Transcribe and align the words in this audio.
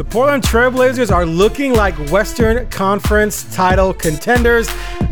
The 0.00 0.04
Portland 0.04 0.42
Trailblazers 0.44 1.12
are 1.12 1.26
looking 1.26 1.74
like 1.74 1.94
Western 2.10 2.66
Conference 2.70 3.44
title 3.54 3.92
contenders. 3.92 4.66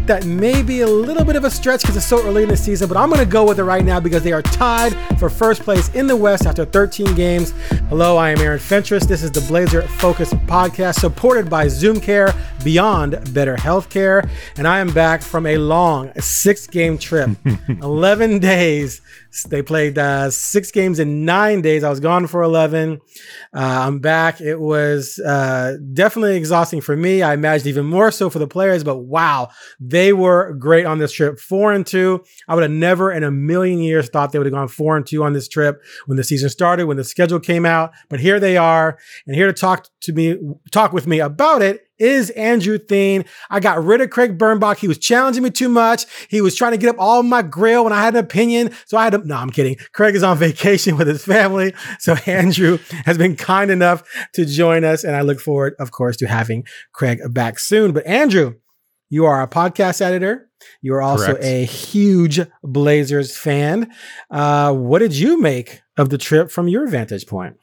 That 0.07 0.25
may 0.25 0.63
be 0.63 0.81
a 0.81 0.87
little 0.87 1.27
bit 1.27 1.37
of 1.37 1.45
a 1.45 1.51
stretch 1.51 1.83
because 1.83 1.95
it's 1.95 2.07
so 2.07 2.25
early 2.25 2.45
in 2.45 2.49
the 2.49 2.57
season, 2.57 2.89
but 2.89 2.97
I'm 2.97 3.11
going 3.11 3.23
to 3.23 3.31
go 3.31 3.47
with 3.47 3.59
it 3.59 3.65
right 3.65 3.85
now 3.85 4.01
because 4.01 4.23
they 4.23 4.33
are 4.33 4.41
tied 4.41 4.97
for 5.19 5.29
first 5.29 5.61
place 5.61 5.95
in 5.95 6.07
the 6.07 6.17
West 6.17 6.47
after 6.47 6.65
13 6.65 7.15
games. 7.15 7.53
Hello, 7.91 8.17
I 8.17 8.31
am 8.31 8.39
Aaron 8.39 8.59
Fentress. 8.59 9.05
This 9.05 9.23
is 9.23 9.31
the 9.31 9.43
Blazer 9.43 9.83
Focus 9.83 10.33
podcast 10.33 11.01
supported 11.01 11.51
by 11.51 11.69
Zoom 11.69 12.01
Care 12.01 12.33
Beyond 12.65 13.35
Better 13.35 13.57
Healthcare. 13.57 14.27
And 14.57 14.67
I 14.67 14.79
am 14.79 14.91
back 14.95 15.21
from 15.21 15.45
a 15.45 15.59
long 15.59 16.19
six 16.19 16.67
game 16.67 16.97
trip, 16.97 17.29
11 17.69 18.39
days. 18.39 19.03
They 19.45 19.63
played 19.63 19.99
uh, 19.99 20.31
six 20.31 20.71
games 20.71 20.99
in 20.99 21.25
nine 21.25 21.63
days. 21.63 21.85
I 21.85 21.91
was 21.91 22.01
gone 22.01 22.27
for 22.27 22.43
11. 22.43 23.01
Uh, 23.55 23.59
I'm 23.59 23.99
back. 23.99 24.41
It 24.41 24.61
was 24.61 25.19
uh, 25.19 25.77
definitely 25.93 26.37
exhausting 26.37 26.81
for 26.81 26.97
me. 26.97 27.23
I 27.23 27.35
imagine 27.35 27.69
even 27.69 27.87
more 27.87 28.11
so 28.11 28.31
for 28.31 28.39
the 28.39 28.47
players, 28.47 28.85
but 28.85 28.99
wow, 28.99 29.49
they 29.81 30.13
were 30.13 30.55
great 30.55 30.87
on 30.87 30.99
this 30.99 31.13
trip. 31.13 31.39
Four 31.39 31.73
and 31.73 31.87
two. 31.87 32.25
I 32.49 32.55
would 32.55 32.63
have 32.63 32.71
never 32.71 33.13
in 33.13 33.25
a 33.25 33.31
million 33.31 33.81
years 33.81 34.09
thought 34.09 34.33
they 34.33 34.39
would 34.39 34.47
have 34.47 34.55
gone 34.55 34.69
four 34.69 34.97
and 34.97 35.07
two 35.07 35.25
on 35.25 35.33
this 35.33 35.49
trip 35.49 35.83
when 36.07 36.17
the 36.17 36.25
season 36.25 36.49
started, 36.49 36.87
when 36.87 36.97
the 36.97 37.05
schedule 37.05 37.41
came 37.41 37.67
out. 37.67 37.93
But 38.09 38.21
here 38.21 38.39
they 38.41 38.57
are, 38.57 38.99
and 39.27 39.35
here 39.35 39.47
to 39.47 39.53
talk 39.53 39.89
to 40.03 40.13
me, 40.13 40.39
talk 40.71 40.93
with 40.93 41.07
me 41.07 41.21
about 41.21 41.63
it 41.63 41.88
is 41.99 42.31
Andrew 42.31 42.79
Theen. 42.79 43.25
I 43.51 43.61
got 43.61 43.83
rid 43.83 44.01
of 44.01 44.11
Craig 44.11 44.39
Bernbach. 44.39 44.79
He 44.79 44.89
was 44.89 44.99
challenging 44.99 45.43
me 45.43 45.51
too 45.51 45.69
much. 45.69 46.07
He 46.29 46.41
was 46.41 46.55
trying 46.55 46.73
to 46.73 46.79
get 46.79 46.91
up 46.91 46.97
all 46.99 47.23
my 47.23 47.43
grill 47.43 47.85
when 47.85 47.93
I 47.93 48.01
had 48.01 48.15
an 48.15 48.25
opinion. 48.25 48.71
So 48.87 48.97
I 48.97 49.05
had 49.05 49.13
to, 49.13 49.19
no, 49.19 49.37
I'm 49.37 49.51
kidding. 49.51 49.77
Craig 49.93 50.15
is 50.15 50.23
on 50.23 50.37
vacation 50.39 50.97
with 50.99 51.09
his 51.09 51.25
family. 51.25 51.75
So 51.99 52.15
Andrew 52.27 52.79
has 53.05 53.19
been 53.19 53.37
kind 53.37 53.71
enough 53.71 54.03
to 54.35 54.45
join 54.45 54.85
us. 54.85 55.05
And 55.05 55.17
I 55.17 55.23
look 55.23 55.41
forward, 55.41 55.75
of 55.79 55.91
course, 55.91 56.17
to 56.19 56.27
having 56.27 56.65
Craig 56.93 57.21
back 57.33 57.59
soon. 57.59 57.93
But 57.93 58.07
Andrew, 58.07 58.55
you 59.11 59.25
are 59.25 59.43
a 59.43 59.49
podcast 59.49 60.01
editor. 60.01 60.49
You 60.83 60.95
are 60.95 61.03
also 61.03 61.33
Correct. 61.33 61.45
a 61.45 61.65
huge 61.65 62.41
Blazers 62.63 63.37
fan. 63.37 63.93
Uh, 64.31 64.73
what 64.75 64.99
did 64.99 65.17
you 65.17 65.41
make 65.41 65.83
of 65.97 66.09
the 66.11 66.19
trip 66.19 66.51
from 66.51 66.69
your 66.69 66.87
vantage 66.89 67.27
point? 67.27 67.57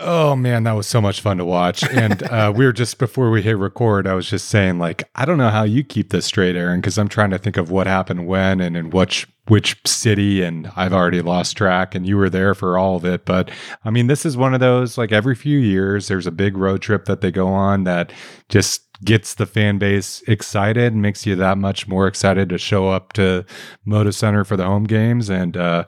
Oh 0.00 0.36
man, 0.36 0.62
that 0.62 0.72
was 0.72 0.86
so 0.86 1.00
much 1.00 1.20
fun 1.20 1.38
to 1.38 1.44
watch. 1.44 1.82
And 1.82 2.22
uh, 2.24 2.52
we 2.56 2.64
were 2.64 2.72
just 2.72 2.98
before 2.98 3.30
we 3.30 3.42
hit 3.42 3.58
record, 3.58 4.06
I 4.06 4.14
was 4.14 4.30
just 4.30 4.48
saying, 4.48 4.78
like, 4.78 5.08
I 5.14 5.24
don't 5.24 5.38
know 5.38 5.50
how 5.50 5.64
you 5.64 5.82
keep 5.82 6.10
this 6.10 6.26
straight, 6.26 6.54
Aaron, 6.54 6.80
because 6.80 6.98
I'm 6.98 7.08
trying 7.08 7.30
to 7.30 7.38
think 7.38 7.56
of 7.56 7.70
what 7.70 7.86
happened 7.86 8.26
when 8.26 8.60
and 8.60 8.76
in 8.76 8.90
which 8.90 9.26
which 9.48 9.76
city, 9.86 10.42
and 10.42 10.70
I've 10.76 10.92
already 10.92 11.22
lost 11.22 11.56
track. 11.56 11.94
And 11.94 12.06
you 12.06 12.16
were 12.16 12.30
there 12.30 12.54
for 12.54 12.78
all 12.78 12.96
of 12.96 13.04
it, 13.04 13.24
but 13.24 13.50
I 13.84 13.90
mean, 13.90 14.06
this 14.06 14.24
is 14.24 14.36
one 14.36 14.54
of 14.54 14.60
those 14.60 14.96
like 14.98 15.12
every 15.12 15.34
few 15.34 15.58
years, 15.58 16.08
there's 16.08 16.26
a 16.26 16.32
big 16.32 16.56
road 16.56 16.82
trip 16.82 17.06
that 17.06 17.20
they 17.20 17.30
go 17.30 17.48
on 17.48 17.84
that 17.84 18.12
just 18.48 18.82
gets 19.04 19.34
the 19.34 19.46
fan 19.46 19.78
base 19.78 20.22
excited 20.26 20.92
and 20.92 21.02
makes 21.02 21.24
you 21.24 21.36
that 21.36 21.56
much 21.56 21.86
more 21.86 22.06
excited 22.06 22.48
to 22.48 22.58
show 22.58 22.88
up 22.88 23.12
to 23.12 23.44
Moda 23.86 24.12
Center 24.12 24.44
for 24.44 24.56
the 24.56 24.64
home 24.64 24.84
games. 24.84 25.30
And 25.30 25.56
uh, 25.56 25.84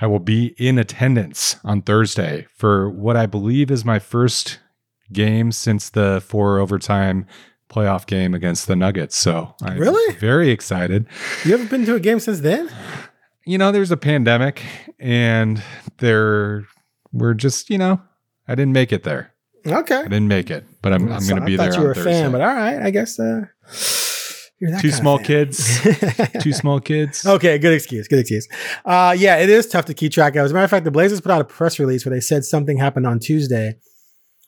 I 0.00 0.06
will 0.06 0.20
be 0.20 0.54
in 0.58 0.78
attendance 0.78 1.56
on 1.64 1.82
Thursday 1.82 2.46
for 2.54 2.88
what 2.88 3.16
I 3.16 3.26
believe 3.26 3.70
is 3.70 3.84
my 3.84 3.98
first 3.98 4.60
game 5.12 5.52
since 5.52 5.90
the 5.90 6.22
four 6.24 6.58
overtime 6.58 7.26
playoff 7.74 8.06
game 8.06 8.34
against 8.34 8.66
the 8.68 8.76
Nuggets. 8.76 9.16
So 9.16 9.54
I'm 9.62 9.78
Really? 9.78 10.14
very 10.16 10.50
excited. 10.50 11.06
You 11.44 11.52
haven't 11.52 11.70
been 11.70 11.84
to 11.86 11.94
a 11.96 12.00
game 12.00 12.20
since 12.20 12.40
then? 12.40 12.70
You 13.46 13.58
know, 13.58 13.72
there's 13.72 13.90
a 13.90 13.96
pandemic 13.96 14.62
and 14.98 15.62
there 15.98 16.66
we're 17.12 17.34
just, 17.34 17.70
you 17.70 17.78
know, 17.78 18.00
I 18.48 18.54
didn't 18.54 18.72
make 18.72 18.92
it 18.92 19.02
there. 19.02 19.32
Okay. 19.66 19.96
I 19.98 20.02
didn't 20.04 20.28
make 20.28 20.50
it, 20.50 20.64
but 20.82 20.92
I'm, 20.92 21.10
I'm 21.10 21.26
going 21.26 21.40
to 21.40 21.46
be 21.46 21.54
I 21.54 21.56
there. 21.56 21.72
thought 21.72 21.78
you 21.78 21.84
were 21.84 21.92
a 21.92 21.94
Thursday. 21.94 22.12
fan, 22.22 22.32
but 22.32 22.40
all 22.42 22.46
right, 22.54 22.82
I 22.82 22.90
guess 22.90 23.18
uh, 23.18 23.46
you're 24.60 24.70
that 24.70 24.80
Two 24.80 24.90
small 24.90 25.18
kids. 25.18 25.80
Two 26.42 26.52
small 26.52 26.80
kids. 26.80 27.24
Okay, 27.26 27.58
good 27.58 27.72
excuse. 27.72 28.06
Good 28.08 28.18
excuse. 28.20 28.46
Uh, 28.84 29.14
yeah, 29.18 29.36
it 29.38 29.48
is 29.50 29.66
tough 29.66 29.86
to 29.86 29.94
keep 29.94 30.12
track 30.12 30.36
of. 30.36 30.44
As 30.44 30.50
a 30.50 30.54
matter 30.54 30.64
of 30.64 30.70
fact, 30.70 30.84
the 30.84 30.90
Blazers 30.90 31.20
put 31.20 31.32
out 31.32 31.40
a 31.40 31.44
press 31.44 31.78
release 31.78 32.04
where 32.04 32.14
they 32.14 32.20
said 32.20 32.44
something 32.44 32.76
happened 32.78 33.06
on 33.06 33.18
Tuesday, 33.18 33.76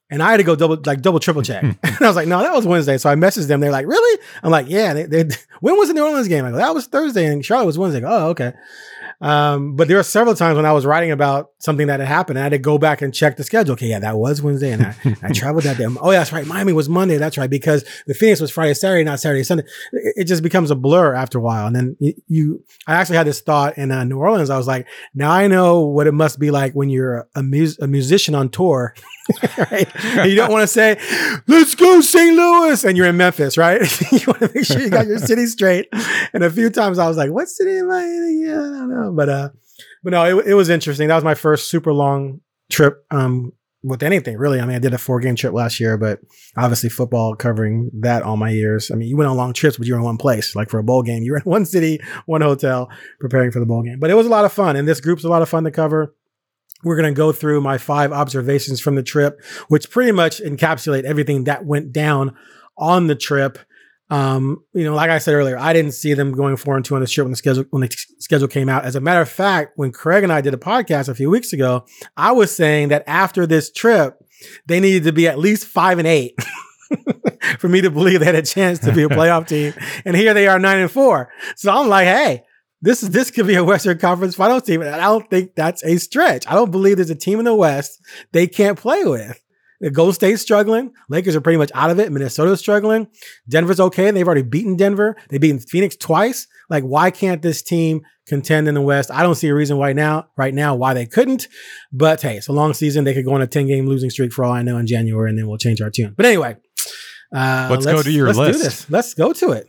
and 0.08 0.22
I 0.22 0.30
had 0.30 0.36
to 0.36 0.44
go 0.44 0.54
double, 0.54 0.78
like 0.84 1.02
double, 1.02 1.18
triple 1.18 1.42
check. 1.42 1.62
and 1.64 1.78
I 1.82 2.06
was 2.06 2.16
like, 2.16 2.28
no, 2.28 2.40
that 2.40 2.54
was 2.54 2.66
Wednesday. 2.66 2.96
So 2.98 3.10
I 3.10 3.16
messaged 3.16 3.48
them. 3.48 3.60
They're 3.60 3.72
like, 3.72 3.86
really? 3.86 4.22
I'm 4.42 4.50
like, 4.50 4.68
yeah. 4.68 4.94
They, 4.94 5.04
they, 5.06 5.24
when 5.60 5.76
was 5.76 5.88
the 5.88 5.94
New 5.94 6.04
Orleans 6.04 6.28
game? 6.28 6.44
I 6.44 6.50
go, 6.50 6.56
that 6.56 6.74
was 6.74 6.86
Thursday, 6.86 7.26
and 7.26 7.44
Charlotte 7.44 7.66
was 7.66 7.78
Wednesday. 7.78 8.00
Go, 8.00 8.08
oh, 8.08 8.28
okay. 8.28 8.52
Um, 9.20 9.76
but 9.76 9.88
there 9.88 9.96
were 9.96 10.02
several 10.02 10.34
times 10.34 10.56
when 10.56 10.66
I 10.66 10.72
was 10.72 10.84
writing 10.84 11.10
about 11.10 11.50
something 11.58 11.86
that 11.86 12.00
had 12.00 12.08
happened. 12.08 12.38
and 12.38 12.42
I 12.42 12.44
had 12.44 12.50
to 12.50 12.58
go 12.58 12.78
back 12.78 13.02
and 13.02 13.14
check 13.14 13.36
the 13.36 13.44
schedule. 13.44 13.72
Okay, 13.72 13.86
yeah, 13.88 13.98
that 13.98 14.16
was 14.16 14.42
Wednesday, 14.42 14.72
and 14.72 14.82
I, 14.82 14.94
I 15.22 15.32
traveled 15.34 15.64
that 15.64 15.78
day. 15.78 15.86
Oh, 15.86 16.10
yeah, 16.10 16.18
that's 16.18 16.32
right. 16.32 16.46
Miami 16.46 16.72
was 16.72 16.88
Monday. 16.88 17.16
That's 17.16 17.38
right, 17.38 17.50
because 17.50 17.84
the 18.06 18.14
Phoenix 18.14 18.40
was 18.40 18.50
Friday, 18.50 18.74
Saturday, 18.74 19.04
not 19.04 19.20
Saturday, 19.20 19.42
Sunday. 19.42 19.64
It, 19.92 20.14
it 20.16 20.24
just 20.24 20.42
becomes 20.42 20.70
a 20.70 20.74
blur 20.76 21.14
after 21.14 21.38
a 21.38 21.40
while. 21.40 21.66
And 21.66 21.76
then 21.76 21.96
you, 21.98 22.14
you 22.28 22.64
I 22.86 22.94
actually 22.94 23.16
had 23.16 23.26
this 23.26 23.40
thought 23.40 23.78
in 23.78 23.90
uh, 23.90 24.04
New 24.04 24.18
Orleans. 24.18 24.50
I 24.50 24.56
was 24.56 24.66
like, 24.66 24.86
now 25.14 25.30
I 25.30 25.46
know 25.46 25.80
what 25.80 26.06
it 26.06 26.12
must 26.12 26.38
be 26.38 26.50
like 26.50 26.74
when 26.74 26.90
you're 26.90 27.28
a, 27.34 27.42
mus- 27.42 27.78
a 27.78 27.86
musician 27.86 28.34
on 28.34 28.48
tour. 28.50 28.94
right? 29.58 29.90
And 30.04 30.30
you 30.30 30.36
don't 30.36 30.52
want 30.52 30.62
to 30.62 30.68
say, 30.68 31.00
let's 31.48 31.74
go 31.74 32.00
St. 32.00 32.36
Louis. 32.36 32.84
And 32.84 32.96
you're 32.96 33.06
in 33.06 33.16
Memphis, 33.16 33.58
right? 33.58 33.80
you 34.12 34.20
want 34.26 34.40
to 34.40 34.50
make 34.54 34.64
sure 34.64 34.80
you 34.80 34.90
got 34.90 35.06
your 35.06 35.18
city 35.18 35.46
straight. 35.46 35.88
And 36.32 36.44
a 36.44 36.50
few 36.50 36.70
times 36.70 36.98
I 36.98 37.08
was 37.08 37.16
like, 37.16 37.30
what 37.30 37.48
city 37.48 37.78
am 37.78 37.90
I 37.90 38.04
in? 38.04 38.44
Yeah, 38.46 38.52
I 38.52 38.78
don't 38.78 38.90
know. 38.90 39.05
But, 39.12 39.28
uh, 39.28 39.48
but 40.02 40.10
no, 40.10 40.38
it, 40.38 40.46
it 40.48 40.54
was 40.54 40.68
interesting. 40.68 41.08
That 41.08 41.14
was 41.16 41.24
my 41.24 41.34
first 41.34 41.70
super 41.70 41.92
long 41.92 42.40
trip, 42.70 43.04
um, 43.10 43.52
with 43.86 44.02
anything 44.02 44.36
really. 44.36 44.60
I 44.60 44.66
mean, 44.66 44.76
I 44.76 44.80
did 44.80 44.94
a 44.94 44.98
four 44.98 45.20
game 45.20 45.36
trip 45.36 45.52
last 45.52 45.78
year, 45.78 45.96
but 45.96 46.18
obviously 46.56 46.88
football 46.88 47.36
covering 47.36 47.90
that 48.00 48.22
all 48.22 48.36
my 48.36 48.50
years. 48.50 48.90
I 48.90 48.96
mean, 48.96 49.08
you 49.08 49.16
went 49.16 49.30
on 49.30 49.36
long 49.36 49.52
trips, 49.52 49.76
but 49.76 49.86
you 49.86 49.94
were 49.94 50.00
in 50.00 50.04
one 50.04 50.16
place. 50.16 50.56
Like 50.56 50.70
for 50.70 50.78
a 50.78 50.84
bowl 50.84 51.02
game, 51.02 51.22
you 51.22 51.32
were 51.32 51.38
in 51.38 51.42
one 51.44 51.64
city, 51.64 52.00
one 52.26 52.40
hotel, 52.40 52.90
preparing 53.20 53.52
for 53.52 53.60
the 53.60 53.66
bowl 53.66 53.82
game. 53.82 54.00
But 54.00 54.10
it 54.10 54.14
was 54.14 54.26
a 54.26 54.30
lot 54.30 54.44
of 54.44 54.52
fun, 54.52 54.76
and 54.76 54.88
this 54.88 55.00
group's 55.00 55.24
a 55.24 55.28
lot 55.28 55.42
of 55.42 55.48
fun 55.48 55.64
to 55.64 55.70
cover. 55.70 56.14
We're 56.84 56.96
going 56.96 57.12
to 57.12 57.16
go 57.16 57.32
through 57.32 57.62
my 57.62 57.78
five 57.78 58.12
observations 58.12 58.80
from 58.80 58.96
the 58.96 59.02
trip, 59.02 59.40
which 59.68 59.90
pretty 59.90 60.12
much 60.12 60.40
encapsulate 60.40 61.04
everything 61.04 61.44
that 61.44 61.64
went 61.64 61.92
down 61.92 62.36
on 62.76 63.06
the 63.06 63.14
trip. 63.14 63.58
Um, 64.08 64.62
you 64.72 64.84
know, 64.84 64.94
like 64.94 65.10
I 65.10 65.18
said 65.18 65.34
earlier, 65.34 65.58
I 65.58 65.72
didn't 65.72 65.92
see 65.92 66.14
them 66.14 66.32
going 66.32 66.56
four 66.56 66.76
and 66.76 66.84
two 66.84 66.94
on 66.94 67.00
the 67.00 67.06
trip 67.06 67.24
when 67.24 67.32
the 67.32 67.36
schedule 67.36 67.64
when 67.70 67.82
the 67.82 67.90
schedule 68.18 68.48
came 68.48 68.68
out. 68.68 68.84
As 68.84 68.94
a 68.94 69.00
matter 69.00 69.20
of 69.20 69.28
fact, 69.28 69.72
when 69.76 69.90
Craig 69.90 70.22
and 70.22 70.32
I 70.32 70.40
did 70.40 70.54
a 70.54 70.58
podcast 70.58 71.08
a 71.08 71.14
few 71.14 71.28
weeks 71.28 71.52
ago, 71.52 71.84
I 72.16 72.32
was 72.32 72.54
saying 72.54 72.88
that 72.88 73.04
after 73.06 73.46
this 73.46 73.70
trip, 73.72 74.18
they 74.66 74.78
needed 74.78 75.04
to 75.04 75.12
be 75.12 75.26
at 75.26 75.38
least 75.38 75.66
five 75.66 75.98
and 75.98 76.06
eight 76.06 76.38
for 77.58 77.68
me 77.68 77.80
to 77.80 77.90
believe 77.90 78.20
they 78.20 78.26
had 78.26 78.34
a 78.36 78.42
chance 78.42 78.78
to 78.80 78.92
be 78.92 79.02
a 79.02 79.08
playoff 79.08 79.46
team. 79.48 79.74
And 80.04 80.14
here 80.14 80.34
they 80.34 80.46
are, 80.46 80.58
nine 80.58 80.78
and 80.78 80.90
four. 80.90 81.32
So 81.56 81.72
I'm 81.72 81.88
like, 81.88 82.06
hey, 82.06 82.44
this 82.82 83.02
is 83.02 83.10
this 83.10 83.30
could 83.30 83.46
be 83.46 83.56
a 83.56 83.64
Western 83.64 83.98
Conference 83.98 84.36
Finals 84.36 84.62
team, 84.62 84.82
and 84.82 84.94
I 84.94 85.04
don't 85.04 85.28
think 85.28 85.54
that's 85.54 85.82
a 85.84 85.96
stretch. 85.96 86.46
I 86.46 86.54
don't 86.54 86.70
believe 86.70 86.96
there's 86.96 87.10
a 87.10 87.16
team 87.16 87.38
in 87.38 87.44
the 87.44 87.54
West 87.54 88.00
they 88.32 88.46
can't 88.46 88.78
play 88.78 89.04
with. 89.04 89.40
Golden 89.92 90.14
State's 90.14 90.42
struggling. 90.42 90.92
Lakers 91.08 91.36
are 91.36 91.40
pretty 91.40 91.58
much 91.58 91.70
out 91.74 91.90
of 91.90 91.98
it. 91.98 92.10
Minnesota's 92.10 92.60
struggling. 92.60 93.08
Denver's 93.48 93.80
okay. 93.80 94.10
They've 94.10 94.26
already 94.26 94.42
beaten 94.42 94.76
Denver. 94.76 95.16
They've 95.28 95.40
beaten 95.40 95.58
Phoenix 95.58 95.96
twice. 95.96 96.46
Like, 96.70 96.84
why 96.84 97.10
can't 97.10 97.42
this 97.42 97.62
team 97.62 98.02
contend 98.26 98.68
in 98.68 98.74
the 98.74 98.80
West? 98.80 99.10
I 99.10 99.22
don't 99.22 99.34
see 99.34 99.48
a 99.48 99.54
reason 99.54 99.76
why 99.76 99.92
now, 99.92 100.28
right 100.36 100.54
now, 100.54 100.74
why 100.74 100.94
they 100.94 101.06
couldn't. 101.06 101.48
But 101.92 102.22
hey, 102.22 102.36
it's 102.36 102.48
a 102.48 102.52
long 102.52 102.74
season. 102.74 103.04
They 103.04 103.14
could 103.14 103.24
go 103.24 103.34
on 103.34 103.42
a 103.42 103.46
10 103.46 103.66
game 103.66 103.86
losing 103.86 104.10
streak 104.10 104.32
for 104.32 104.44
all 104.44 104.52
I 104.52 104.62
know 104.62 104.78
in 104.78 104.86
January, 104.86 105.28
and 105.30 105.38
then 105.38 105.46
we'll 105.46 105.58
change 105.58 105.80
our 105.80 105.90
tune. 105.90 106.14
But 106.16 106.26
anyway, 106.26 106.56
uh, 107.34 107.68
Let's 107.70 107.86
go 107.86 108.02
to 108.02 108.10
your 108.10 108.28
let's 108.28 108.38
list. 108.38 108.58
Do 108.58 108.64
this. 108.64 108.90
Let's 108.90 109.14
go 109.14 109.32
to 109.32 109.50
it. 109.52 109.66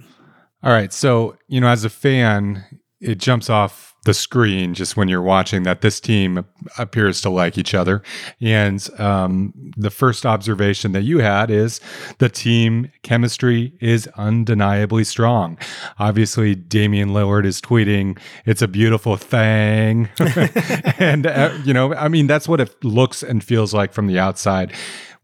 All 0.63 0.71
right. 0.71 0.92
So, 0.94 1.38
you 1.48 1.62
know, 1.62 1.68
as 1.68 1.83
a 1.83 1.89
fan, 1.89 2.63
it 3.00 3.18
jumps 3.18 3.50
off 3.50 3.94
the 4.07 4.13
screen 4.13 4.74
just 4.74 4.95
when 4.95 5.09
you're 5.09 5.21
watching 5.21 5.63
that 5.63 5.81
this 5.81 6.00
team 6.00 6.45
appears 6.77 7.19
to 7.19 7.30
like 7.30 7.57
each 7.57 7.74
other. 7.74 8.01
And 8.39 8.88
um, 9.00 9.54
the 9.75 9.89
first 9.89 10.25
observation 10.25 10.94
that 10.94 11.01
you 11.01 11.19
had 11.19 11.51
is 11.51 11.81
the 12.19 12.30
team 12.30 12.89
chemistry 13.04 13.74
is 13.81 14.07
undeniably 14.15 15.04
strong. 15.04 15.57
Obviously, 16.00 16.56
Damian 16.56 17.09
Lillard 17.09 17.45
is 17.45 17.59
tweeting, 17.59 18.18
it's 18.45 18.62
a 18.62 18.68
beautiful 18.68 19.18
thing. 19.18 20.07
and, 20.98 21.27
uh, 21.27 21.54
you 21.65 21.74
know, 21.74 21.94
I 21.94 22.07
mean, 22.07 22.27
that's 22.27 22.48
what 22.48 22.62
it 22.62 22.81
looks 22.86 23.21
and 23.21 23.44
feels 23.44 23.74
like 23.74 23.92
from 23.92 24.07
the 24.07 24.18
outside. 24.18 24.71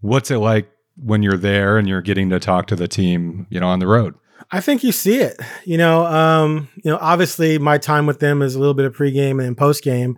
What's 0.01 0.29
it 0.29 0.39
like 0.39 0.69
when 0.97 1.23
you're 1.23 1.37
there 1.37 1.77
and 1.77 1.87
you're 1.87 2.01
getting 2.01 2.29
to 2.31 2.39
talk 2.39 2.67
to 2.67 2.75
the 2.75 2.89
team, 2.89 3.47
you 3.49 3.61
know, 3.61 3.67
on 3.67 3.79
the 3.79 3.87
road? 3.87 4.13
I 4.51 4.61
think 4.61 4.83
you 4.83 4.91
see 4.91 5.17
it. 5.17 5.39
You 5.65 5.77
know, 5.77 6.05
um, 6.05 6.69
you 6.83 6.91
know, 6.91 6.97
obviously 6.99 7.57
my 7.57 7.77
time 7.77 8.05
with 8.05 8.19
them 8.19 8.41
is 8.41 8.55
a 8.55 8.59
little 8.59 8.73
bit 8.73 8.85
of 8.85 8.95
pregame 8.95 9.31
and 9.31 9.41
then 9.41 9.55
postgame. 9.55 10.15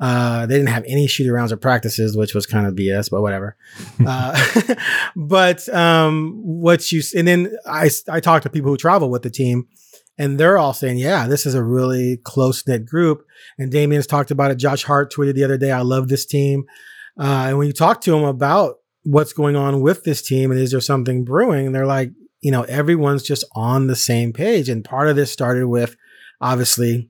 Uh, 0.00 0.46
they 0.46 0.56
didn't 0.56 0.68
have 0.70 0.84
any 0.88 1.06
shoot 1.06 1.28
arounds 1.28 1.52
or 1.52 1.56
practices, 1.56 2.16
which 2.16 2.34
was 2.34 2.44
kind 2.44 2.66
of 2.66 2.74
BS, 2.74 3.08
but 3.08 3.22
whatever. 3.22 3.56
uh, 4.06 4.74
but 5.16 5.68
um, 5.68 6.40
what 6.42 6.90
you 6.90 7.02
and 7.16 7.26
then 7.26 7.56
I 7.66 7.88
I 8.08 8.20
talked 8.20 8.42
to 8.42 8.50
people 8.50 8.70
who 8.70 8.76
travel 8.76 9.10
with 9.10 9.22
the 9.22 9.30
team, 9.30 9.68
and 10.18 10.38
they're 10.38 10.58
all 10.58 10.74
saying, 10.74 10.98
yeah, 10.98 11.26
this 11.26 11.46
is 11.46 11.54
a 11.54 11.62
really 11.62 12.18
close 12.24 12.66
knit 12.66 12.84
group. 12.84 13.24
And 13.58 13.70
Damian's 13.70 14.06
talked 14.06 14.30
about 14.30 14.50
it. 14.50 14.56
Josh 14.56 14.82
Hart 14.82 15.12
tweeted 15.12 15.34
the 15.34 15.44
other 15.44 15.58
day, 15.58 15.70
I 15.70 15.82
love 15.82 16.08
this 16.08 16.26
team. 16.26 16.64
Uh, 17.18 17.46
and 17.48 17.58
when 17.58 17.66
you 17.66 17.72
talk 17.72 18.00
to 18.02 18.10
them 18.10 18.24
about 18.24 18.76
what's 19.04 19.32
going 19.32 19.56
on 19.56 19.80
with 19.80 20.04
this 20.04 20.22
team 20.22 20.50
and 20.50 20.60
is 20.60 20.70
there 20.70 20.80
something 20.80 21.24
brewing, 21.24 21.66
and 21.66 21.74
they're 21.74 21.86
like, 21.86 22.10
you 22.42 22.50
know, 22.50 22.62
everyone's 22.62 23.22
just 23.22 23.44
on 23.52 23.86
the 23.86 23.96
same 23.96 24.32
page. 24.32 24.68
And 24.68 24.84
part 24.84 25.08
of 25.08 25.16
this 25.16 25.32
started 25.32 25.66
with 25.68 25.96
obviously 26.40 27.08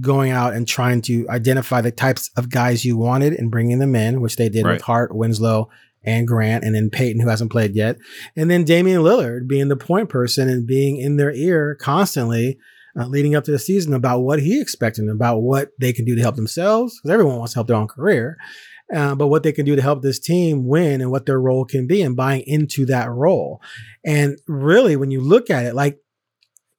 going 0.00 0.30
out 0.32 0.52
and 0.52 0.66
trying 0.68 1.00
to 1.00 1.26
identify 1.30 1.80
the 1.80 1.90
types 1.92 2.30
of 2.36 2.50
guys 2.50 2.84
you 2.84 2.96
wanted 2.96 3.32
and 3.32 3.50
bringing 3.50 3.78
them 3.78 3.94
in, 3.94 4.20
which 4.20 4.36
they 4.36 4.48
did 4.48 4.64
Right. 4.64 4.74
with 4.74 4.82
Hart, 4.82 5.14
Winslow, 5.14 5.68
and 6.04 6.26
Grant, 6.28 6.62
and 6.62 6.74
then 6.74 6.90
Payton, 6.90 7.20
who 7.20 7.28
hasn't 7.28 7.50
played 7.50 7.74
yet. 7.74 7.96
And 8.36 8.50
then 8.50 8.64
Damian 8.64 9.02
Lillard 9.02 9.48
being 9.48 9.68
the 9.68 9.76
point 9.76 10.08
person 10.08 10.48
and 10.48 10.66
being 10.66 10.98
in 10.98 11.16
their 11.16 11.32
ear 11.32 11.74
constantly 11.80 12.58
uh, 12.98 13.06
leading 13.06 13.34
up 13.34 13.44
to 13.44 13.50
the 13.50 13.58
season 13.58 13.92
about 13.92 14.20
what 14.20 14.40
he 14.40 14.60
expected 14.60 15.02
and 15.02 15.10
about 15.10 15.38
what 15.40 15.70
they 15.78 15.92
can 15.92 16.04
do 16.04 16.14
to 16.14 16.22
help 16.22 16.36
themselves, 16.36 16.98
because 16.98 17.12
everyone 17.12 17.36
wants 17.36 17.52
to 17.52 17.58
help 17.58 17.66
their 17.66 17.76
own 17.76 17.88
career. 17.88 18.36
Uh, 18.94 19.14
but 19.16 19.26
what 19.26 19.42
they 19.42 19.52
can 19.52 19.66
do 19.66 19.74
to 19.74 19.82
help 19.82 20.02
this 20.02 20.20
team 20.20 20.66
win 20.66 21.00
and 21.00 21.10
what 21.10 21.26
their 21.26 21.40
role 21.40 21.64
can 21.64 21.86
be 21.86 22.02
and 22.02 22.14
buying 22.14 22.42
into 22.46 22.86
that 22.86 23.10
role. 23.10 23.60
And 24.04 24.38
really, 24.46 24.96
when 24.96 25.10
you 25.10 25.20
look 25.20 25.50
at 25.50 25.64
it, 25.64 25.74
like, 25.74 25.98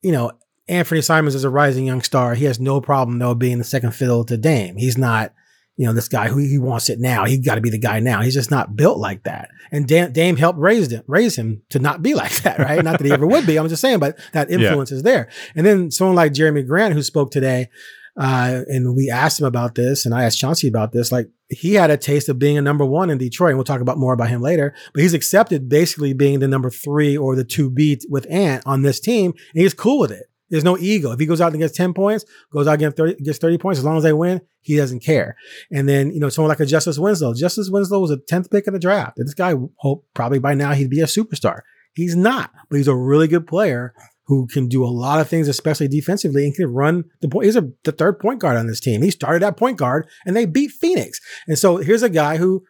you 0.01 0.13
know, 0.13 0.31
Anfernee 0.69 1.03
Simons 1.03 1.35
is 1.35 1.43
a 1.43 1.49
rising 1.49 1.85
young 1.85 2.01
star. 2.01 2.33
He 2.35 2.45
has 2.45 2.59
no 2.59 2.81
problem 2.81 3.19
though 3.19 3.35
being 3.35 3.57
the 3.57 3.63
second 3.63 3.91
fiddle 3.91 4.23
to 4.25 4.37
Dame. 4.37 4.77
He's 4.77 4.97
not, 4.97 5.33
you 5.77 5.85
know, 5.85 5.93
this 5.93 6.07
guy 6.07 6.27
who 6.27 6.37
he 6.37 6.57
wants 6.57 6.89
it 6.89 6.99
now. 6.99 7.25
He 7.25 7.37
got 7.37 7.55
to 7.55 7.61
be 7.61 7.69
the 7.69 7.77
guy 7.77 7.99
now. 7.99 8.21
He's 8.21 8.33
just 8.33 8.51
not 8.51 8.75
built 8.75 8.97
like 8.97 9.23
that. 9.23 9.49
And 9.71 9.87
Dame, 9.87 10.11
Dame 10.11 10.35
helped 10.35 10.59
raise 10.59 10.91
him, 10.91 11.03
raise 11.07 11.37
him 11.37 11.61
to 11.69 11.79
not 11.79 12.01
be 12.01 12.13
like 12.15 12.35
that, 12.43 12.59
right? 12.59 12.83
not 12.83 12.97
that 12.97 13.05
he 13.05 13.11
ever 13.11 13.27
would 13.27 13.45
be. 13.45 13.57
I'm 13.57 13.69
just 13.69 13.81
saying, 13.81 13.99
but 13.99 14.17
that 14.33 14.49
influence 14.49 14.91
is 14.91 15.03
there. 15.03 15.29
And 15.55 15.65
then 15.65 15.91
someone 15.91 16.15
like 16.15 16.33
Jerami 16.33 16.65
Grant 16.65 16.93
who 16.93 17.03
spoke 17.03 17.31
today, 17.31 17.69
uh, 18.17 18.61
and 18.67 18.95
we 18.95 19.09
asked 19.09 19.39
him 19.39 19.45
about 19.45 19.75
this, 19.75 20.05
and 20.05 20.15
I 20.15 20.23
asked 20.23 20.39
Chauncey 20.39 20.67
about 20.67 20.91
this. 20.91 21.11
Like 21.11 21.27
he 21.49 21.75
had 21.75 21.91
a 21.91 21.97
taste 21.97 22.29
of 22.29 22.39
being 22.39 22.57
a 22.57 22.61
number 22.61 22.85
one 22.85 23.09
in 23.09 23.17
Detroit, 23.17 23.49
and 23.49 23.57
we'll 23.57 23.63
talk 23.63 23.81
about 23.81 23.97
more 23.97 24.13
about 24.13 24.29
him 24.29 24.41
later. 24.41 24.73
But 24.93 25.03
he's 25.03 25.13
accepted 25.13 25.69
basically 25.69 26.13
being 26.13 26.39
the 26.39 26.47
number 26.47 26.69
three 26.69 27.15
or 27.15 27.35
the 27.35 27.43
two 27.43 27.69
beat 27.69 28.05
with 28.09 28.25
Ant 28.29 28.63
on 28.65 28.81
this 28.81 28.99
team, 28.99 29.33
and 29.53 29.61
he's 29.61 29.73
cool 29.73 29.99
with 29.99 30.11
it. 30.11 30.25
There's 30.49 30.63
no 30.63 30.77
ego. 30.77 31.11
If 31.11 31.19
he 31.19 31.25
goes 31.25 31.41
out 31.41 31.51
and 31.51 31.61
gets 31.61 31.75
10 31.75 31.93
points, 31.93 32.25
goes 32.51 32.67
out 32.67 32.73
and 32.73 32.79
gets 32.79 32.95
30, 32.95 33.15
gets 33.23 33.37
30 33.37 33.57
points, 33.57 33.79
as 33.79 33.85
long 33.85 33.97
as 33.97 34.03
they 34.03 34.13
win, 34.13 34.41
he 34.61 34.77
doesn't 34.77 35.03
care. 35.03 35.35
And 35.71 35.89
then, 35.89 36.11
you 36.11 36.21
know, 36.21 36.29
someone 36.29 36.49
like 36.49 36.61
a 36.61 36.65
Justice 36.65 36.97
Winslow. 36.97 37.33
Justice 37.33 37.69
Winslow 37.69 37.99
was 37.99 38.11
a 38.11 38.17
10th 38.17 38.49
pick 38.49 38.65
in 38.65 38.73
the 38.73 38.79
draft. 38.79 39.17
This 39.17 39.33
guy 39.33 39.53
hoped 39.75 40.13
probably 40.13 40.39
by 40.39 40.53
now 40.53 40.71
he'd 40.71 40.89
be 40.89 41.01
a 41.01 41.05
superstar. 41.05 41.61
He's 41.93 42.15
not, 42.15 42.51
but 42.69 42.77
he's 42.77 42.87
a 42.87 42.95
really 42.95 43.27
good 43.27 43.45
player 43.45 43.93
who 44.27 44.45
can 44.47 44.67
do 44.67 44.83
a 44.83 44.87
lot 44.87 45.19
of 45.19 45.29
things, 45.29 45.47
especially 45.47 45.87
defensively, 45.87 46.45
and 46.45 46.53
can 46.53 46.67
run 46.67 47.05
the 47.21 47.29
point. 47.29 47.45
He's 47.45 47.55
a, 47.55 47.69
the 47.83 47.93
third 47.93 48.19
point 48.19 48.39
guard 48.39 48.57
on 48.57 48.67
this 48.67 48.81
team. 48.81 49.01
He 49.01 49.09
started 49.09 49.41
at 49.41 49.57
point 49.57 49.77
guard 49.77 50.07
and 50.25 50.35
they 50.35 50.45
beat 50.45 50.71
Phoenix. 50.71 51.19
And 51.47 51.57
so 51.57 51.77
here's 51.77 52.03
a 52.03 52.09
guy 52.09 52.37
who 52.37 52.63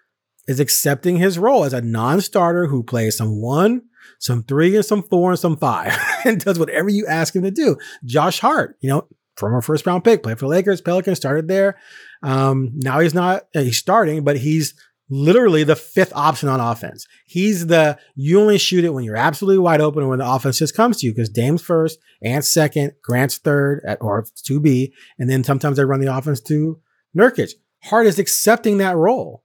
is 0.47 0.59
accepting 0.59 1.17
his 1.17 1.39
role 1.39 1.63
as 1.63 1.73
a 1.73 1.81
non-starter 1.81 2.67
who 2.67 2.83
plays 2.83 3.17
some 3.17 3.41
one, 3.41 3.81
some 4.19 4.43
three, 4.43 4.75
and 4.75 4.85
some 4.85 5.03
four, 5.03 5.31
and 5.31 5.39
some 5.39 5.57
five, 5.57 5.97
and 6.25 6.43
does 6.43 6.59
whatever 6.59 6.89
you 6.89 7.05
ask 7.07 7.35
him 7.35 7.43
to 7.43 7.51
do. 7.51 7.75
Josh 8.05 8.39
Hart, 8.39 8.77
you 8.79 8.89
know, 8.89 9.07
former 9.35 9.61
first 9.61 9.85
round 9.85 10.03
pick, 10.03 10.23
played 10.23 10.37
for 10.37 10.45
the 10.45 10.49
Lakers, 10.49 10.81
Pelicans, 10.81 11.17
started 11.17 11.47
there. 11.47 11.77
Um, 12.23 12.71
now 12.75 12.99
he's 12.99 13.13
not, 13.13 13.47
he's 13.53 13.77
starting, 13.77 14.23
but 14.23 14.37
he's 14.37 14.73
literally 15.09 15.63
the 15.63 15.75
fifth 15.75 16.11
option 16.15 16.49
on 16.49 16.59
offense. 16.59 17.05
He's 17.25 17.67
the, 17.67 17.97
you 18.15 18.39
only 18.39 18.57
shoot 18.57 18.83
it 18.83 18.93
when 18.93 19.03
you're 19.03 19.15
absolutely 19.15 19.59
wide 19.59 19.81
open 19.81 20.01
and 20.01 20.09
when 20.09 20.19
the 20.19 20.29
offense 20.29 20.59
just 20.59 20.75
comes 20.75 20.97
to 20.97 21.07
you 21.07 21.13
because 21.13 21.29
Dame's 21.29 21.61
first, 21.61 21.99
Ant's 22.21 22.49
second, 22.49 22.93
Grant's 23.03 23.37
third, 23.37 23.81
at, 23.85 24.01
or 24.01 24.23
2B. 24.23 24.91
And 25.17 25.29
then 25.29 25.43
sometimes 25.43 25.77
they 25.77 25.85
run 25.85 26.01
the 26.01 26.15
offense 26.15 26.41
to 26.41 26.79
Nurkic. 27.17 27.51
Hart 27.83 28.07
is 28.07 28.19
accepting 28.19 28.79
that 28.79 28.97
role 28.97 29.43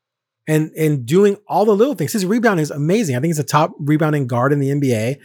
and 0.48 0.72
and 0.72 1.06
doing 1.06 1.36
all 1.46 1.64
the 1.64 1.74
little 1.74 1.94
things. 1.94 2.12
His 2.12 2.26
rebounding 2.26 2.62
is 2.62 2.70
amazing. 2.70 3.16
I 3.16 3.20
think 3.20 3.30
he's 3.30 3.38
a 3.38 3.44
top 3.44 3.72
rebounding 3.78 4.26
guard 4.26 4.52
in 4.52 4.58
the 4.58 4.70
NBA, 4.70 5.16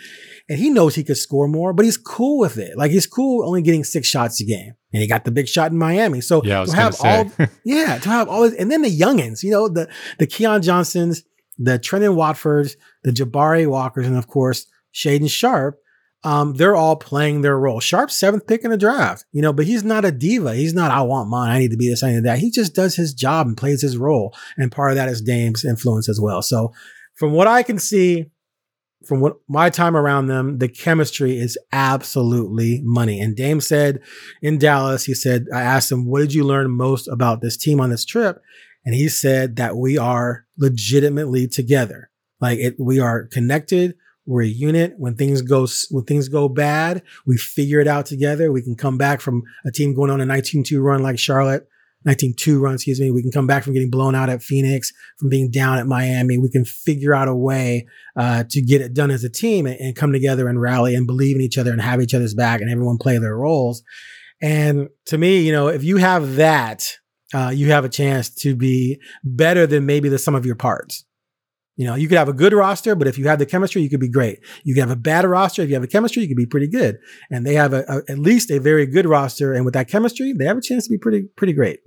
and 0.50 0.60
he 0.60 0.70
knows 0.70 0.96
he 0.96 1.04
could 1.04 1.18
score 1.18 1.48
more, 1.48 1.74
but 1.74 1.86
he's 1.86 1.98
cool 1.98 2.40
with 2.40 2.58
it. 2.58 2.78
Like 2.78 2.92
he's 2.92 3.08
cool 3.08 3.46
only 3.46 3.62
getting 3.62 3.84
six 3.84 4.08
shots 4.08 4.40
a 4.42 4.46
game, 4.46 4.74
and 4.94 5.02
he 5.02 5.08
got 5.08 5.26
the 5.26 5.32
big 5.32 5.48
shot 5.48 5.72
in 5.72 5.78
Miami. 5.78 6.22
So 6.22 6.44
Yeah, 6.44 6.66
to 6.66 6.76
have 6.76 6.96
all, 7.02 7.32
yeah, 7.66 7.98
to 7.98 8.10
have 8.10 8.30
all, 8.30 8.44
this, 8.44 8.54
and 8.54 8.72
then 8.72 8.82
the 8.82 8.96
youngins, 8.96 9.44
you 9.44 9.52
know, 9.52 9.68
the 9.68 9.90
the 10.20 10.28
Keon 10.28 10.62
Johnsons, 10.62 11.24
the 11.58 11.80
Trendon 11.80 12.16
Watfords, 12.16 12.76
the 13.04 13.12
Jabari 13.12 13.68
Walkers, 13.68 14.08
and 14.08 14.18
of 14.18 14.28
course 14.28 14.68
Shaedon 14.94 15.30
Sharpe. 15.30 15.80
Um, 16.28 16.56
they're 16.56 16.76
all 16.76 16.98
playing 16.98 17.42
their 17.42 17.58
role. 17.58 17.80
Sharpe's 17.80 18.16
seventh 18.16 18.48
pick 18.48 18.66
in 18.66 18.72
the 18.72 18.78
draft, 18.78 19.24
you 19.32 19.42
know, 19.42 19.54
but 19.54 19.66
he's 19.66 19.86
not 19.86 20.04
a 20.04 20.12
diva. 20.12 20.56
He's 20.56 20.74
not, 20.74 20.92
I 20.92 21.02
want 21.02 21.30
mine. 21.30 21.52
I 21.52 21.60
need 21.60 21.72
to 21.72 21.78
be 21.78 21.88
this, 21.88 22.04
I 22.04 22.12
need 22.12 22.26
that. 22.26 22.40
He 22.40 22.52
just 22.52 22.76
does 22.76 22.98
his 22.98 23.14
job 23.14 23.48
and 23.48 23.56
plays 23.56 23.82
his 23.82 23.96
role. 23.98 24.36
And 24.58 24.70
part 24.70 24.92
of 24.92 24.98
that 24.98 25.08
is 25.08 25.22
Dame's 25.22 25.64
influence 25.64 26.10
as 26.10 26.20
well. 26.20 26.42
So 26.42 26.74
from 27.14 27.32
what 27.32 27.48
I 27.48 27.64
can 27.64 27.80
see, 27.80 28.26
from 29.06 29.22
what 29.22 29.38
my 29.48 29.70
time 29.70 29.96
around 29.96 30.28
them, 30.28 30.58
the 30.58 30.68
chemistry 30.68 31.38
is 31.38 31.58
absolutely 31.72 32.82
money. 32.84 33.22
And 33.22 33.34
Dame 33.34 33.62
said 33.62 34.02
in 34.42 34.58
Dallas, 34.58 35.06
he 35.06 35.14
said, 35.14 35.46
I 35.54 35.62
asked 35.62 35.90
him, 35.90 36.06
what 36.06 36.20
did 36.20 36.34
you 36.34 36.44
learn 36.44 36.72
most 36.72 37.08
about 37.08 37.40
this 37.40 37.56
team 37.56 37.80
on 37.80 37.90
this 37.90 38.04
trip? 38.04 38.42
And 38.84 38.94
he 38.94 39.08
said 39.08 39.56
that 39.56 39.78
we 39.78 39.98
are 39.98 40.46
legitimately 40.58 41.48
together. 41.48 42.10
Like 42.42 42.60
it, 42.60 42.76
we 42.78 43.00
are 43.00 43.28
connected. 43.28 43.96
We're 44.28 44.44
a 44.44 44.48
unit. 44.48 44.94
When 44.98 45.16
things 45.16 45.42
go, 45.42 45.66
when 45.90 46.04
things 46.04 46.28
go 46.28 46.50
bad, 46.50 47.02
we 47.26 47.38
figure 47.38 47.80
it 47.80 47.88
out 47.88 48.06
together. 48.06 48.52
We 48.52 48.62
can 48.62 48.76
come 48.76 48.98
back 48.98 49.22
from 49.22 49.44
a 49.66 49.72
team 49.72 49.96
going 49.96 50.12
on 50.12 50.20
a 50.20 50.26
19-2 50.26 50.84
run 50.84 51.02
like 51.02 51.18
Charlotte, 51.18 51.66
19-2 52.06 52.60
run, 52.60 52.74
excuse 52.74 53.00
me. 53.00 53.10
We 53.10 53.22
can 53.22 53.32
come 53.32 53.48
back 53.48 53.64
from 53.64 53.74
getting 53.74 53.90
blown 53.90 54.16
out 54.16 54.30
at 54.30 54.44
Phoenix, 54.44 54.92
from 55.18 55.30
being 55.30 55.50
down 55.50 55.80
at 55.80 55.88
Miami. 55.88 56.38
We 56.38 56.50
can 56.50 56.66
figure 56.66 57.16
out 57.16 57.30
a 57.30 57.36
way 57.36 57.88
uh, 58.18 58.44
to 58.50 58.62
get 58.62 58.82
it 58.82 58.94
done 58.94 59.12
as 59.12 59.24
a 59.24 59.30
team 59.30 59.66
and, 59.66 59.80
and 59.80 59.96
come 59.96 60.12
together 60.12 60.50
and 60.50 60.60
rally 60.60 60.94
and 60.94 61.08
believe 61.08 61.38
in 61.38 61.42
each 61.42 61.58
other 61.58 61.72
and 61.72 61.82
have 61.82 62.02
each 62.02 62.14
other's 62.14 62.34
back 62.36 62.60
and 62.60 62.70
everyone 62.70 62.98
play 62.98 63.18
their 63.18 63.38
roles. 63.38 63.82
And 64.42 64.90
to 65.06 65.18
me, 65.18 65.40
you 65.40 65.54
know, 65.54 65.70
if 65.70 65.86
you 65.86 65.98
have 65.98 66.36
that, 66.36 66.98
uh, 67.34 67.52
you 67.56 67.72
have 67.72 67.86
a 67.86 67.90
chance 67.90 68.30
to 68.30 68.58
be 68.58 69.00
better 69.24 69.66
than 69.66 69.86
maybe 69.86 70.10
the 70.10 70.20
sum 70.20 70.36
of 70.36 70.46
your 70.46 70.56
parts. 70.56 71.06
You 71.78 71.86
know, 71.86 71.96
you 71.96 72.08
could 72.10 72.18
have 72.18 72.28
a 72.28 72.34
good 72.34 72.54
roster, 72.54 72.96
but 72.96 73.08
if 73.08 73.18
you 73.18 73.28
have 73.28 73.40
the 73.40 73.46
chemistry, 73.46 73.82
you 73.84 73.90
could 73.90 74.00
be 74.00 74.10
great. 74.10 74.40
You 74.64 74.74
could 74.74 74.82
have 74.82 74.92
a 74.92 74.96
bad 74.96 75.24
roster. 75.26 75.62
If 75.62 75.70
you 75.70 75.76
have 75.76 75.84
a 75.84 75.88
chemistry, 75.88 76.24
you 76.24 76.28
could 76.28 76.36
be 76.36 76.46
pretty 76.48 76.68
good. 76.68 76.98
And 77.32 77.46
they 77.46 77.54
have 77.54 77.72
a, 77.72 77.86
a, 77.88 78.12
at 78.12 78.20
least 78.20 78.52
a 78.52 78.60
very 78.60 78.86
good 78.86 79.06
roster. 79.06 79.54
And 79.54 79.64
with 79.64 79.74
that 79.76 79.88
chemistry, 79.88 80.34
they 80.34 80.46
have 80.46 80.58
a 80.58 80.62
chance 80.62 80.86
to 80.86 80.90
be 80.90 80.98
pretty, 80.98 81.24
pretty 81.36 81.54
great. 81.54 81.80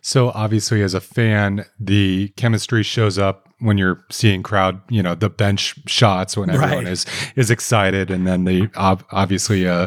So 0.00 0.30
obviously, 0.30 0.82
as 0.82 0.94
a 0.94 1.00
fan, 1.00 1.64
the 1.78 2.28
chemistry 2.36 2.82
shows 2.82 3.18
up 3.18 3.46
when 3.60 3.78
you're 3.78 4.02
seeing 4.10 4.42
crowd, 4.42 4.80
you 4.88 5.02
know, 5.02 5.14
the 5.14 5.30
bench 5.30 5.74
shots 5.86 6.36
when 6.36 6.50
everyone 6.50 6.84
Right. 6.84 6.86
is 6.92 7.06
is 7.36 7.50
excited, 7.50 8.10
and 8.10 8.26
then 8.26 8.44
the 8.44 8.68
ob- 8.74 9.04
obviously, 9.12 9.68
uh, 9.68 9.86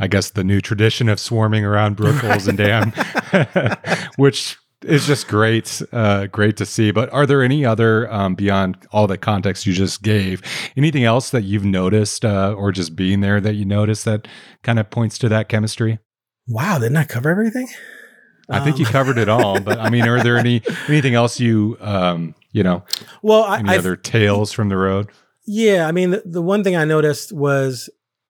I 0.00 0.08
guess 0.08 0.30
the 0.30 0.42
new 0.42 0.60
tradition 0.60 1.08
of 1.08 1.20
swarming 1.20 1.64
around 1.64 1.96
Brookles 1.96 2.48
and 2.48 2.58
Dam, 2.58 2.92
which 4.16 4.56
it's 4.82 5.06
just 5.06 5.28
great, 5.28 5.82
uh, 5.92 6.26
great 6.26 6.56
to 6.58 6.66
see. 6.66 6.90
But 6.90 7.12
are 7.12 7.26
there 7.26 7.42
any 7.42 7.64
other 7.64 8.10
um, 8.12 8.34
beyond 8.34 8.76
all 8.92 9.06
the 9.06 9.18
context 9.18 9.66
you 9.66 9.72
just 9.72 10.02
gave? 10.02 10.42
Anything 10.76 11.04
else 11.04 11.30
that 11.30 11.42
you've 11.42 11.64
noticed, 11.64 12.24
uh, 12.24 12.54
or 12.56 12.72
just 12.72 12.96
being 12.96 13.20
there 13.20 13.40
that 13.40 13.54
you 13.54 13.64
noticed 13.64 14.04
that 14.06 14.26
kind 14.62 14.78
of 14.78 14.90
points 14.90 15.18
to 15.18 15.28
that 15.28 15.48
chemistry? 15.48 15.98
Wow, 16.46 16.78
didn't 16.78 16.96
I 16.96 17.04
cover 17.04 17.28
everything? 17.30 17.68
I 18.48 18.58
think 18.60 18.78
you 18.78 18.86
Um, 18.86 18.92
covered 18.92 19.18
it 19.18 19.28
all, 19.28 19.60
but 19.60 19.78
I 19.78 19.90
mean, 19.90 20.08
are 20.08 20.22
there 20.22 20.36
any 20.36 20.62
anything 20.88 21.14
else 21.14 21.38
you 21.38 21.76
um, 21.80 22.34
you 22.52 22.64
know, 22.64 22.82
Well, 23.22 23.44
I, 23.44 23.58
any 23.60 23.70
I 23.70 23.76
other 23.78 23.94
tales 23.94 24.50
from 24.50 24.68
the 24.70 24.76
road? 24.76 25.08
Yeah, 25.46 25.86
I 25.86 25.92
mean, 25.92 26.10
the, 26.10 26.22
the 26.24 26.42
one 26.42 26.64
thing 26.64 26.74
I 26.74 26.84
noticed 26.84 27.32
was 27.32 27.88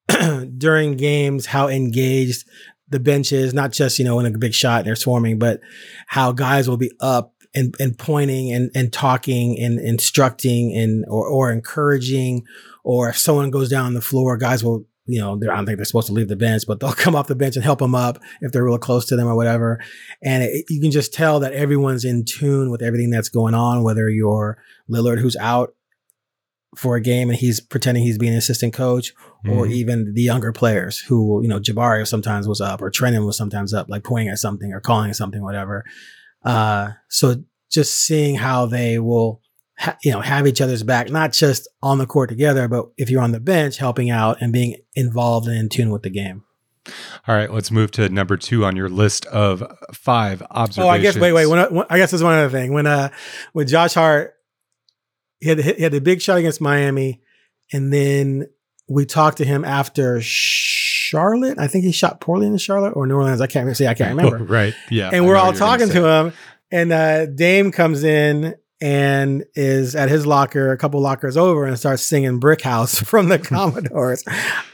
during 0.59 0.97
games 0.97 1.47
how 1.47 1.69
engaged 1.69 2.47
the 2.90 3.00
bench 3.00 3.32
is, 3.32 3.54
not 3.54 3.73
just, 3.73 3.99
you 3.99 4.04
know, 4.04 4.18
in 4.18 4.26
a 4.26 4.38
big 4.38 4.54
shot 4.54 4.85
they're 4.85 4.97
swarming, 4.97 5.38
but 5.38 5.61
how 6.06 6.32
guys 6.32 6.68
will 6.68 6.76
be 6.76 6.92
up 7.00 7.35
and, 7.54 7.75
and 7.80 7.99
pointing 7.99 8.52
and, 8.52 8.70
and 8.75 8.92
talking 8.92 9.59
and 9.59 9.80
instructing 9.80 10.76
and 10.76 11.04
or, 11.09 11.26
or 11.26 11.52
encouraging, 11.52 12.44
or 12.85 13.09
if 13.09 13.18
someone 13.18 13.50
goes 13.50 13.68
down 13.68 13.94
the 13.94 14.00
floor, 14.00 14.37
guys 14.37 14.62
will, 14.62 14.85
you 15.06 15.20
know, 15.20 15.35
I 15.35 15.56
don't 15.56 15.66
think 15.66 15.78
they're 15.78 15.85
supposed 15.85 16.06
to 16.09 16.12
leave 16.12 16.28
the 16.28 16.37
bench, 16.37 16.64
but 16.66 16.80
they'll 16.80 16.92
come 17.04 17.16
off 17.16 17.26
the 17.26 17.35
bench 17.35 17.56
and 17.56 17.64
help 17.64 17.78
them 17.78 17.94
up 17.94 18.18
if 18.40 18.52
they're 18.52 18.64
real 18.64 18.78
close 18.78 19.06
to 19.06 19.16
them 19.16 19.26
or 19.26 19.35
whatever. 19.35 19.80
And 20.23 20.42
it, 20.42 20.66
you 20.68 20.80
can 20.80 20.90
just 20.90 21.12
tell 21.12 21.40
that 21.40 21.52
everyone's 21.52 22.04
in 22.04 22.25
tune 22.25 22.70
with 22.70 22.82
everything 22.82 23.11
that's 23.11 23.28
going 23.28 23.54
on, 23.54 23.82
whether 23.82 24.09
you're 24.09 24.62
Lillard, 24.88 25.20
who's 25.20 25.37
out 25.37 25.75
for 26.76 26.94
a 26.96 27.00
game 27.00 27.30
and 27.30 27.38
he's 27.38 27.60
pretending 27.60 28.04
he's 28.04 28.18
being 28.18 28.32
an 28.32 28.38
assistant 28.38 28.72
coach, 28.72 29.12
or 29.48 29.66
Mhm. 29.66 29.72
even 29.72 30.12
the 30.14 30.22
younger 30.22 30.52
players 30.52 30.98
who, 31.00 31.42
you 31.42 31.48
know, 31.48 31.58
Jabari 31.58 32.06
sometimes 32.06 32.46
was 32.46 32.60
up 32.60 32.80
or 32.80 32.90
Trendon 32.90 33.26
was 33.26 33.36
sometimes 33.36 33.74
up, 33.74 33.88
like 33.88 34.04
pointing 34.04 34.28
at 34.28 34.38
something 34.38 34.72
or 34.72 34.80
calling 34.80 35.12
something, 35.12 35.42
whatever. 35.42 35.84
Uh, 36.44 36.90
so 37.08 37.42
just 37.70 37.94
seeing 37.94 38.36
how 38.36 38.66
they 38.66 38.98
will, 38.98 39.40
ha- 39.78 39.96
you 40.04 40.12
know, 40.12 40.20
have 40.20 40.46
each 40.46 40.60
other's 40.60 40.82
back, 40.84 41.10
not 41.10 41.32
just 41.32 41.68
on 41.82 41.98
the 41.98 42.06
court 42.06 42.28
together, 42.28 42.68
but 42.68 42.86
if 42.96 43.10
you're 43.10 43.22
on 43.22 43.32
the 43.32 43.40
bench, 43.40 43.78
helping 43.78 44.10
out 44.10 44.38
and 44.40 44.52
being 44.52 44.76
involved 44.94 45.48
and 45.48 45.56
in 45.56 45.68
tune 45.68 45.90
with 45.90 46.02
the 46.02 46.10
game. 46.10 46.44
All 47.28 47.34
right, 47.34 47.52
let's 47.52 47.70
move 47.70 47.90
to 47.92 48.08
number 48.08 48.36
two 48.36 48.64
on 48.64 48.74
your 48.76 48.88
list 48.88 49.26
of 49.26 49.62
five 49.92 50.42
observations. 50.50 50.84
Oh, 50.86 50.88
I 50.88 50.98
guess 50.98 51.16
wait, 51.18 51.32
wait. 51.32 51.46
When, 51.46 51.58
I- 51.58 51.68
when, 51.68 51.86
I 51.90 51.98
guess 51.98 52.10
there's 52.10 52.22
one 52.22 52.34
other 52.38 52.48
thing. 52.48 52.72
When 52.72 52.86
uh, 52.86 53.10
when 53.52 53.66
Josh 53.66 53.94
Hart, 53.94 54.34
he 55.40 55.49
had 55.49 55.59
he 55.61 55.82
had 55.82 55.92
the 55.92 56.00
big 56.00 56.20
shot 56.20 56.38
against 56.38 56.61
Miami, 56.61 57.20
and 57.73 57.92
then 57.92 58.49
we 58.88 59.06
talked 59.06 59.38
to 59.38 59.44
him 59.44 59.64
after 59.64 60.20
Charlotte. 60.20 61.59
I 61.59 61.66
think 61.66 61.85
he 61.85 61.92
shot 61.92 62.20
poorly 62.20 62.47
in 62.47 62.56
Charlotte 62.59 62.92
or 62.97 63.06
New 63.06 63.14
Orleans. 63.14 63.40
I 63.40 63.47
can't 63.47 63.75
see. 63.76 63.87
I 63.87 63.94
can't 63.94 64.16
remember. 64.16 64.44
right? 64.44 64.75
Yeah, 64.90 65.11
and 65.12 65.26
we're 65.26 65.37
all 65.37 65.47
what 65.47 65.59
you're 65.59 65.68
gonna 65.68 65.78
talking 65.78 65.94
to 65.94 66.09
him, 66.09 66.32
and 66.70 66.92
uh, 66.92 67.26
Dame 67.26 67.73
comes 67.73 68.04
in 68.04 68.54
and 68.82 69.44
is 69.54 69.94
at 69.94 70.09
his 70.09 70.26
locker, 70.26 70.73
a 70.73 70.78
couple 70.78 71.00
lockers 71.00 71.37
over, 71.37 71.64
and 71.64 71.78
starts 71.78 72.02
singing 72.02 72.38
"Brick 72.38 72.61
House" 72.62 72.99
from 73.02 73.28
the 73.28 73.38
Commodores. 73.40 74.25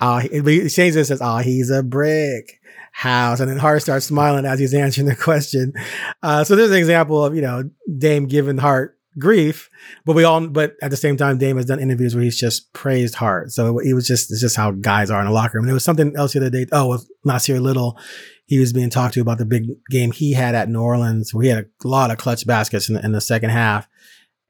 uh, 0.00 0.20
he, 0.20 0.40
he 0.40 0.68
changes 0.68 0.96
it 0.96 1.04
says, 1.06 1.20
"Oh, 1.23 1.38
he's 1.38 1.70
a 1.70 1.82
brick." 1.82 2.61
House 2.92 3.40
and 3.40 3.50
then 3.50 3.58
Hart 3.58 3.82
starts 3.82 4.06
smiling 4.06 4.46
as 4.46 4.58
he's 4.58 4.73
answering 4.73 5.06
the 5.06 5.14
question. 5.14 5.75
Uh, 6.23 6.44
so 6.44 6.56
there's 6.56 6.70
an 6.70 6.78
example 6.78 7.23
of 7.23 7.37
you 7.37 7.42
know 7.42 7.68
Dame 7.99 8.25
giving 8.25 8.56
Hart 8.56 8.95
grief, 9.18 9.70
but 10.04 10.14
we 10.14 10.25
all 10.25 10.46
but 10.46 10.75
at 10.82 10.90
the 10.90 10.96
same 10.96 11.16
time 11.16 11.38
Dame 11.38 11.56
has 11.56 11.66
done 11.66 11.80
interviews 11.80 12.14
where 12.14 12.25
he's 12.25 12.38
just 12.38 12.73
praised 12.73 13.14
Hart. 13.14 13.50
So 13.52 13.78
it 13.78 13.94
was 13.94 14.06
just 14.06 14.30
it's 14.30 14.40
just 14.40 14.56
how 14.56 14.73
guys 14.73 15.11
are 15.11 15.20
in 15.20 15.26
the 15.26 15.32
locker 15.32 15.56
room. 15.56 15.64
And 15.64 15.68
there 15.68 15.75
was 15.75 15.85
something 15.85 16.14
else 16.16 16.32
the 16.32 16.40
other 16.40 16.50
day. 16.50 16.66
Oh, 16.73 16.88
with 16.88 17.08
Nassir 17.26 17.61
Little, 17.61 17.99
he 18.46 18.58
was 18.58 18.73
being 18.73 18.90
talked 18.90 19.14
to 19.14 19.20
about 19.20 19.38
the 19.38 19.46
big 19.46 19.66
game 19.90 20.12
he 20.12 20.32
had 20.32 20.54
at 20.54 20.68
New 20.68 20.80
Orleans, 20.80 21.32
where 21.32 21.42
he 21.42 21.49
had 21.49 21.66
a 21.85 21.88
lot 21.88 22.11
of 22.11 22.18
clutch 22.18 22.46
baskets 22.46 22.88
in 22.88 22.94
the, 22.94 23.04
in 23.04 23.12
the 23.12 23.20
second 23.20 23.50
half, 23.50 23.88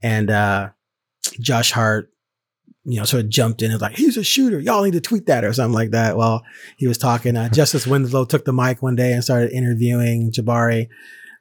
and 0.03 0.31
uh, 0.31 0.71
Josh 1.41 1.73
Hart, 1.73 2.11
you 2.85 2.99
know, 2.99 3.05
sort 3.05 3.25
of 3.25 3.31
jumped 3.31 3.63
in 3.63 3.67
and 3.67 3.75
was 3.75 3.83
like, 3.83 3.97
"He's 3.97 4.17
a 4.17 4.25
shooter. 4.25 4.61
Y'all 4.61 4.85
need 4.85 4.93
to 4.93 5.01
tweet 5.01 5.27
that 5.27 5.45
or 5.45 5.53
something 5.53 5.75
like 5.75 5.93
that." 5.93 6.17
Well, 6.17 6.43
he 6.77 6.87
was 6.87 6.99
talking. 6.99 7.37
Uh, 7.37 7.49
Justice 7.53 7.87
Winslow 7.87 8.25
took 8.25 8.45
the 8.45 8.53
mic 8.53 8.83
one 8.83 8.97
day 8.97 9.13
and 9.13 9.25
started 9.25 9.53
interviewing 9.53 10.33
Jabari 10.33 10.89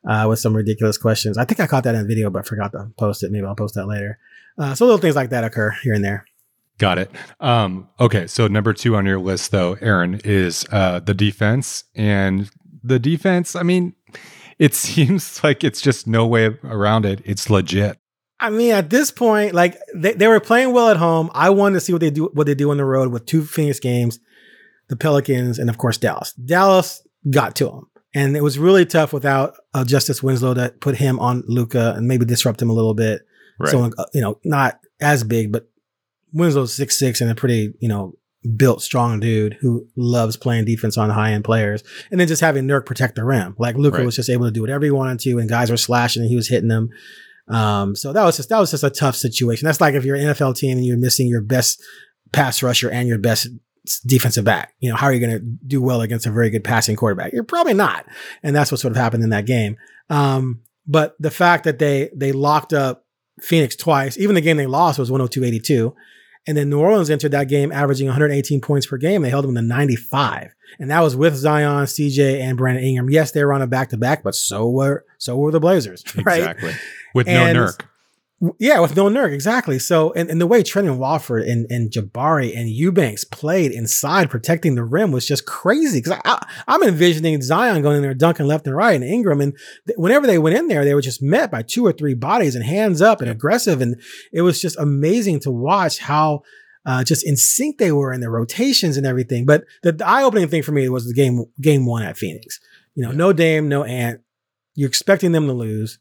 uh, 0.07 0.25
with 0.27 0.39
some 0.39 0.55
ridiculous 0.55 0.97
questions. 0.97 1.38
I 1.38 1.45
think 1.45 1.59
I 1.59 1.67
caught 1.67 1.83
that 1.83 1.95
in 1.95 2.07
video, 2.07 2.29
but 2.29 2.47
forgot 2.47 2.71
to 2.74 2.91
post 2.97 3.24
it. 3.24 3.31
Maybe 3.31 3.45
I'll 3.45 3.55
post 3.55 3.75
that 3.75 3.88
later. 3.88 4.19
Uh, 4.57 4.74
so 4.75 4.85
little 4.85 5.00
things 5.00 5.15
like 5.15 5.31
that 5.31 5.43
occur 5.43 5.71
here 5.83 5.93
and 5.93 6.03
there. 6.03 6.25
Got 6.77 6.97
it. 6.97 7.12
Um, 7.39 7.89
okay, 8.00 8.27
so 8.27 8.47
number 8.47 8.74
two 8.74 8.95
on 8.95 9.05
your 9.05 9.19
list, 9.19 9.51
though, 9.51 9.77
Aaron, 9.79 10.19
is 10.25 10.65
uh, 10.71 11.00
the 11.00 11.13
defense. 11.13 11.85
And 11.95 12.50
the 12.83 13.00
defense, 13.00 13.55
I 13.55 13.63
mean, 13.63 13.93
it 14.59 14.74
seems 14.75 15.43
like 15.43 15.63
it's 15.63 15.81
just 15.81 16.07
no 16.07 16.25
way 16.25 16.57
around 16.63 17.05
it. 17.05 17.21
It's 17.25 17.50
legit. 17.50 17.97
I 18.39 18.50
mean, 18.50 18.71
at 18.71 18.89
this 18.89 19.12
point, 19.12 19.53
like 19.53 19.77
they, 19.95 20.13
they 20.13 20.27
were 20.27 20.41
playing 20.41 20.74
well 20.74 20.89
at 20.89 20.97
home. 20.97 21.29
I 21.33 21.50
wanted 21.50 21.75
to 21.75 21.79
see 21.79 21.93
what 21.93 22.01
they 22.01 22.09
do 22.09 22.29
what 22.33 22.47
they 22.47 22.55
do 22.55 22.69
on 22.69 22.77
the 22.77 22.85
road 22.85 23.12
with 23.12 23.25
two 23.25 23.45
Phoenix 23.45 23.79
games, 23.79 24.19
the 24.89 24.97
Pelicans, 24.97 25.57
and 25.57 25.69
of 25.69 25.77
course 25.77 25.97
Dallas. 25.97 26.33
Dallas 26.33 27.01
got 27.29 27.55
to 27.55 27.65
them, 27.65 27.89
and 28.15 28.36
it 28.36 28.41
was 28.41 28.57
really 28.57 28.86
tough 28.86 29.13
without 29.13 29.53
uh, 29.75 29.86
Justice 29.86 30.24
Winslow 30.24 30.55
that 30.55 30.79
put 30.81 30.95
him 30.95 31.19
on 31.19 31.43
Luka 31.48 31.93
and 31.95 32.07
maybe 32.07 32.25
disrupt 32.25 32.62
him 32.62 32.69
a 32.72 32.74
little 32.74 32.95
bit. 32.95 33.22
Right. 33.60 33.69
So 33.69 33.91
uh, 33.98 34.05
you 34.13 34.22
know, 34.22 34.39
not 34.43 34.79
as 35.00 35.24
big, 35.24 35.51
but 35.51 35.69
Winslow's 36.34 36.74
six 36.74 36.98
six 36.98 37.22
and 37.22 37.29
a 37.29 37.36
pretty 37.36 37.74
you 37.79 37.88
know 37.89 38.13
built 38.55 38.81
strong 38.81 39.19
dude 39.19 39.57
who 39.60 39.88
loves 39.95 40.38
playing 40.38 40.65
defense 40.65 40.98
on 40.98 41.10
high 41.10 41.31
end 41.31 41.43
players, 41.43 41.84
and 42.12 42.19
then 42.19 42.27
just 42.27 42.41
having 42.41 42.65
Nurk 42.65 42.86
protect 42.86 43.15
the 43.15 43.24
rim. 43.24 43.55
Like 43.57 43.75
Luka 43.75 43.98
Right. 43.98 44.05
was 44.05 44.15
just 44.15 44.29
able 44.29 44.45
to 44.45 44.51
do 44.51 44.62
whatever 44.62 44.86
he 44.86 44.91
wanted 44.91 45.19
to, 45.22 45.39
and 45.39 45.50
guys 45.50 45.69
were 45.69 45.77
slashing 45.77 46.22
and 46.22 46.29
he 46.29 46.36
was 46.36 46.48
hitting 46.48 46.69
them. 46.69 46.89
Um, 47.48 47.95
so 47.95 48.12
that 48.12 48.24
was 48.24 48.38
just 48.38 48.50
that 48.50 48.60
was 48.60 48.72
just 48.72 48.84
a 48.84 48.89
tough 48.89 49.15
situation. 49.15 49.65
That's 49.65 49.79
like 49.81 49.93
if 49.93 50.03
you're 50.05 50.15
an 50.15 50.27
NFL 50.27 50.55
team 50.57 50.77
and 50.77 50.86
you're 50.86 50.98
missing 50.98 51.27
your 51.27 51.41
best 51.41 51.81
pass 52.31 52.62
rusher 52.63 52.89
and 52.89 53.07
your 53.07 53.19
best 53.19 53.48
defensive 54.06 54.46
back. 54.46 54.74
You 54.80 54.89
know, 54.89 54.96
how 54.96 55.08
are 55.08 55.13
you 55.13 55.20
going 55.20 55.38
to 55.39 55.39
do 55.39 55.82
well 55.82 56.01
against 56.01 56.25
a 56.25 56.32
very 56.32 56.50
good 56.50 56.63
passing 56.63 56.96
quarterback? 56.96 57.34
You're 57.34 57.44
probably 57.44 57.74
not. 57.74 58.06
And 58.44 58.56
that's 58.56 58.72
what 58.72 58.80
sort 58.82 58.92
of 58.92 58.98
happened 58.98 59.24
in 59.24 59.30
that 59.32 59.46
game. 59.46 59.77
Um, 60.10 60.62
but 60.88 61.15
the 61.20 61.32
fact 61.32 61.63
that 61.63 61.80
they 61.80 62.10
they 62.15 62.32
locked 62.32 62.74
up 62.74 63.06
Phoenix 63.42 63.75
twice, 63.75 64.18
even 64.18 64.36
the 64.36 64.42
game 64.42 64.58
they 64.58 64.68
lost 64.68 65.00
was 65.00 65.10
102-82. 65.12 65.94
And 66.48 66.56
then 66.56 66.70
New 66.70 66.80
Orleans 66.80 67.10
entered 67.10 67.32
that 67.32 67.50
game 67.50 67.72
averaging 67.72 68.06
118 68.06 68.62
points 68.62 68.86
per 68.86 68.98
game. 68.98 69.24
They 69.24 69.32
held 69.32 69.46
them 69.46 69.56
to 69.56 69.63
95. 69.63 70.54
And 70.80 70.92
that 70.92 71.00
was 71.01 71.15
with 71.15 71.34
Zion, 71.36 71.86
CJ, 71.86 72.39
and 72.39 72.56
Brandon 72.56 72.84
Ingram. 72.84 73.10
Yes, 73.10 73.32
they 73.32 73.44
were 73.44 73.51
on 73.51 73.63
a 73.63 73.68
back 73.68 73.89
to 73.89 73.98
back, 73.98 74.22
but 74.24 74.36
so 74.36 74.70
were 74.70 75.06
so 75.18 75.36
were 75.38 75.51
the 75.51 75.60
Blazers. 75.60 76.04
Right. 76.24 76.39
Exactly. 76.39 76.74
With 77.15 77.27
And- 77.27 77.58
no 77.58 77.65
Nurk. 77.65 77.82
Yeah, 78.60 78.82
with 78.82 78.98
no 78.98 79.06
Nurk, 79.06 79.32
exactly. 79.32 79.80
So, 79.80 80.12
and, 80.12 80.30
and 80.30 80.42
the 80.42 80.48
way 80.48 80.62
Trendon 80.62 80.98
Watford 80.98 81.44
and, 81.44 81.65
and 81.70 81.89
Jabari 81.89 82.56
and 82.56 82.70
Eubanks 82.70 83.24
played 83.24 83.72
inside 83.72 84.30
protecting 84.30 84.75
the 84.75 84.84
rim 84.84 85.13
was 85.13 85.25
just 85.25 85.46
crazy. 85.46 86.00
Because 86.00 86.20
I, 86.25 86.34
I, 86.34 86.48
I'm 86.68 86.84
envisioning 86.84 87.42
Zion 87.42 87.82
going 87.82 87.96
in 87.96 88.01
there 88.01 88.13
dunking 88.13 88.46
left 88.46 88.68
and 88.68 88.75
right, 88.75 88.94
and 88.94 89.06
Ingram, 89.06 89.39
and 89.39 89.54
th- 89.88 89.98
whenever 89.98 90.27
they 90.27 90.38
went 90.38 90.58
in 90.58 90.68
there, 90.68 90.84
they 90.84 90.94
were 90.94 91.01
just 91.01 91.24
met 91.24 91.50
by 91.50 91.62
two 91.62 91.86
or 91.86 91.94
three 91.94 92.13
bodies 92.13 92.56
and 92.56 92.65
hands 92.65 93.01
up 93.01 93.22
and 93.22 93.30
aggressive, 93.30 93.82
and 93.82 94.01
it 94.34 94.42
was 94.42 94.62
just 94.62 94.77
amazing 94.77 95.39
to 95.42 95.51
watch 95.51 96.00
how. 96.00 96.42
Uh, 96.88 97.04
just 97.04 97.25
in 97.25 97.36
sync 97.36 97.80
they 97.80 97.92
were 97.92 98.13
in 98.13 98.22
their 98.22 98.30
rotations 98.30 98.96
and 98.96 99.08
everything. 99.08 99.44
But 99.44 99.63
the, 99.82 99.92
the 99.92 100.08
eye-opening 100.08 100.50
thing 100.50 100.62
for 100.62 100.72
me 100.72 100.88
was 100.88 101.08
the 101.08 101.15
game 101.15 101.46
game 101.60 101.88
one 101.88 102.04
at 102.04 102.15
Phoenix. 102.15 102.60
You 102.94 103.04
know, 103.04 103.12
no 103.12 103.34
Dame, 103.34 103.68
no 103.68 103.84
Ant. 103.84 104.22
You're 104.75 104.88
expecting 104.88 105.32
them 105.32 105.48
to 105.48 105.54
lose. 105.54 105.98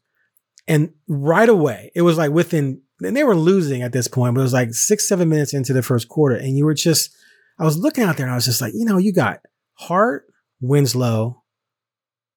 And 0.67 0.93
right 1.07 1.49
away, 1.49 1.91
it 1.95 2.01
was 2.01 2.17
like 2.17 2.31
within, 2.31 2.81
and 3.01 3.15
they 3.15 3.23
were 3.23 3.35
losing 3.35 3.81
at 3.81 3.91
this 3.91 4.07
point, 4.07 4.35
but 4.35 4.41
it 4.41 4.43
was 4.43 4.53
like 4.53 4.73
six, 4.73 5.07
seven 5.07 5.29
minutes 5.29 5.53
into 5.53 5.73
the 5.73 5.83
first 5.83 6.07
quarter. 6.07 6.35
And 6.35 6.57
you 6.57 6.65
were 6.65 6.73
just, 6.73 7.15
I 7.59 7.63
was 7.63 7.77
looking 7.77 8.03
out 8.03 8.17
there 8.17 8.25
and 8.25 8.31
I 8.31 8.35
was 8.35 8.45
just 8.45 8.61
like, 8.61 8.73
you 8.73 8.85
know, 8.85 8.97
you 8.97 9.13
got 9.13 9.39
Hart, 9.73 10.25
Winslow, 10.61 11.43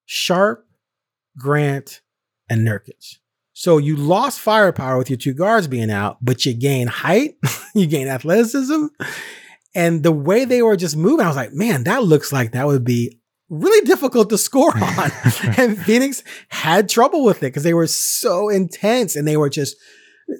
Sharpe, 0.05 0.65
Grant, 1.37 2.01
and 2.49 2.67
Nurkic. 2.67 3.17
So 3.53 3.77
you 3.77 3.95
lost 3.95 4.39
firepower 4.39 4.97
with 4.97 5.09
your 5.09 5.17
two 5.17 5.33
guards 5.33 5.67
being 5.67 5.91
out, 5.91 6.17
but 6.21 6.45
you 6.45 6.53
gain 6.53 6.87
height, 6.87 7.35
you 7.75 7.87
gain 7.87 8.07
athleticism. 8.07 8.85
And 9.75 10.01
the 10.01 10.11
way 10.11 10.45
they 10.45 10.61
were 10.61 10.77
just 10.77 10.95
moving, 10.95 11.25
I 11.25 11.27
was 11.27 11.35
like, 11.35 11.53
man, 11.53 11.83
that 11.83 12.03
looks 12.03 12.31
like 12.31 12.53
that 12.53 12.67
would 12.67 12.83
be 12.83 13.18
really 13.49 13.85
difficult 13.85 14.29
to 14.29 14.37
score 14.37 14.75
on. 14.83 15.11
and 15.57 15.77
Phoenix 15.77 16.23
had 16.49 16.89
trouble 16.89 17.23
with 17.23 17.37
it 17.37 17.47
because 17.47 17.63
they 17.63 17.73
were 17.73 17.87
so 17.87 18.49
intense 18.49 19.15
and 19.15 19.27
they 19.27 19.37
were 19.37 19.49
just 19.49 19.75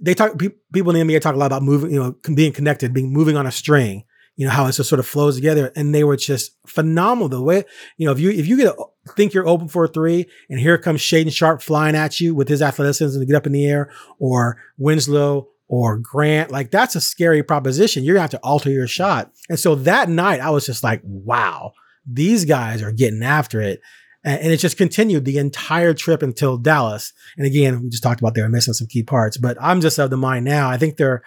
they 0.02 0.14
talk 0.14 0.38
pe- 0.38 0.50
people 0.72 0.96
in 0.96 1.08
the 1.08 1.14
NBA 1.14 1.22
talk 1.22 1.36
a 1.36 1.38
lot 1.38 1.48
about 1.48 1.64
moving, 1.64 1.92
you 1.92 2.00
know, 2.00 2.16
being 2.36 2.54
connected, 2.54 2.94
being 2.94 3.12
moving 3.12 3.36
on 3.36 3.48
a 3.48 3.52
string. 3.52 4.04
You 4.36 4.46
know 4.46 4.52
how 4.52 4.68
it 4.68 4.72
just 4.72 4.88
sort 4.88 5.00
of 5.00 5.06
flows 5.06 5.36
together, 5.36 5.70
and 5.76 5.94
they 5.94 6.06
were 6.06 6.16
just 6.16 6.56
phenomenal. 6.66 7.28
The 7.28 7.42
way 7.42 7.66
you 7.98 8.06
know 8.06 8.14
if 8.14 8.22
you 8.22 8.30
if 8.30 8.48
you 8.48 8.56
get 8.56 8.68
a, 8.68 8.86
think 9.18 9.34
you're 9.34 9.48
open 9.48 9.68
for 9.68 9.84
a 9.84 9.88
three, 9.90 10.28
and 10.50 10.60
here 10.60 10.78
comes 10.78 11.02
Shaedon 11.02 11.34
Sharpe 11.34 11.62
flying 11.62 11.94
at 11.94 12.22
you 12.22 12.34
with 12.34 12.48
his 12.48 12.62
athleticism 12.62 13.20
to 13.20 13.26
get 13.26 13.36
up 13.36 13.46
in 13.46 13.52
the 13.52 13.68
air, 13.68 13.92
or 14.18 14.58
Winslow 14.78 15.50
or 15.70 15.98
Grant, 15.98 16.52
like 16.52 16.72
that's 16.72 16.96
a 16.96 17.02
scary 17.02 17.44
proposition. 17.44 18.04
You're 18.04 18.16
gonna 18.16 18.22
have 18.22 18.30
to 18.32 18.40
alter 18.40 18.72
your 18.72 18.88
shot. 18.88 19.32
And 19.50 19.60
so 19.60 19.76
that 19.76 20.10
night, 20.10 20.42
I 20.42 20.50
was 20.50 20.66
just 20.66 20.84
like, 20.84 21.02
wow, 21.04 21.74
these 22.12 22.46
guys 22.46 22.82
are 22.82 22.92
getting 22.92 23.24
after 23.24 23.62
it. 23.62 23.82
And, 24.24 24.42
and 24.42 24.52
it 24.52 24.58
just 24.58 24.78
continued 24.78 25.26
the 25.26 25.38
entire 25.38 25.94
trip 25.94 26.22
until 26.22 26.58
Dallas. 26.58 27.14
And 27.38 27.46
again, 27.46 27.82
we 27.82 27.90
just 27.90 28.04
talked 28.04 28.20
about 28.20 28.36
they 28.36 28.42
were 28.42 28.50
missing 28.50 28.74
some 28.74 28.88
key 28.88 29.04
parts, 29.04 29.38
but 29.38 29.58
I'm 29.62 29.82
just 29.82 30.00
of 30.00 30.10
the 30.10 30.18
mind 30.18 30.46
now. 30.46 30.70
I 30.70 30.78
think 30.78 30.98
they're, 30.98 31.24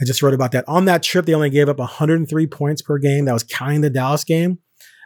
I 0.00 0.04
just 0.04 0.22
wrote 0.22 0.34
about 0.34 0.52
that. 0.52 0.68
On 0.68 0.86
that 0.86 1.02
trip, 1.02 1.26
they 1.26 1.34
only 1.34 1.50
gave 1.50 1.68
up 1.68 1.78
103 1.78 2.46
points 2.46 2.82
per 2.82 2.98
game. 2.98 3.26
That 3.26 3.34
was 3.34 3.44
counting 3.44 3.82
the 3.82 3.90
Dallas 3.90 4.24
game. 4.24 4.58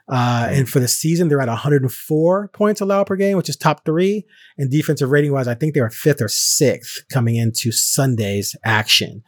Uh, 0.07 0.49
and 0.51 0.69
for 0.69 0.81
the 0.81 0.89
season, 0.89 1.29
they're 1.29 1.41
at 1.41 1.49
104 1.49 2.49
points 2.49 2.81
allowed 2.81 3.07
per 3.07 3.17
game, 3.17 3.37
which 3.37 3.49
is 3.49 3.57
top 3.57 3.85
three. 3.85 4.25
And 4.59 4.71
defensive 4.71 5.11
rating 5.11 5.33
wise, 5.33 5.49
I 5.49 5.55
think 5.55 5.75
they 5.75 5.81
were 5.81 5.91
fifth 5.91 6.21
or 6.21 6.29
sixth 6.29 7.05
coming 7.11 7.37
into 7.37 7.73
Sunday's 7.73 8.55
action. 8.65 9.23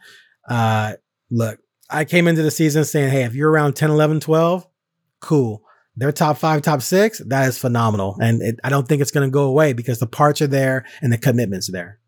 Uh, 0.47 0.93
look, 1.31 1.59
I 1.89 2.05
came 2.05 2.27
into 2.27 2.43
the 2.43 2.51
season 2.51 2.85
saying, 2.85 3.09
hey, 3.09 3.23
if 3.23 3.33
you're 3.33 3.51
around 3.51 3.75
10, 3.75 3.89
11, 3.89 4.19
12, 4.19 4.67
cool. 5.19 5.63
They're 5.97 6.11
top 6.11 6.37
five, 6.37 6.61
top 6.61 6.83
six. 6.83 7.19
That 7.25 7.47
is 7.47 7.57
phenomenal. 7.57 8.17
And 8.21 8.41
it, 8.41 8.59
I 8.63 8.69
don't 8.69 8.87
think 8.87 9.01
it's 9.01 9.11
going 9.11 9.27
to 9.27 9.31
go 9.31 9.45
away 9.45 9.73
because 9.73 9.99
the 9.99 10.07
parts 10.07 10.41
are 10.41 10.47
there 10.47 10.85
and 11.01 11.11
the 11.11 11.17
commitment's 11.17 11.71
there. 11.71 11.99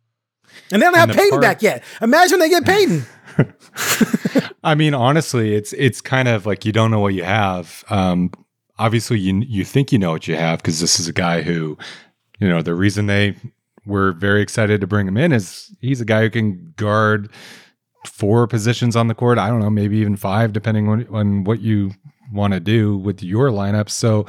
And 0.72 0.82
they 0.82 0.86
don't 0.86 0.96
have 0.96 1.10
the 1.10 1.16
Payton 1.16 1.32
part- 1.32 1.42
back 1.42 1.62
yet. 1.64 1.84
Imagine 2.02 2.40
they 2.40 2.50
get 2.50 2.66
Payton. 2.66 3.06
I 4.64 4.76
mean, 4.76 4.94
honestly, 4.94 5.56
it's 5.56 5.74
it's 5.74 6.02
kind 6.02 6.28
of 6.28 6.46
like 6.46 6.66
you 6.66 6.72
don't 6.72 6.92
know 6.92 7.00
what 7.00 7.14
you 7.14 7.24
have. 7.24 7.84
Um, 7.90 8.32
obviously, 8.78 9.20
you 9.20 9.42
you 9.48 9.66
think 9.66 9.92
you 9.92 10.00
know 10.00 10.12
what 10.12 10.28
you 10.28 10.36
have 10.36 10.60
because 10.60 10.80
this 10.80 11.00
is 11.00 11.08
a 11.08 11.14
guy 11.14 11.42
who, 11.42 11.78
you 12.40 12.48
know, 12.48 12.62
the 12.62 12.76
reason 12.76 13.08
they 13.08 13.36
were 13.86 14.12
very 14.14 14.42
excited 14.42 14.82
to 14.82 14.88
bring 14.88 15.08
him 15.08 15.18
in 15.18 15.32
is 15.32 15.74
he's 15.82 16.02
a 16.02 16.06
guy 16.06 16.22
who 16.22 16.30
can 16.30 16.74
guard 16.78 17.30
four 18.06 18.48
positions 18.48 18.96
on 18.96 19.08
the 19.08 19.16
court. 19.16 19.38
I 19.38 19.50
don't 19.50 19.60
know, 19.60 19.70
maybe 19.70 19.98
even 19.98 20.16
five, 20.16 20.54
depending 20.54 20.88
on, 20.90 21.08
on 21.12 21.44
what 21.44 21.62
you 21.62 21.92
want 22.32 22.54
to 22.54 22.60
do 22.60 22.98
with 22.98 23.22
your 23.24 23.50
lineup. 23.50 23.90
So, 23.90 24.26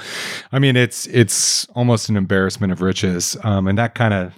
I 0.52 0.58
mean, 0.58 0.76
it's 0.76 1.06
it's 1.08 1.66
almost 1.74 2.08
an 2.08 2.16
embarrassment 2.16 2.72
of 2.72 2.80
riches, 2.80 3.36
um, 3.44 3.66
and 3.68 3.78
that 3.78 3.94
kind 3.94 4.14
of 4.14 4.34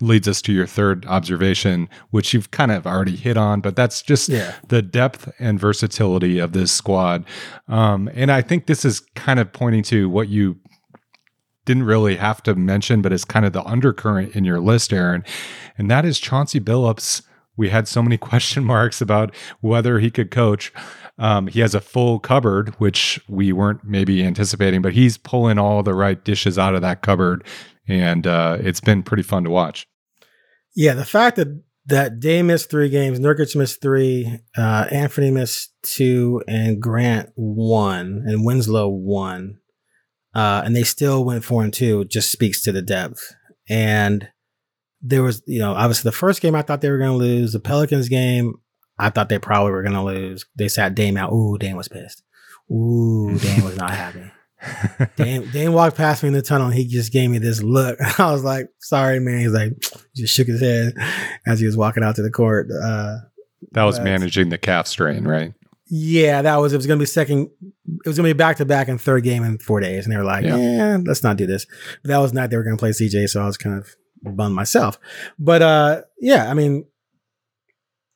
leads 0.00 0.26
us 0.28 0.40
to 0.40 0.52
your 0.52 0.66
third 0.66 1.04
observation, 1.06 1.88
which 2.10 2.32
you've 2.32 2.50
kind 2.52 2.70
of 2.72 2.86
already 2.86 3.16
hit 3.16 3.36
on, 3.36 3.60
but 3.60 3.76
that's 3.76 4.00
just 4.00 4.28
Yeah. 4.30 4.54
the 4.68 4.80
depth 4.80 5.30
and 5.38 5.60
versatility 5.60 6.38
of 6.38 6.52
this 6.52 6.72
squad. 6.72 7.24
Um, 7.68 8.08
and 8.14 8.30
I 8.32 8.40
think 8.40 8.66
this 8.66 8.84
is 8.84 9.00
kind 9.14 9.38
of 9.38 9.52
pointing 9.52 9.82
to 9.84 10.08
what 10.08 10.28
you 10.28 10.56
didn't 11.66 11.82
really 11.82 12.16
have 12.16 12.42
to 12.44 12.54
mention, 12.54 13.02
but 13.02 13.12
it's 13.12 13.24
kind 13.24 13.44
of 13.44 13.52
the 13.52 13.62
undercurrent 13.64 14.34
in 14.34 14.44
your 14.44 14.60
list, 14.60 14.92
Aaron. 14.92 15.22
And 15.76 15.90
that 15.90 16.06
is 16.06 16.18
Chauncey 16.18 16.60
Billups. 16.60 17.22
We 17.56 17.68
had 17.68 17.86
so 17.86 18.02
many 18.02 18.16
question 18.30 18.64
marks 18.64 19.02
about 19.02 19.34
whether 19.60 19.98
he 19.98 20.10
could 20.10 20.30
coach. 20.30 20.72
Um, 21.20 21.46
he 21.46 21.60
has 21.60 21.74
a 21.74 21.80
full 21.80 22.18
cupboard, 22.18 22.70
which 22.78 23.20
we 23.28 23.52
weren't 23.52 23.84
maybe 23.84 24.24
anticipating, 24.24 24.80
but 24.80 24.94
he's 24.94 25.18
pulling 25.18 25.58
all 25.58 25.82
the 25.82 25.94
right 25.94 26.22
dishes 26.24 26.58
out 26.58 26.74
of 26.74 26.80
that 26.80 27.02
cupboard. 27.02 27.44
And 27.86 28.26
uh, 28.26 28.56
it's 28.60 28.80
been 28.80 29.02
pretty 29.02 29.22
fun 29.22 29.44
to 29.44 29.50
watch. 29.50 29.86
Yeah, 30.74 30.94
the 30.94 31.04
fact 31.04 31.36
that 31.36 31.62
that 31.86 32.20
Day 32.20 32.42
missed 32.42 32.70
three 32.70 32.88
games, 32.88 33.20
Nurkic 33.20 33.54
missed 33.54 33.82
three, 33.82 34.40
uh, 34.56 34.86
Anthony 34.90 35.30
missed 35.30 35.74
two, 35.82 36.42
and 36.48 36.80
Grant 36.80 37.30
one, 37.34 38.22
and 38.26 38.44
Winslow 38.44 38.88
one, 38.88 39.58
uh, 40.34 40.62
and 40.64 40.74
they 40.74 40.84
still 40.84 41.24
went 41.24 41.44
four 41.44 41.62
and 41.62 41.72
two. 41.72 42.04
Just 42.06 42.32
speaks 42.32 42.62
to 42.62 42.72
the 42.72 42.82
depth. 42.82 43.34
And 43.68 44.28
there 45.02 45.22
was, 45.22 45.42
you 45.46 45.58
know, 45.58 45.72
obviously 45.72 46.08
the 46.08 46.16
first 46.16 46.40
game 46.40 46.54
I 46.54 46.62
thought 46.62 46.80
they 46.80 46.90
were 46.90 46.98
going 46.98 47.10
to 47.10 47.16
lose. 47.16 47.52
The 47.52 47.60
Pelicans 47.60 48.08
game, 48.08 48.54
I 49.00 49.10
thought 49.10 49.28
they 49.28 49.38
probably 49.38 49.72
were 49.72 49.82
going 49.82 49.94
to 49.94 50.02
lose. 50.02 50.46
They 50.56 50.68
sat 50.68 50.94
Dame 50.94 51.16
out. 51.16 51.32
Ooh, 51.32 51.56
Dame 51.58 51.76
was 51.76 51.88
pissed. 51.88 52.22
Ooh, 52.70 53.36
Dame 53.38 53.64
was 53.64 53.76
not 53.76 53.90
happy. 53.90 54.30
Dame, 55.16 55.50
Dame 55.50 55.72
walked 55.72 55.96
past 55.96 56.22
me 56.22 56.28
in 56.28 56.34
the 56.34 56.42
tunnel 56.42 56.66
and 56.66 56.74
he 56.76 56.86
just 56.86 57.12
gave 57.12 57.30
me 57.30 57.38
this 57.38 57.62
look. 57.62 57.98
I 58.18 58.30
was 58.30 58.44
like, 58.44 58.68
sorry, 58.78 59.18
man. 59.20 59.40
He's 59.40 59.52
like, 59.52 59.72
just 60.14 60.34
shook 60.34 60.46
his 60.48 60.60
head 60.60 60.92
as 61.46 61.60
he 61.60 61.66
was 61.66 61.76
walking 61.76 62.02
out 62.04 62.16
to 62.16 62.22
the 62.22 62.30
court. 62.30 62.68
Uh, 62.70 63.16
That 63.72 63.84
was 63.84 63.96
That's- 63.96 64.04
managing 64.20 64.50
the 64.50 64.58
calf 64.58 64.86
strain, 64.86 65.26
right? 65.26 65.54
yeah, 65.92 66.40
that 66.42 66.54
was, 66.58 66.72
it 66.72 66.76
was 66.76 66.86
going 66.86 67.00
to 67.00 67.02
be 67.02 67.06
second, 67.06 67.50
it 68.04 68.06
was 68.08 68.16
going 68.16 68.28
to 68.28 68.32
be 68.34 68.38
back 68.38 68.58
to 68.58 68.64
back 68.64 68.86
and 68.86 69.00
third 69.00 69.24
game 69.24 69.42
in 69.42 69.58
four 69.58 69.80
days. 69.80 70.04
And 70.06 70.12
they 70.12 70.16
were 70.18 70.22
like, 70.24 70.44
Yeah. 70.44 70.56
yeah, 70.56 70.98
let's 71.04 71.24
not 71.24 71.36
do 71.36 71.46
this. 71.46 71.66
But 72.02 72.10
that 72.10 72.18
was 72.18 72.32
not, 72.32 72.48
they 72.50 72.56
were 72.56 72.62
going 72.62 72.76
to 72.76 72.80
play 72.80 72.90
CJ. 72.90 73.28
So 73.28 73.42
I 73.42 73.46
was 73.46 73.56
kind 73.56 73.76
of 73.76 73.96
bummed 74.22 74.54
myself. 74.54 75.00
But 75.36 75.62
uh, 75.62 76.02
yeah, 76.20 76.48
I 76.48 76.54
mean, 76.54 76.84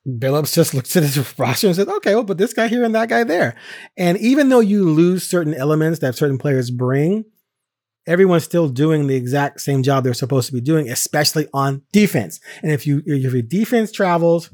Billups 0.07 0.55
just 0.55 0.75
looks 0.75 0.97
at 0.97 1.03
his 1.03 1.39
roster 1.39 1.67
and 1.67 1.77
says, 1.77 1.89
okay, 1.89 2.15
we'll 2.15 2.25
put 2.25 2.39
this 2.39 2.53
guy 2.53 2.69
here 2.69 2.85
and 2.85 2.95
that 2.95 3.09
guy 3.09 3.25
there. 3.25 3.57
And 3.97 4.19
even 4.19 4.49
though 4.49 4.61
you 4.61 4.91
lose 4.91 5.23
certain 5.23 5.55
elements 5.55 6.01
that 6.01 6.15
certain 6.15 6.39
players 6.39 6.71
bring, 6.71 7.25
everyone's 8.07 8.45
still 8.45 8.69
doing 8.69 9.07
the 9.07 9.15
exact 9.15 9.61
same 9.61 9.83
job 9.83 10.05
they're 10.05 10.15
supposed 10.15 10.49
to 10.49 10.53
be 10.53 10.61
doing, 10.61 10.91
especially 10.91 11.49
on 11.55 11.83
defense. 11.93 12.41
And 12.63 12.71
if 12.71 12.87
you 12.87 13.03
if 13.07 13.33
your 13.33 13.43
defense 13.43 13.93
travels, 13.93 14.51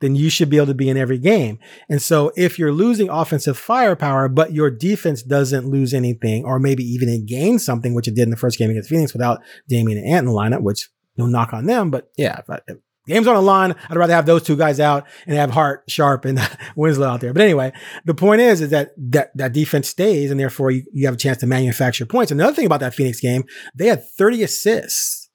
then 0.00 0.14
you 0.14 0.30
should 0.30 0.48
be 0.48 0.56
able 0.56 0.66
to 0.66 0.74
be 0.74 0.88
in 0.88 0.96
every 0.96 1.18
game. 1.18 1.58
And 1.90 2.00
so 2.00 2.32
if 2.36 2.58
you're 2.58 2.72
losing 2.72 3.10
offensive 3.10 3.58
firepower, 3.58 4.28
but 4.28 4.52
your 4.52 4.70
defense 4.70 5.22
doesn't 5.22 5.66
lose 5.66 5.92
anything, 5.92 6.44
or 6.44 6.58
maybe 6.58 6.84
even 6.84 7.08
it 7.08 7.26
gains 7.26 7.64
something, 7.64 7.94
which 7.94 8.08
it 8.08 8.14
did 8.14 8.22
in 8.22 8.30
the 8.30 8.36
first 8.36 8.58
game 8.58 8.70
against 8.70 8.88
Phoenix 8.88 9.12
without 9.12 9.42
Damian 9.68 9.98
and 9.98 10.06
Ant 10.06 10.26
in 10.26 10.32
the 10.32 10.38
lineup, 10.38 10.62
which 10.62 10.88
no 11.16 11.26
knock 11.26 11.52
on 11.52 11.66
them, 11.66 11.90
but 11.90 12.10
yeah, 12.16 12.40
if 12.40 12.76
game's 13.08 13.26
on 13.26 13.34
the 13.34 13.42
line, 13.42 13.74
I'd 13.88 13.96
rather 13.96 14.14
have 14.14 14.26
those 14.26 14.42
two 14.42 14.56
guys 14.56 14.78
out 14.78 15.06
and 15.26 15.36
have 15.36 15.50
Hart, 15.50 15.84
Sharpe, 15.88 16.24
and 16.24 16.38
Winslow 16.76 17.08
out 17.08 17.20
there. 17.20 17.32
But 17.32 17.42
anyway, 17.42 17.72
the 18.04 18.14
point 18.14 18.40
is, 18.40 18.60
is 18.60 18.70
that 18.70 18.90
that, 18.96 19.36
that 19.36 19.52
defense 19.52 19.88
stays, 19.88 20.30
and 20.30 20.38
therefore 20.38 20.70
you, 20.70 20.84
you 20.92 21.06
have 21.06 21.14
a 21.14 21.18
chance 21.18 21.38
to 21.38 21.46
manufacture 21.46 22.06
points. 22.06 22.30
Another 22.30 22.54
thing 22.54 22.66
about 22.66 22.80
that 22.80 22.94
Phoenix 22.94 23.20
game, 23.20 23.44
they 23.74 23.86
had 23.86 24.08
30 24.08 24.42
assists. 24.44 25.28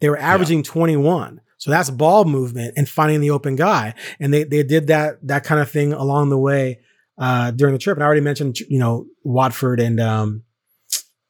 They 0.00 0.08
were 0.08 0.18
averaging 0.18 0.62
21. 0.62 1.40
So 1.58 1.70
that's 1.70 1.90
ball 1.90 2.24
movement 2.24 2.74
and 2.76 2.88
finding 2.88 3.20
the 3.20 3.30
open 3.30 3.56
guy. 3.56 3.94
And 4.20 4.32
they 4.32 4.44
they 4.44 4.62
did 4.62 4.88
that 4.88 5.26
that 5.26 5.42
kind 5.42 5.60
of 5.60 5.70
thing 5.70 5.92
along 5.92 6.28
the 6.28 6.38
way 6.38 6.80
uh, 7.18 7.50
during 7.50 7.72
the 7.72 7.78
trip. 7.78 7.96
And 7.96 8.04
I 8.04 8.06
already 8.06 8.20
mentioned, 8.20 8.60
you 8.60 8.78
know, 8.78 9.06
Watford 9.24 9.80
and 9.80 9.98
um, 9.98 10.42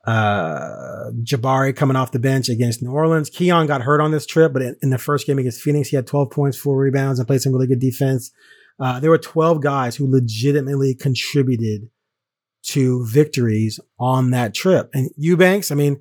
uh, 0.07 1.11
Jabari 1.23 1.75
coming 1.75 1.97
off 1.97 2.12
the 2.12 2.19
bench 2.19 2.49
against 2.49 2.83
New 2.83 2.92
Orleans. 2.92 3.29
Keon 3.29 3.66
got 3.66 3.83
hurt 3.83 4.01
on 4.01 4.12
this 4.12 4.25
trip, 4.25 4.53
but 4.53 4.62
in, 4.62 4.77
in 4.83 4.90
the 4.90 4.99
first 4.99 5.27
game 5.27 5.38
against 5.38 5.61
Phoenix, 5.61 5.88
he 5.88 5.97
had 5.97 6.07
12 6.07 6.31
points, 6.31 6.57
four 6.57 6.79
rebounds, 6.79 7.19
and 7.19 7.27
played 7.27 7.42
some 7.42 7.53
really 7.53 7.66
good 7.66 7.81
defense. 7.81 8.31
Uh, 8.79 9.01
there 9.01 9.11
were 9.11 9.19
12 9.19 9.61
guys 9.61 9.97
who 9.97 10.11
legitimately 10.11 10.95
contributed 10.95 11.90
to 12.62 13.05
victories 13.07 13.81
on 13.99 14.31
that 14.31 14.55
trip. 14.55 14.90
And 14.92 15.11
Eubanks, 15.16 15.71
I 15.71 15.75
mean, 15.75 15.99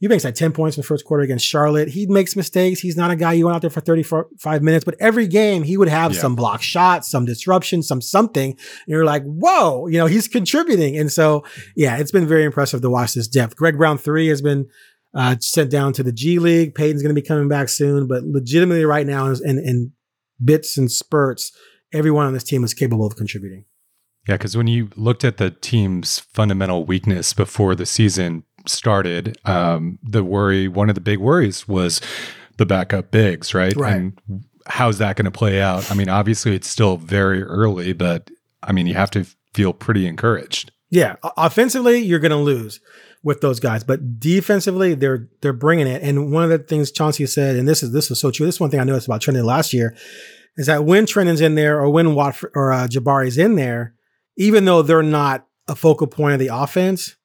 Eubanks 0.00 0.24
had 0.24 0.34
10 0.36 0.52
points 0.52 0.76
in 0.76 0.82
the 0.82 0.86
first 0.86 1.04
quarter 1.04 1.22
against 1.22 1.46
Charlotte. 1.46 1.88
He 1.88 2.06
makes 2.06 2.36
mistakes. 2.36 2.80
He's 2.80 2.96
not 2.96 3.10
a 3.10 3.16
guy 3.16 3.32
you 3.32 3.46
went 3.46 3.54
out 3.56 3.60
there 3.62 3.70
for 3.70 3.80
35 3.80 4.62
minutes, 4.62 4.84
but 4.84 4.96
every 5.00 5.26
game 5.26 5.62
he 5.62 5.76
would 5.76 5.88
have 5.88 6.12
Yeah. 6.12 6.20
some 6.20 6.34
block 6.34 6.62
shots, 6.62 7.08
some 7.10 7.24
disruption, 7.24 7.82
some 7.82 8.00
something. 8.02 8.50
And 8.50 8.58
you're 8.88 9.04
like, 9.04 9.22
whoa, 9.24 9.86
you 9.86 9.96
know, 9.98 10.06
he's 10.06 10.28
contributing. 10.28 10.96
And 10.98 11.10
so, 11.12 11.44
yeah, 11.76 11.96
it's 11.96 12.10
been 12.10 12.26
very 12.26 12.44
impressive 12.44 12.82
to 12.82 12.90
watch 12.90 13.14
this 13.14 13.28
depth. 13.28 13.56
Greg 13.56 13.78
Brown 13.78 13.96
3 13.96 14.26
has 14.28 14.42
been 14.42 14.66
uh, 15.14 15.36
sent 15.40 15.70
down 15.70 15.92
to 15.94 16.02
the 16.02 16.12
G 16.12 16.38
League. 16.40 16.74
Payton's 16.74 17.00
going 17.02 17.14
to 17.14 17.20
be 17.20 17.26
coming 17.26 17.48
back 17.48 17.68
soon, 17.68 18.06
but 18.08 18.24
legitimately 18.24 18.84
right 18.84 19.06
now, 19.06 19.28
in, 19.28 19.58
in 19.58 19.92
bits 20.44 20.76
and 20.76 20.90
spurts, 20.90 21.52
everyone 21.92 22.26
on 22.26 22.32
this 22.34 22.42
team 22.44 22.64
is 22.64 22.74
capable 22.74 23.06
of 23.06 23.14
contributing. 23.16 23.64
Yeah, 24.28 24.36
because 24.36 24.56
when 24.56 24.66
you 24.66 24.90
looked 24.96 25.22
at 25.22 25.36
the 25.36 25.50
team's 25.50 26.18
fundamental 26.18 26.84
weakness 26.84 27.32
before 27.32 27.74
the 27.76 27.86
season 27.86 28.42
started, 28.66 29.36
um, 29.44 29.98
the 30.02 30.24
worry, 30.24 30.68
one 30.68 30.88
of 30.88 30.94
the 30.94 31.00
big 31.00 31.18
worries 31.18 31.68
was 31.68 32.00
the 32.56 32.66
backup 32.66 33.10
bigs, 33.10 33.54
right? 33.54 33.74
Right. 33.76 33.94
And 33.94 34.44
how's 34.66 34.98
that 34.98 35.16
going 35.16 35.24
to 35.24 35.30
play 35.30 35.60
out? 35.60 35.90
I 35.90 35.94
mean, 35.94 36.08
obviously 36.08 36.54
it's 36.54 36.68
still 36.68 36.96
very 36.96 37.42
early, 37.42 37.92
but 37.92 38.30
I 38.62 38.72
mean, 38.72 38.86
you 38.86 38.94
have 38.94 39.10
to 39.12 39.26
feel 39.52 39.72
pretty 39.72 40.06
encouraged. 40.06 40.72
Yeah, 40.90 41.16
offensively 41.36 41.98
you're 41.98 42.20
going 42.20 42.30
to 42.30 42.36
lose 42.36 42.80
with 43.24 43.40
those 43.40 43.58
guys, 43.58 43.82
but 43.82 44.20
defensively 44.20 44.94
they're 44.94 45.28
they're 45.40 45.52
bringing 45.52 45.86
it. 45.86 46.02
And 46.02 46.30
one 46.30 46.44
of 46.44 46.50
the 46.50 46.58
things 46.58 46.92
Chauncey 46.92 47.26
said, 47.26 47.56
and 47.56 47.66
this 47.66 47.82
is 47.82 47.92
this 47.92 48.10
is 48.10 48.20
so 48.20 48.30
true. 48.30 48.46
This 48.46 48.56
is 48.56 48.60
one 48.60 48.70
thing 48.70 48.80
I 48.80 48.84
noticed 48.84 49.08
about 49.08 49.22
Trendon 49.22 49.44
last 49.44 49.72
year, 49.72 49.96
is 50.56 50.66
that 50.66 50.84
when 50.84 51.06
Trendon's 51.06 51.40
in 51.40 51.54
there 51.54 51.80
or 51.80 51.90
when 51.90 52.14
Watford 52.14 52.52
or 52.54 52.72
uh, 52.72 52.86
Jabari's 52.86 53.38
in 53.38 53.56
there, 53.56 53.94
even 54.36 54.66
though 54.66 54.82
they're 54.82 55.02
not 55.02 55.46
a 55.66 55.74
focal 55.74 56.06
point 56.06 56.34
of 56.34 56.38
the 56.38 56.48
offense, 56.48 57.16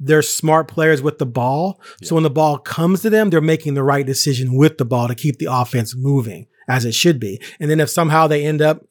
they're 0.00 0.22
smart 0.22 0.66
players 0.66 1.02
with 1.02 1.18
the 1.18 1.26
ball. 1.26 1.80
So 2.02 2.14
when 2.14 2.24
the 2.24 2.30
ball 2.30 2.58
comes 2.58 3.02
to 3.02 3.10
them, 3.10 3.30
they're 3.30 3.40
making 3.40 3.74
the 3.74 3.82
right 3.82 4.04
decision 4.04 4.56
with 4.56 4.78
the 4.78 4.84
ball 4.84 5.06
to 5.08 5.14
keep 5.14 5.38
the 5.38 5.52
offense 5.52 5.94
moving 5.94 6.46
as 6.68 6.84
it 6.84 6.94
should 6.94 7.20
be. 7.20 7.40
And 7.60 7.70
then 7.70 7.80
if 7.80 7.90
somehow 7.90 8.26
they 8.26 8.46
end 8.46 8.62
up 8.62 8.86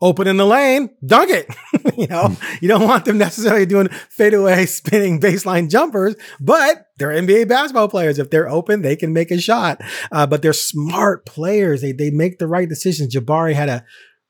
open 0.00 0.26
in 0.26 0.36
the 0.36 0.46
lane, 0.46 0.90
dunk 1.04 1.30
it. 1.30 1.46
you 1.96 2.06
know, 2.06 2.36
you 2.60 2.68
don't 2.68 2.86
want 2.86 3.04
them 3.04 3.18
necessarily 3.18 3.66
doing 3.66 3.88
fadeaway 3.88 4.66
spinning 4.66 5.20
baseline 5.20 5.70
jumpers, 5.70 6.16
but 6.40 6.88
they're 6.98 7.10
NBA 7.10 7.48
basketball 7.48 7.88
players. 7.88 8.18
If 8.18 8.30
they're 8.30 8.48
open, 8.48 8.82
they 8.82 8.96
can 8.96 9.12
make 9.12 9.30
a 9.30 9.40
shot. 9.40 9.80
Uh, 10.10 10.26
but 10.26 10.42
they're 10.42 10.52
smart 10.52 11.24
players. 11.26 11.82
They 11.82 11.92
they 11.92 12.10
make 12.10 12.38
the 12.38 12.48
right 12.48 12.68
decisions. 12.68 13.14
Jabari 13.14 13.54
had 13.54 13.68
a 13.68 13.84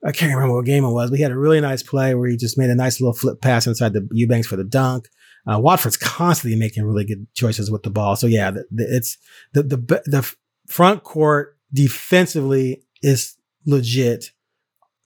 I 0.05 0.13
can't 0.13 0.33
remember 0.35 0.57
what 0.57 0.65
game 0.65 0.85
it 0.85 0.93
was, 0.93 1.11
but 1.11 1.17
he 1.17 1.23
had 1.23 1.33
a 1.33 1.39
really 1.39 1.61
nice 1.61 1.83
play 1.83 2.15
where 2.15 2.29
he 2.29 2.37
just 2.37 2.57
made 2.57 2.71
a 2.71 2.75
nice 2.75 3.01
little 3.01 3.15
flip 3.15 3.41
pass 3.41 3.67
inside 3.67 3.95
the 3.95 4.09
Eubanks 4.13 4.47
for 4.47 4.57
the 4.57 4.65
dunk. 4.65 5.09
Uh, 5.47 5.59
Watford's 5.59 5.97
constantly 5.97 6.59
making 6.59 6.85
really 6.85 7.05
good 7.05 7.27
choices 7.35 7.71
with 7.71 7.83
the 7.83 7.91
ball. 7.91 8.17
So 8.17 8.27
yeah, 8.27 8.51
the, 8.51 8.65
the, 8.71 8.97
it's 8.97 9.19
the 9.53 9.63
the 9.63 9.77
the 10.07 10.35
front 10.67 11.05
court 11.05 11.57
defensively 11.73 12.83
is 13.03 13.37
legit 13.67 14.33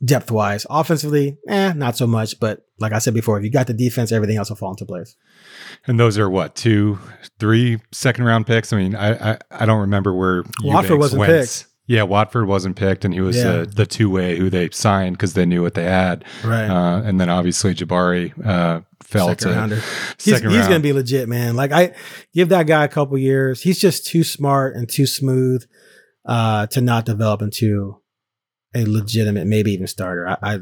depth 0.05 0.31
wise. 0.31 0.67
Offensively, 0.69 1.39
eh, 1.49 1.73
not 1.75 1.97
so 1.97 2.07
much. 2.07 2.39
But 2.41 2.67
like 2.79 2.93
I 2.93 2.99
said 2.99 3.15
before, 3.15 3.39
if 3.39 3.45
you 3.45 3.51
got 3.51 3.67
the 3.67 3.75
defense, 3.75 4.13
everything 4.13 4.37
else 4.37 4.49
will 4.49 4.57
fall 4.57 4.71
into 4.71 4.85
place. 4.85 5.17
And 5.87 5.99
those 5.99 6.19
are 6.19 6.29
what 6.29 6.55
two, 6.55 6.99
three 7.39 7.79
second 7.93 8.25
round 8.25 8.47
picks. 8.47 8.73
I 8.73 8.77
mean, 8.77 8.95
I 8.95 9.33
I, 9.33 9.39
I 9.51 9.67
don't 9.67 9.81
remember 9.81 10.15
where 10.15 10.45
Watford 10.63 10.99
wasn't 10.99 11.21
went. 11.21 11.33
picked. 11.33 11.67
Yeah, 11.93 12.05
Watford 12.05 12.47
wasn't 12.47 12.77
picked, 12.77 13.05
and 13.05 13.13
he 13.13 13.21
was 13.21 13.37
Yeah. 13.37 13.51
uh, 13.51 13.67
the 13.69 13.85
two 13.85 14.09
way 14.09 14.39
who 14.39 14.49
they 14.49 14.71
signed 14.71 15.19
because 15.19 15.35
they 15.35 15.45
knew 15.45 15.61
what 15.61 15.75
they 15.75 15.85
had. 15.85 16.25
Right. 16.43 16.67
Uh, 16.67 17.03
and 17.03 17.21
then 17.21 17.29
obviously 17.29 17.75
Jabari 17.75 18.33
uh, 18.47 18.81
fell 19.03 19.29
second 19.29 19.49
to 19.51 19.55
rounder. 19.55 19.77
He's, 20.19 20.35
second 20.37 20.51
he's 20.53 20.61
round. 20.61 20.69
going 20.71 20.81
to 20.81 20.89
be 20.89 20.95
legit, 20.95 21.29
man. 21.29 21.55
Like 21.55 21.71
I 21.71 21.93
give 22.33 22.49
that 22.49 22.67
guy 22.67 22.85
a 22.85 22.89
couple 22.89 23.19
years. 23.19 23.61
He's 23.61 23.79
just 23.79 24.07
too 24.07 24.25
smart 24.25 24.75
and 24.75 24.89
too 24.89 25.05
smooth 25.07 25.67
uh, 26.25 26.67
to 26.69 26.81
not 26.81 27.05
develop 27.05 27.43
into 27.43 27.99
a 28.75 28.87
legitimate, 28.87 29.47
maybe 29.47 29.73
even 29.73 29.87
starter. 29.87 30.27
I, 30.27 30.39
I, 30.43 30.55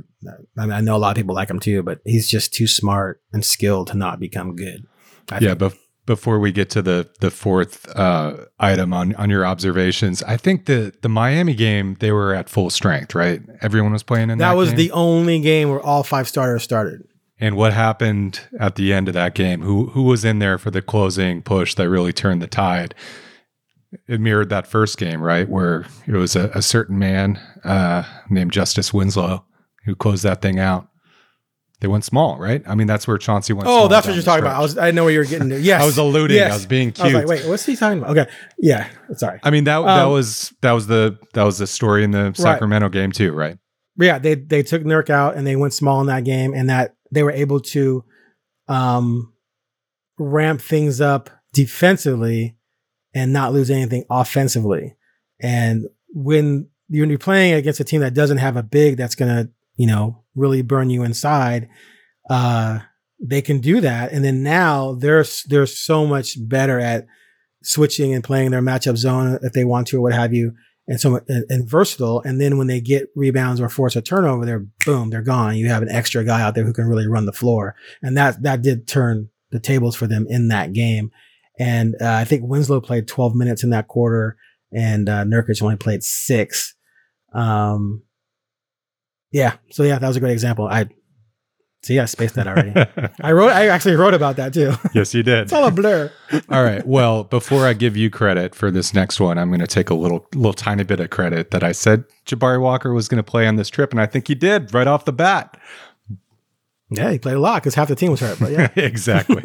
I 0.58 0.62
mean, 0.62 0.72
I 0.72 0.80
know 0.80 0.96
a 0.96 0.98
lot 0.98 1.10
of 1.10 1.16
people 1.16 1.36
like 1.36 1.48
him 1.48 1.60
too, 1.60 1.84
but 1.84 2.00
he's 2.04 2.28
just 2.28 2.52
too 2.52 2.66
smart 2.66 3.22
and 3.32 3.44
skilled 3.44 3.86
to 3.88 3.96
not 3.96 4.18
become 4.18 4.56
good. 4.56 4.84
I 5.30 5.36
yeah, 5.36 5.50
think. 5.50 5.58
but 5.60 5.74
before 6.10 6.40
we 6.40 6.50
get 6.50 6.68
to 6.70 6.82
the 6.82 7.08
the 7.20 7.30
fourth 7.30 7.88
uh, 7.96 8.34
item 8.58 8.92
on 8.92 9.14
on 9.14 9.30
your 9.30 9.46
observations, 9.46 10.24
I 10.24 10.36
think 10.36 10.66
the 10.66 10.92
the 11.02 11.08
Miami 11.08 11.54
game 11.54 11.96
they 12.00 12.10
were 12.10 12.34
at 12.34 12.48
full 12.48 12.68
strength, 12.68 13.14
right? 13.14 13.40
Everyone 13.60 13.92
was 13.92 14.02
playing 14.02 14.28
in 14.28 14.38
that. 14.38 14.48
that 14.48 14.56
was 14.56 14.70
game? 14.70 14.76
the 14.78 14.90
only 14.90 15.38
game 15.38 15.70
where 15.70 15.80
all 15.80 16.02
five 16.02 16.26
starters 16.26 16.64
started. 16.64 17.04
And 17.38 17.54
what 17.54 17.72
happened 17.72 18.40
at 18.58 18.74
the 18.74 18.92
end 18.92 19.06
of 19.06 19.14
that 19.14 19.36
game? 19.36 19.62
Who 19.62 19.86
who 19.90 20.02
was 20.02 20.24
in 20.24 20.40
there 20.40 20.58
for 20.58 20.72
the 20.72 20.82
closing 20.82 21.42
push 21.42 21.76
that 21.76 21.88
really 21.88 22.12
turned 22.12 22.42
the 22.42 22.48
tide? 22.48 22.92
It 24.08 24.20
mirrored 24.20 24.48
that 24.48 24.66
first 24.66 24.98
game, 24.98 25.22
right, 25.22 25.48
where 25.48 25.86
it 26.08 26.14
was 26.14 26.34
a, 26.34 26.50
a 26.54 26.62
certain 26.62 26.98
man 26.98 27.40
uh, 27.62 28.02
named 28.28 28.50
Justice 28.50 28.92
Winslow 28.92 29.44
who 29.84 29.94
closed 29.94 30.24
that 30.24 30.42
thing 30.42 30.58
out. 30.58 30.88
They 31.80 31.88
went 31.88 32.04
small, 32.04 32.38
right? 32.38 32.62
I 32.66 32.74
mean, 32.74 32.86
that's 32.86 33.08
where 33.08 33.16
Chauncey 33.16 33.54
went. 33.54 33.66
Oh, 33.66 33.88
that's 33.88 34.06
what 34.06 34.14
you're 34.14 34.22
talking 34.22 34.44
about. 34.44 34.56
I 34.56 34.60
was, 34.60 34.76
I 34.76 34.90
know 34.90 35.04
where 35.04 35.12
you 35.12 35.20
were 35.20 35.24
getting 35.24 35.48
to. 35.48 35.58
Yes, 35.60 35.82
I 35.82 35.86
was 35.86 35.96
alluding. 35.96 36.36
Yes. 36.36 36.50
I 36.52 36.54
was 36.54 36.66
being 36.66 36.92
cute. 36.92 37.00
I 37.00 37.06
was 37.06 37.14
like, 37.14 37.26
wait, 37.26 37.48
what's 37.48 37.64
he 37.64 37.74
talking 37.74 37.98
about? 38.02 38.16
Okay, 38.18 38.30
yeah, 38.58 38.88
sorry. 39.16 39.40
I 39.42 39.50
mean 39.50 39.64
that 39.64 39.80
that 39.80 40.04
Um, 40.04 40.12
was 40.12 40.52
that 40.60 40.72
was 40.72 40.86
the 40.88 41.18
that 41.32 41.42
was 41.44 41.56
the 41.58 41.66
story 41.66 42.04
in 42.04 42.10
the 42.10 42.32
Sacramento 42.34 42.90
game 42.90 43.12
too, 43.12 43.32
right? 43.32 43.56
yeah, 43.96 44.18
they 44.18 44.34
they 44.34 44.62
took 44.62 44.82
Nurk 44.82 45.08
out 45.10 45.36
and 45.36 45.46
they 45.46 45.56
went 45.56 45.72
small 45.72 46.00
in 46.02 46.06
that 46.08 46.24
game, 46.24 46.52
and 46.54 46.68
that 46.68 46.94
they 47.10 47.22
were 47.22 47.32
able 47.32 47.60
to 47.60 48.04
um, 48.68 49.32
ramp 50.18 50.60
things 50.60 51.00
up 51.00 51.30
defensively 51.52 52.56
and 53.14 53.32
not 53.32 53.52
lose 53.52 53.70
anything 53.70 54.04
offensively. 54.10 54.96
And 55.40 55.86
when 56.10 56.68
you're 56.88 57.06
you're 57.06 57.18
playing 57.18 57.54
against 57.54 57.80
a 57.80 57.84
team 57.84 58.00
that 58.02 58.14
doesn't 58.14 58.38
have 58.38 58.56
a 58.56 58.62
big 58.62 58.96
that's 58.96 59.14
gonna 59.14 59.48
you 59.76 59.86
know 59.86 60.22
really 60.34 60.62
burn 60.62 60.90
you 60.90 61.02
inside, 61.02 61.68
uh, 62.28 62.80
they 63.20 63.42
can 63.42 63.60
do 63.60 63.80
that. 63.80 64.12
And 64.12 64.24
then 64.24 64.42
now 64.42 64.94
they're 64.94 65.24
they're 65.48 65.66
so 65.66 66.06
much 66.06 66.36
better 66.48 66.80
at 66.80 67.06
switching 67.62 68.14
and 68.14 68.24
playing 68.24 68.50
their 68.50 68.62
matchup 68.62 68.96
zone 68.96 69.38
if 69.42 69.52
they 69.52 69.64
want 69.64 69.86
to 69.88 69.98
or 69.98 70.00
what 70.00 70.14
have 70.14 70.32
you 70.32 70.52
and 70.88 71.00
so 71.00 71.20
and, 71.28 71.44
and 71.48 71.68
versatile. 71.68 72.20
And 72.22 72.40
then 72.40 72.58
when 72.58 72.66
they 72.66 72.80
get 72.80 73.08
rebounds 73.14 73.60
or 73.60 73.68
force 73.68 73.96
a 73.96 74.02
turnover, 74.02 74.44
they're 74.44 74.66
boom, 74.84 75.10
they're 75.10 75.22
gone. 75.22 75.56
You 75.56 75.68
have 75.68 75.82
an 75.82 75.90
extra 75.90 76.24
guy 76.24 76.40
out 76.40 76.54
there 76.54 76.64
who 76.64 76.72
can 76.72 76.86
really 76.86 77.06
run 77.06 77.26
the 77.26 77.32
floor, 77.32 77.76
and 78.02 78.16
that 78.16 78.42
that 78.42 78.62
did 78.62 78.88
turn 78.88 79.28
the 79.50 79.60
tables 79.60 79.96
for 79.96 80.06
them 80.06 80.26
in 80.28 80.48
that 80.48 80.72
game. 80.72 81.10
And 81.58 81.94
uh, 82.00 82.14
I 82.14 82.24
think 82.24 82.42
Winslow 82.44 82.80
played 82.80 83.06
12 83.06 83.34
minutes 83.34 83.62
in 83.62 83.70
that 83.70 83.88
quarter, 83.88 84.36
and 84.72 85.08
uh, 85.08 85.24
Nurkic 85.24 85.62
only 85.62 85.76
played 85.76 86.02
six. 86.02 86.74
Um, 87.34 88.02
yeah, 89.32 89.54
so 89.70 89.82
yeah, 89.82 89.98
that 89.98 90.06
was 90.06 90.16
a 90.16 90.20
great 90.20 90.32
example. 90.32 90.66
I 90.66 90.88
see, 91.82 91.98
I 91.98 92.04
spaced 92.06 92.34
that 92.34 92.46
already. 92.46 92.72
I 93.20 93.32
wrote, 93.32 93.50
I 93.50 93.68
actually 93.68 93.96
wrote 93.96 94.14
about 94.14 94.36
that 94.36 94.52
too. 94.52 94.72
yes, 94.94 95.14
you 95.14 95.22
did. 95.22 95.40
it's 95.40 95.52
all 95.52 95.66
a 95.66 95.70
blur. 95.70 96.12
All 96.48 96.62
right. 96.62 96.86
Well, 96.86 97.24
before 97.24 97.66
I 97.66 97.72
give 97.72 97.96
you 97.96 98.10
credit 98.10 98.54
for 98.54 98.70
this 98.70 98.94
next 98.94 99.20
one, 99.20 99.38
I'm 99.38 99.48
going 99.48 99.60
to 99.60 99.66
take 99.66 99.90
a 99.90 99.94
little, 99.94 100.26
little 100.34 100.52
tiny 100.52 100.84
bit 100.84 101.00
of 101.00 101.10
credit 101.10 101.50
that 101.50 101.64
I 101.64 101.72
said 101.72 102.04
Jabari 102.26 102.60
Walker 102.60 102.92
was 102.92 103.08
going 103.08 103.22
to 103.22 103.28
play 103.28 103.46
on 103.46 103.56
this 103.56 103.68
trip, 103.68 103.90
and 103.90 104.00
I 104.00 104.06
think 104.06 104.28
he 104.28 104.34
did 104.34 104.72
right 104.72 104.86
off 104.86 105.04
the 105.04 105.12
bat. 105.12 105.56
Yeah, 106.92 107.12
he 107.12 107.18
played 107.20 107.36
a 107.36 107.40
lot 107.40 107.62
because 107.62 107.76
half 107.76 107.86
the 107.86 107.94
team 107.94 108.10
was 108.10 108.20
hurt. 108.20 108.40
But 108.40 108.50
yeah, 108.50 108.68
exactly. 108.74 109.42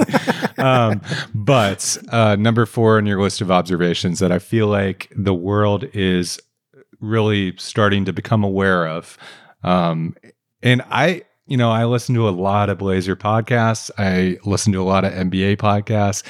um, 0.58 1.02
but 1.34 1.98
uh, 2.10 2.36
number 2.38 2.66
four 2.66 2.98
on 2.98 3.06
your 3.06 3.22
list 3.22 3.40
of 3.40 3.52
observations 3.52 4.18
that 4.20 4.32
I 4.32 4.40
feel 4.40 4.66
like 4.68 5.12
the 5.16 5.34
world 5.34 5.84
is 5.94 6.40
really 7.00 7.56
starting 7.58 8.06
to 8.06 8.14
become 8.14 8.44
aware 8.44 8.88
of. 8.88 9.18
Um, 9.66 10.16
and 10.62 10.82
I, 10.90 11.24
you 11.48 11.58
know, 11.58 11.72
I 11.72 11.86
listen 11.86 12.16
to 12.16 12.30
a 12.30 12.32
lot 12.32 12.70
of 12.70 12.78
Blazer 12.78 13.16
podcasts. 13.16 13.92
I 13.98 14.38
listen 14.46 14.72
to 14.74 14.82
a 14.82 14.84
lot 14.84 15.04
of 15.04 15.12
NBA 15.12 15.58
podcasts. 15.58 16.24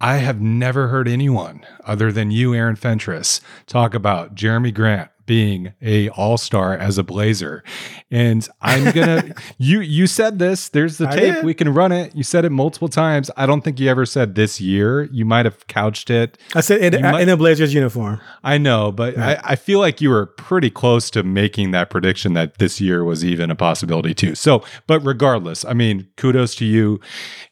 I 0.00 0.16
have 0.16 0.40
never 0.40 0.88
heard 0.88 1.08
anyone 1.08 1.64
other 1.84 2.10
than 2.10 2.30
you, 2.30 2.54
Aaron 2.54 2.76
Fentress, 2.76 3.40
talk 3.66 3.94
about 3.94 4.34
Jerami 4.34 4.72
Grant 4.72 5.10
being 5.28 5.72
a 5.80 6.08
all-star 6.08 6.76
as 6.76 6.98
a 6.98 7.04
Blazer. 7.04 7.62
And 8.10 8.48
I'm 8.60 8.90
gonna 8.92 9.32
you 9.58 9.80
you 9.80 10.08
said 10.08 10.40
this. 10.40 10.68
There's 10.70 10.98
the 10.98 11.06
I 11.08 11.14
tape. 11.14 11.34
did. 11.36 11.44
We 11.44 11.54
can 11.54 11.72
run 11.72 11.92
it. 11.92 12.16
You 12.16 12.24
said 12.24 12.44
it 12.44 12.50
multiple 12.50 12.88
times. 12.88 13.30
I 13.36 13.46
don't 13.46 13.60
think 13.62 13.78
you 13.78 13.88
ever 13.88 14.04
said 14.06 14.34
this 14.34 14.60
year. 14.60 15.04
You 15.12 15.24
might 15.24 15.44
have 15.46 15.64
couched 15.68 16.10
it. 16.10 16.36
I 16.56 16.60
said 16.62 16.94
in, 16.94 17.02
might- 17.02 17.20
in 17.20 17.28
a 17.28 17.36
Blazers 17.36 17.72
uniform. 17.72 18.20
I 18.42 18.58
know, 18.58 18.90
but 18.90 19.16
Right. 19.16 19.38
I, 19.44 19.52
I 19.52 19.56
feel 19.56 19.78
like 19.78 20.00
you 20.00 20.10
were 20.10 20.26
pretty 20.26 20.70
close 20.70 21.10
to 21.10 21.22
making 21.22 21.70
that 21.70 21.90
prediction 21.90 22.32
that 22.34 22.58
this 22.58 22.80
year 22.80 23.04
was 23.04 23.24
even 23.24 23.50
a 23.50 23.54
possibility 23.54 24.14
too. 24.14 24.34
So, 24.34 24.64
but 24.88 24.98
regardless, 25.00 25.64
I 25.64 25.74
mean, 25.74 26.08
kudos 26.16 26.54
to 26.56 26.64
you. 26.64 26.98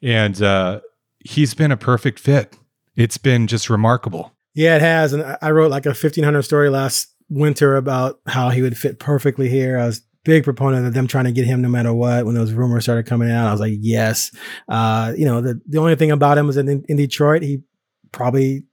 And 0.02 0.42
uh, 0.42 0.80
he's 1.24 1.52
been 1.54 1.70
a 1.70 1.76
perfect 1.76 2.18
fit. 2.18 2.56
It's 2.96 3.18
been 3.18 3.46
just 3.46 3.68
remarkable. 3.68 4.32
Yeah, 4.54 4.76
it 4.76 4.80
has. 4.80 5.12
And 5.12 5.22
I- 5.22 5.36
I 5.42 5.50
wrote 5.50 5.70
like 5.70 5.84
a 5.84 5.90
1500 5.90 6.40
story 6.42 6.70
last 6.70 7.12
winter 7.28 7.76
about 7.76 8.20
how 8.26 8.50
he 8.50 8.62
would 8.62 8.76
fit 8.76 8.98
perfectly 8.98 9.48
here. 9.48 9.78
I 9.78 9.86
was 9.86 10.02
big 10.24 10.44
proponent 10.44 10.86
of 10.86 10.92
them 10.92 11.06
trying 11.06 11.24
to 11.24 11.32
get 11.32 11.46
him 11.46 11.62
no 11.62 11.68
matter 11.68 11.94
what. 11.94 12.26
When 12.26 12.34
those 12.34 12.52
rumors 12.52 12.84
started 12.84 13.06
coming 13.06 13.30
out, 13.30 13.48
I 13.48 13.52
was 13.52 13.60
like, 13.60 13.74
yes. 13.80 14.30
Uh, 14.68 15.12
you 15.16 15.24
know, 15.24 15.40
the, 15.40 15.60
the 15.66 15.78
only 15.78 15.94
thing 15.94 16.10
about 16.10 16.36
him 16.36 16.46
was 16.46 16.56
in, 16.56 16.84
in 16.88 16.96
Detroit, 16.96 17.42
he 17.42 17.62
probably 18.12 18.64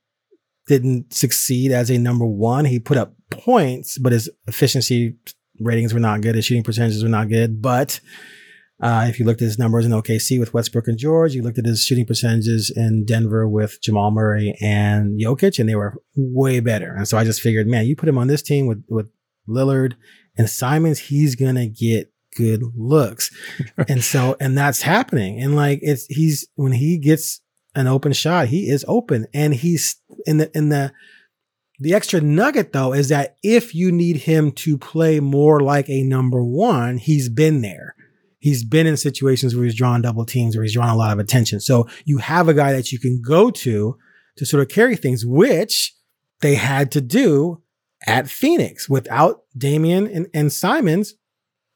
didn't 0.68 1.14
succeed 1.14 1.72
as 1.72 1.92
a 1.92 1.98
number 1.98 2.26
one. 2.26 2.66
He 2.66 2.80
put 2.80 2.98
up 2.98 3.14
points, 3.30 3.98
but 3.98 4.14
his 4.14 4.30
efficiency 4.48 5.16
ratings 5.60 5.94
were 5.94 6.00
not 6.00 6.22
good. 6.22 6.36
His 6.36 6.46
shooting 6.46 6.64
percentages 6.64 7.04
were 7.04 7.10
not 7.10 7.30
good. 7.30 7.62
But 7.62 8.00
uh, 8.82 9.06
if 9.08 9.20
you 9.20 9.26
looked 9.26 9.42
at 9.42 9.46
his 9.46 9.60
numbers 9.60 9.86
in 9.86 9.92
OKC 9.92 10.40
with 10.40 10.54
Westbrook 10.54 10.88
and 10.88 10.98
George, 10.98 11.34
you 11.34 11.42
looked 11.42 11.60
at 11.60 11.66
his 11.66 11.84
shooting 11.84 12.06
percentages 12.06 12.72
in 12.76 13.06
Denver 13.06 13.48
with 13.48 13.82
Jamal 13.82 14.12
Murray 14.12 14.56
and 14.62 15.20
Jokic, 15.20 15.60
and 15.60 15.70
they 15.70 15.76
were 15.76 16.02
way 16.16 16.60
better. 16.60 16.94
And 16.94 17.08
so 17.08 17.18
I 17.18 17.24
just 17.24 17.42
figured, 17.42 17.68
man, 17.68 17.86
you 17.86 17.96
put 17.96 18.10
him 18.10 18.18
on 18.18 18.28
this 18.28 18.42
team 18.42 18.68
with 18.68 18.84
with 18.90 19.08
Lillard 19.48 19.94
and 20.38 20.50
Simons, 20.50 21.00
he's 21.00 21.36
gonna 21.36 21.68
get 21.68 22.12
good 22.36 22.64
looks. 22.76 23.32
and 23.88 24.04
so, 24.04 24.36
and 24.40 24.58
that's 24.58 24.82
happening. 24.82 25.42
And 25.42 25.56
like 25.56 25.80
it's 25.82 26.06
he's 26.08 26.48
when 26.56 26.74
he 26.74 26.98
gets 26.98 27.42
an 27.76 27.88
open 27.88 28.14
shot, 28.14 28.48
he 28.48 28.70
is 28.70 28.86
open, 28.88 29.28
and 29.34 29.54
he's 29.54 29.98
in 30.26 30.38
the 30.38 30.56
in 30.58 30.70
the 30.70 30.94
the 31.80 31.94
extra 31.94 32.22
nugget 32.22 32.72
though 32.72 32.94
is 32.94 33.10
that 33.10 33.38
if 33.44 33.76
you 33.76 33.92
need 33.92 34.18
him 34.18 34.52
to 34.52 34.78
play 34.78 35.20
more 35.20 35.60
like 35.60 35.90
a 35.90 36.04
number 36.04 36.44
one, 36.44 36.98
he's 36.98 37.30
been 37.30 37.62
there. 37.62 37.93
He's 38.44 38.66
been 38.66 38.88
in 38.88 38.98
situations 38.98 39.56
where 39.56 39.64
he's 39.64 39.74
drawn 39.74 40.02
double 40.02 40.26
teams, 40.26 40.58
where 40.58 40.64
he's 40.64 40.74
drawn 40.74 40.90
a 40.90 40.98
lot 40.98 41.14
of 41.14 41.20
attention. 41.20 41.62
So 41.62 41.88
you 42.04 42.18
have 42.18 42.50
a 42.50 42.54
guy 42.54 42.74
that 42.74 42.92
you 42.92 43.00
can 43.00 43.22
go 43.22 43.50
to 43.50 43.98
to 44.36 44.46
sort 44.46 44.62
of 44.62 44.68
carry 44.68 44.98
things, 44.98 45.26
which 45.26 45.94
they 46.42 46.56
had 46.56 46.92
to 46.92 47.00
do 47.00 47.62
at 48.06 48.30
Phoenix 48.30 48.90
without 48.90 49.44
Damian 49.58 50.08
and, 50.08 50.28
and 50.34 50.52
Simons. 50.52 51.16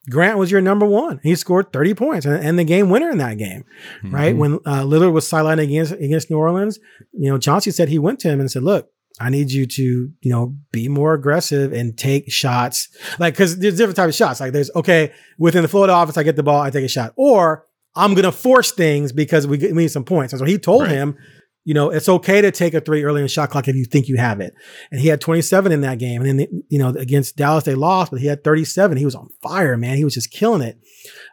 Grant 0.10 0.38
was 0.38 0.52
your 0.52 0.60
number 0.60 0.86
one. 0.86 1.22
He 1.24 1.36
scored 1.36 1.72
30 1.72 1.94
points 1.94 2.26
and, 2.26 2.36
and 2.44 2.60
the 2.60 2.66
game 2.66 2.90
winner 2.90 3.10
in 3.10 3.18
that 3.20 3.38
game, 3.38 3.64
right? 4.04 4.36
Mhm. 4.36 4.38
When 4.38 4.54
uh, 4.66 4.84
Lillard 4.84 5.14
was 5.14 5.26
sidelined 5.30 5.62
against, 5.62 5.94
against 5.94 6.30
New 6.30 6.38
Orleans, 6.38 6.80
you 7.14 7.30
know, 7.30 7.38
Chauncey 7.38 7.72
said 7.72 7.88
he 7.88 8.00
went 8.00 8.20
to 8.22 8.30
him 8.30 8.42
and 8.42 8.52
said, 8.52 8.64
look, 8.64 8.90
I 9.20 9.30
need 9.30 9.52
you 9.52 9.66
to, 9.66 9.82
you 9.82 10.32
know, 10.32 10.56
be 10.72 10.88
more 10.88 11.14
aggressive 11.14 11.74
and 11.74 11.98
take 11.98 12.32
shots. 12.32 12.90
Like, 13.20 13.36
cause 13.36 13.58
there's 13.58 13.78
different 13.78 13.96
types 13.96 14.10
of 14.10 14.16
shots. 14.16 14.40
Like 14.40 14.54
there's, 14.54 14.70
okay, 14.76 15.12
within 15.40 15.64
the 15.64 15.68
flow 15.68 15.84
of 15.84 15.88
the 15.88 15.98
offense, 15.98 16.18
I 16.18 16.24
get 16.24 16.36
the 16.36 16.44
ball, 16.44 16.62
I 16.62 16.70
take 16.70 16.86
a 16.86 16.88
shot. 16.88 17.14
Or 17.16 17.66
I'm 17.96 18.14
going 18.14 18.26
to 18.26 18.32
force 18.32 18.72
things 18.72 19.12
because 19.12 19.48
we, 19.48 19.58
we 19.58 19.72
need 19.72 19.88
some 19.92 20.04
points. 20.04 20.34
And 20.34 20.40
so 20.40 20.46
he 20.46 20.58
told 20.60 20.84
Right. 20.84 20.92
him, 20.92 21.18
you 21.66 21.74
know, 21.74 21.90
it's 21.90 22.08
okay 22.08 22.40
to 22.42 22.52
take 22.52 22.74
a 22.76 22.80
three 22.80 23.04
early 23.04 23.20
in 23.22 23.26
the 23.26 23.30
shot 23.30 23.50
clock 23.50 23.68
if 23.68 23.76
you 23.76 23.84
think 23.86 24.08
you 24.08 24.18
have 24.18 24.40
it. 24.40 24.54
And 24.92 25.02
he 25.02 25.08
had 25.10 25.20
27 25.20 25.72
in 25.72 25.82
that 25.82 26.00
game. 26.00 26.22
And 26.22 26.40
then, 26.40 26.64
you 26.70 26.80
know, 26.80 26.90
against 26.90 27.36
Dallas, 27.36 27.66
they 27.66 27.76
lost, 27.76 28.12
but 28.12 28.22
he 28.22 28.28
had 28.28 28.44
37. 28.44 28.96
He 28.98 29.04
was 29.04 29.16
on 29.16 29.30
fire, 29.42 29.76
man. 29.78 29.98
He 29.98 30.04
was 30.06 30.14
just 30.14 30.32
killing 30.32 30.62
it. 30.62 30.80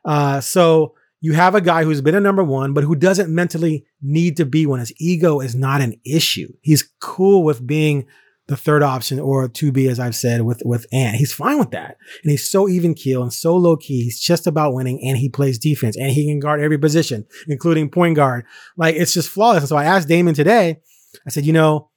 Uh, 0.05 0.41
so 0.41 0.95
you 1.25 1.33
have 1.33 1.55
a 1.55 1.61
guy 1.63 1.85
who's 1.85 2.03
been 2.03 2.15
a 2.15 2.21
number 2.21 2.45
one, 2.45 2.75
but 2.75 2.85
who 2.85 2.95
doesn't 2.95 3.35
mentally 3.35 3.87
need 4.03 4.37
to 4.37 4.45
be 4.45 4.67
one. 4.67 4.79
His 4.79 4.93
ego 5.01 5.41
is 5.41 5.55
not 5.55 5.81
an 5.81 5.99
issue. 6.05 6.53
He's 6.61 6.87
cool 7.01 7.43
with 7.43 7.67
being 7.67 8.05
the 8.47 8.59
third 8.59 8.83
option 8.83 9.19
or 9.19 9.49
to 9.49 9.73
be, 9.73 9.89
as 9.89 9.99
I've 9.99 10.15
said, 10.15 10.43
with, 10.43 10.61
with 10.67 10.85
Ant. 10.93 11.17
He's 11.17 11.33
fine 11.33 11.59
with 11.59 11.71
that. 11.71 11.97
And 12.23 12.31
he's 12.31 12.47
so 12.47 12.69
even 12.69 12.93
keel 12.93 13.23
and 13.23 13.33
so 13.33 13.57
low 13.57 13.75
key. 13.75 14.03
He's 14.03 14.21
just 14.21 14.47
about 14.47 14.75
winning 14.75 15.01
and 15.03 15.17
he 15.17 15.31
plays 15.31 15.59
defense 15.59 15.97
and 15.97 16.11
he 16.11 16.27
can 16.27 16.41
guard 16.41 16.61
every 16.61 16.77
position, 16.77 17.25
including 17.49 17.89
point 17.89 18.17
guard. 18.17 18.45
Like 18.77 18.95
it's 18.95 19.15
just 19.15 19.31
flawless. 19.31 19.63
And 19.63 19.69
so 19.71 19.77
I 19.77 19.85
asked 19.87 20.09
Damon 20.09 20.35
today, 20.35 20.83
I 21.27 21.31
said, 21.31 21.47
you 21.47 21.55
know, 21.55 21.89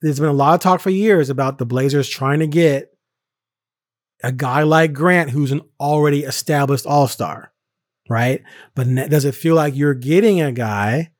there's 0.00 0.18
been 0.18 0.30
a 0.30 0.32
lot 0.32 0.54
of 0.54 0.60
talk 0.60 0.80
for 0.80 0.88
years 0.88 1.28
about 1.28 1.58
the 1.58 1.66
Blazers 1.66 2.08
trying 2.08 2.38
to 2.38 2.46
get 2.46 2.90
a 4.22 4.32
guy 4.32 4.62
like 4.62 4.94
Grant, 4.94 5.28
who's 5.28 5.52
an 5.52 5.60
already 5.78 6.24
established 6.24 6.86
all 6.86 7.06
star, 7.06 7.52
right? 8.08 8.42
But 8.74 8.86
does 9.08 9.24
it 9.24 9.34
feel 9.34 9.54
like 9.54 9.76
you're 9.76 9.94
getting 9.94 10.40
a 10.40 10.52
guy 10.52 11.10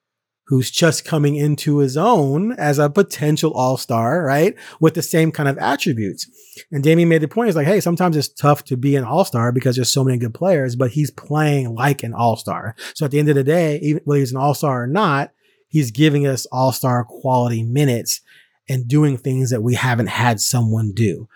who's 0.46 0.70
just 0.70 1.04
coming 1.04 1.34
into 1.34 1.78
his 1.78 1.96
own 1.96 2.52
as 2.52 2.78
a 2.78 2.88
potential 2.88 3.52
all 3.52 3.76
star, 3.76 4.22
right? 4.22 4.54
With 4.80 4.94
the 4.94 5.02
same 5.02 5.32
kind 5.32 5.48
of 5.48 5.58
attributes. 5.58 6.30
And 6.70 6.84
Damian 6.84 7.08
made 7.08 7.22
the 7.22 7.28
point 7.28 7.48
is 7.48 7.56
like, 7.56 7.66
hey, 7.66 7.80
sometimes 7.80 8.16
it's 8.16 8.28
tough 8.28 8.62
to 8.64 8.76
be 8.76 8.94
an 8.94 9.04
all 9.04 9.24
star 9.24 9.50
because 9.50 9.74
there's 9.74 9.92
so 9.92 10.04
many 10.04 10.18
good 10.18 10.34
players, 10.34 10.76
but 10.76 10.92
he's 10.92 11.10
playing 11.10 11.74
like 11.74 12.04
an 12.04 12.14
all 12.14 12.36
star. 12.36 12.76
So 12.94 13.04
at 13.04 13.10
the 13.10 13.18
end 13.18 13.28
of 13.28 13.34
the 13.34 13.42
day, 13.42 13.78
even 13.82 14.02
whether 14.04 14.20
he's 14.20 14.30
an 14.30 14.36
all 14.36 14.54
star 14.54 14.84
or 14.84 14.86
not, 14.86 15.32
he's 15.68 15.90
giving 15.90 16.26
us 16.26 16.46
all 16.46 16.70
star 16.70 17.04
quality 17.04 17.64
minutes 17.64 18.20
and 18.68 18.86
doing 18.86 19.16
things 19.16 19.50
that 19.50 19.62
we 19.62 19.74
haven't 19.74 20.08
had 20.08 20.40
someone 20.40 20.92
do. 20.92 21.28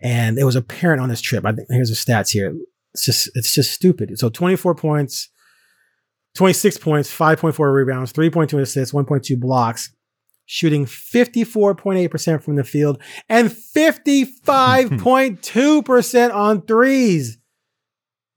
And 0.00 0.38
it 0.38 0.44
was 0.44 0.56
apparent 0.56 1.02
on 1.02 1.10
this 1.10 1.20
trip. 1.20 1.44
I 1.44 1.52
think 1.52 1.68
here's 1.70 1.90
the 1.90 1.94
stats 1.94 2.30
here. 2.30 2.54
It's 2.94 3.04
just 3.04 3.28
it's 3.34 3.52
just 3.54 3.72
stupid. 3.72 4.18
So 4.18 4.28
24 4.28 4.74
points, 4.76 5.28
26 6.36 6.78
points, 6.78 7.12
5.4 7.16 7.74
rebounds, 7.74 8.12
3.2 8.12 8.60
assists, 8.60 8.94
1.2 8.94 9.38
blocks, 9.38 9.92
shooting 10.46 10.84
54.8% 10.86 12.42
from 12.42 12.56
the 12.56 12.64
field 12.64 13.00
and 13.28 13.48
55.2% 13.50 16.34
on 16.34 16.62
threes. 16.62 17.38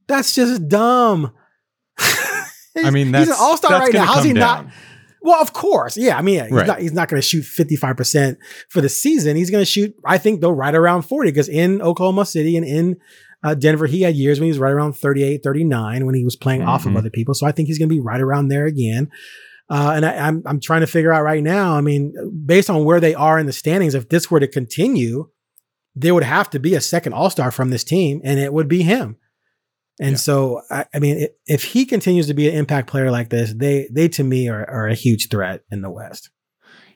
That's 0.08 0.34
just 0.36 0.67
dumb. 0.67 1.34
I 2.00 2.89
mean, 2.91 3.12
that's 3.12 3.28
he's 3.28 3.36
an 3.38 3.41
all-star 3.43 3.80
right 3.80 3.93
now. 3.93 4.06
How's 4.06 4.24
he 4.24 4.32
come 4.32 4.39
not? 4.39 4.67
Well, 5.22 5.41
of 5.41 5.52
course. 5.52 5.98
Yeah. 5.98 6.17
I 6.17 6.22
mean, 6.22 6.43
he's 6.43 6.52
Right. 6.52 6.67
not, 6.67 6.80
he's 6.80 6.93
not 6.93 7.10
going 7.10 7.22
to 7.22 7.28
shoot 7.28 7.43
55% 7.43 8.38
for 8.70 8.80
the 8.82 8.88
season. 8.89 9.36
He's 9.36 9.50
going 9.50 9.63
to 9.63 9.70
shoot, 9.70 9.93
I 10.06 10.17
think, 10.20 10.39
though, 10.41 10.52
right 10.52 10.74
around 10.74 11.02
40 11.02 11.32
because 11.32 11.50
in 11.50 11.82
Oklahoma 11.82 12.26
City 12.26 12.56
and 12.56 12.65
in 12.65 12.98
uh, 13.43 13.54
Denver, 13.56 13.86
he 13.86 14.02
had 14.02 14.15
years 14.15 14.39
when 14.39 14.45
he 14.45 14.52
was 14.52 14.60
right 14.60 14.71
around 14.73 14.93
38, 14.93 15.41
39 15.43 16.06
when 16.06 16.15
he 16.15 16.23
was 16.23 16.36
playing 16.36 16.63
off 16.63 16.86
of 16.86 16.91
Mhm. 16.93 16.97
other 16.97 17.10
people. 17.10 17.34
So 17.34 17.45
I 17.45 17.52
think 17.52 17.67
he's 17.67 17.78
going 17.78 17.89
to 17.89 17.95
be 17.95 18.00
right 18.02 18.21
around 18.21 18.47
there 18.47 18.65
again. 18.65 19.10
Uh, 19.69 19.93
and 19.95 20.06
I, 20.06 20.13
I'm, 20.28 20.41
I'm 20.45 20.60
trying 20.60 20.82
to 20.82 20.88
figure 20.88 21.12
out 21.13 21.23
right 21.23 21.43
now, 21.43 21.76
I 21.78 21.82
mean, 21.82 22.13
based 22.45 22.69
on 22.69 22.84
where 22.86 23.00
they 23.00 23.13
are 23.13 23.38
in 23.38 23.45
the 23.45 23.54
standings, 23.54 23.95
if 23.95 24.10
this 24.10 24.32
were 24.32 24.39
to 24.39 24.47
continue, 24.47 25.30
there 25.95 26.13
would 26.13 26.23
have 26.23 26.50
to 26.52 26.60
be 26.60 26.73
a 26.73 26.82
second 26.82 27.13
All 27.13 27.30
Star 27.30 27.52
from 27.52 27.69
this 27.69 27.84
team, 27.84 28.21
and 28.23 28.39
it 28.39 28.54
would 28.54 28.67
be 28.67 28.84
him. 28.84 29.17
And 30.00 30.12
Yeah. 30.12 30.17
so, 30.17 30.62
I, 30.69 30.86
I 30.93 31.00
mean, 31.00 31.23
i- 31.23 31.30
if 31.47 31.63
he 31.63 31.86
continues 31.86 32.28
to 32.28 32.34
be 32.34 32.47
an 32.47 32.56
impact 32.56 32.88
player 32.89 33.12
like 33.12 33.30
this, 33.30 33.54
they 33.54 33.89
they 33.91 34.08
to 34.10 34.23
me 34.23 34.47
are, 34.47 34.67
are 34.69 34.88
a 34.88 34.93
huge 34.93 35.28
threat 35.30 35.62
in 35.71 35.82
the 35.82 35.89
West. 35.91 36.30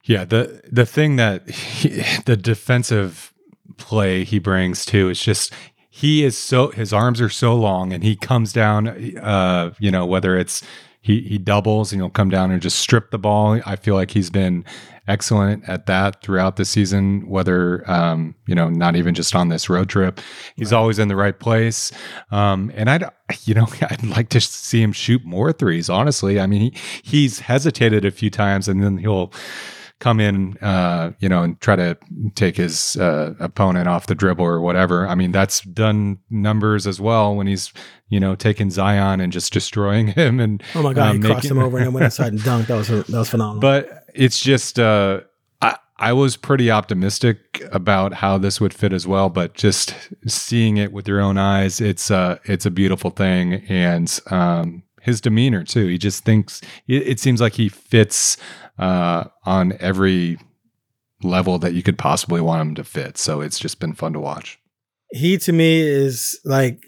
Yeah, 0.05 0.23
the 0.25 0.61
the 0.71 0.85
thing 0.85 1.17
that 1.17 1.49
he, 1.49 2.03
the 2.25 2.37
defensive 2.37 3.33
play 3.77 4.23
he 4.23 4.37
brings 4.39 4.85
too 4.85 5.09
is 5.09 5.19
just 5.19 5.51
he 5.93 6.23
is 6.23 6.37
so 6.37 6.69
his 6.69 6.93
arms 6.93 7.19
are 7.19 7.29
so 7.29 7.53
long 7.53 7.91
and 7.91 8.01
he 8.01 8.15
comes 8.15 8.53
down 8.53 8.87
uh 9.17 9.71
you 9.77 9.91
know 9.91 10.05
whether 10.05 10.37
it's 10.37 10.63
he 11.01 11.21
he 11.21 11.37
doubles 11.37 11.91
and 11.91 12.01
he'll 12.01 12.09
come 12.09 12.29
down 12.29 12.51
and 12.51 12.61
just 12.61 12.79
strip 12.79 13.09
the 13.11 13.17
ball. 13.17 13.59
I 13.65 13.75
feel 13.75 13.95
like 13.95 14.11
he's 14.11 14.29
been 14.29 14.63
excellent 15.07 15.67
at 15.67 15.87
that 15.87 16.21
throughout 16.21 16.55
the 16.55 16.63
season 16.63 17.27
whether 17.27 17.89
um 17.91 18.35
you 18.45 18.53
know 18.53 18.69
not 18.69 18.95
even 18.95 19.13
just 19.15 19.35
on 19.35 19.49
this 19.49 19.69
road 19.69 19.89
trip. 19.89 20.21
He's 20.55 20.71
always 20.71 20.99
in 20.99 21.07
the 21.07 21.15
right 21.15 21.37
place. 21.37 21.91
Um 22.31 22.71
and 22.75 22.89
I 22.89 23.09
you 23.43 23.53
know 23.53 23.67
I'd 23.81 24.03
like 24.03 24.29
to 24.29 24.39
see 24.39 24.81
him 24.81 24.93
shoot 24.93 25.25
more 25.25 25.51
threes 25.51 25.89
honestly. 25.89 26.39
I 26.39 26.45
mean 26.45 26.71
he 26.71 26.73
he's 27.03 27.39
hesitated 27.39 28.05
a 28.05 28.11
few 28.11 28.29
times 28.29 28.67
and 28.67 28.83
then 28.83 28.97
he'll 28.97 29.33
come 30.01 30.19
in, 30.19 30.57
uh, 30.57 31.13
you 31.19 31.29
know, 31.29 31.43
and 31.43 31.57
try 31.61 31.77
to 31.77 31.97
take 32.35 32.57
his 32.57 32.97
uh, 32.97 33.33
opponent 33.39 33.87
off 33.87 34.07
the 34.07 34.15
dribble 34.15 34.43
or 34.43 34.59
whatever. 34.59 35.07
I 35.07 35.15
mean, 35.15 35.31
that's 35.31 35.61
done 35.61 36.17
numbers 36.29 36.85
as 36.85 36.99
well 36.99 37.33
when 37.35 37.47
he's, 37.47 37.71
you 38.09 38.19
know, 38.19 38.35
taking 38.35 38.69
Zion 38.71 39.21
and 39.21 39.31
just 39.31 39.53
destroying 39.53 40.07
him. 40.19 40.39
And 40.41 40.61
Oh 40.75 40.81
my 40.83 40.93
god, 40.93 41.11
um, 41.11 41.21
he 41.21 41.21
crossed 41.29 41.43
making- 41.45 41.57
him 41.57 41.63
over 41.63 41.77
and 41.77 41.85
then 41.85 41.93
went 41.93 42.03
inside 42.05 42.33
and 42.33 42.41
dunked. 42.41 42.67
That 42.67 42.75
was 42.75 42.87
that 42.89 43.07
was 43.09 43.29
phenomenal. 43.29 43.61
But 43.61 44.05
it's 44.13 44.41
just, 44.41 44.77
uh, 44.79 45.21
I, 45.61 45.77
I 45.97 46.13
was 46.13 46.35
pretty 46.35 46.71
optimistic 46.71 47.63
about 47.71 48.13
how 48.15 48.39
this 48.39 48.59
would 48.59 48.73
fit 48.73 48.91
as 48.91 49.05
well, 49.07 49.29
but 49.29 49.53
just 49.53 49.95
seeing 50.27 50.77
it 50.77 50.91
with 50.91 51.07
your 51.07 51.21
own 51.21 51.37
eyes, 51.37 51.79
it's 51.79 52.09
uh, 52.11 52.39
it's 52.45 52.65
a 52.65 52.71
beautiful 52.71 53.11
thing, 53.11 53.63
and 53.69 54.19
um, 54.31 54.81
his 55.01 55.21
demeanor 55.21 55.63
too. 55.63 55.87
He 55.87 55.97
just 55.97 56.23
thinks 56.23 56.61
it, 56.87 57.07
it 57.07 57.19
seems 57.19 57.41
like 57.41 57.53
he 57.53 57.69
fits 57.69 58.37
uh, 58.77 59.25
on 59.45 59.73
every 59.79 60.37
level 61.23 61.59
that 61.59 61.73
you 61.73 61.83
could 61.83 61.97
possibly 61.97 62.41
want 62.41 62.61
him 62.61 62.75
to 62.75 62.83
fit. 62.83 63.17
So 63.17 63.41
it's 63.41 63.59
just 63.59 63.79
been 63.79 63.93
fun 63.93 64.13
to 64.13 64.19
watch. 64.19 64.59
he 65.11 65.37
to 65.39 65.51
me 65.51 65.81
is 65.81 66.39
like 66.45 66.83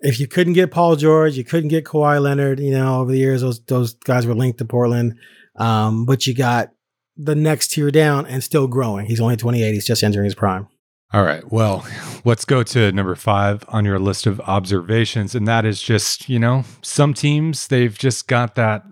if 0.00 0.20
you 0.20 0.28
couldn't 0.28 0.52
get 0.52 0.70
Paul 0.70 0.96
George, 0.96 1.36
you 1.36 1.44
couldn't 1.44 1.68
get 1.68 1.84
Kawhi 1.84 2.20
Leonard. 2.22 2.60
You 2.60 2.72
know, 2.72 3.00
over 3.00 3.10
the 3.10 3.18
years 3.18 3.40
those 3.40 3.60
those 3.64 3.94
guys 3.94 4.26
were 4.26 4.34
linked 4.34 4.58
to 4.58 4.64
Portland, 4.64 5.16
um, 5.56 6.06
but 6.06 6.26
you 6.26 6.34
got 6.34 6.70
the 7.16 7.34
next 7.34 7.72
tier 7.72 7.90
down 7.90 8.26
and 8.26 8.44
still 8.44 8.68
growing. 8.68 9.06
He's 9.06 9.20
only 9.20 9.36
28. 9.36 9.72
He's 9.72 9.86
just 9.86 10.04
entering 10.04 10.24
his 10.24 10.36
prime. 10.36 10.68
All 11.10 11.22
right. 11.24 11.50
Well, 11.50 11.86
let's 12.24 12.44
go 12.44 12.62
to 12.62 12.92
number 12.92 13.14
five 13.14 13.64
on 13.68 13.86
your 13.86 13.98
list 13.98 14.26
of 14.26 14.40
observations. 14.40 15.34
And 15.34 15.48
that 15.48 15.64
is 15.64 15.82
just, 15.82 16.28
you 16.28 16.38
know, 16.38 16.64
some 16.82 17.14
teams, 17.14 17.68
they've 17.68 17.96
just 17.96 18.28
got 18.28 18.56
that 18.56 18.84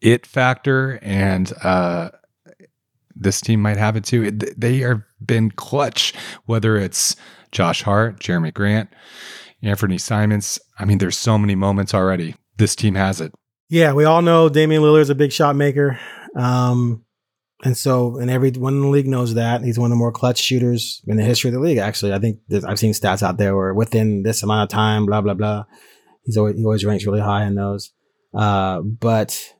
it 0.00 0.26
factor. 0.26 0.98
And 1.00 1.52
uh, 1.62 2.10
this 3.14 3.40
team 3.40 3.62
might 3.62 3.76
have 3.76 3.94
it 3.94 4.04
too. 4.04 4.32
They 4.32 4.78
have 4.78 5.02
been 5.24 5.52
clutch, 5.52 6.12
whether 6.46 6.76
it's 6.76 7.14
Josh 7.52 7.82
Hart, 7.82 8.18
Jerami 8.18 8.52
Grant, 8.52 8.90
Anfernee 9.62 10.00
Simons. 10.00 10.58
I 10.80 10.84
mean, 10.84 10.98
there's 10.98 11.16
so 11.16 11.38
many 11.38 11.54
moments 11.54 11.94
already. 11.94 12.34
This 12.56 12.74
team 12.74 12.96
has 12.96 13.20
it. 13.20 13.32
Yeah, 13.70 13.92
we 13.92 14.04
all 14.04 14.22
know 14.22 14.48
Damian 14.48 14.82
Lillard 14.82 15.02
is 15.02 15.10
a 15.10 15.14
big 15.14 15.32
shot 15.32 15.54
maker. 15.54 16.00
Um, 16.36 17.03
and 17.64 17.76
so, 17.76 18.18
and 18.18 18.30
everyone 18.30 18.74
in 18.74 18.80
the 18.82 18.88
league 18.88 19.08
knows 19.08 19.34
that. 19.34 19.64
He's 19.64 19.78
one 19.78 19.90
of 19.90 19.96
the 19.96 19.98
more 19.98 20.12
clutch 20.12 20.38
shooters 20.38 21.02
in 21.06 21.16
the 21.16 21.24
history 21.24 21.48
of 21.48 21.54
the 21.54 21.60
league, 21.60 21.78
actually. 21.78 22.12
I 22.12 22.18
think 22.18 22.40
I've 22.66 22.78
seen 22.78 22.92
stats 22.92 23.22
out 23.22 23.38
there 23.38 23.56
where 23.56 23.72
within 23.72 24.22
this 24.22 24.42
amount 24.42 24.70
of 24.70 24.74
time, 24.74 25.06
blah, 25.06 25.22
blah, 25.22 25.32
blah. 25.32 25.64
He's 26.24 26.36
always, 26.36 26.56
he 26.56 26.64
always 26.64 26.84
ranks 26.84 27.06
really 27.06 27.20
high 27.20 27.44
in 27.44 27.54
those. 27.54 27.92
Uh, 28.34 28.80
but 28.80 29.54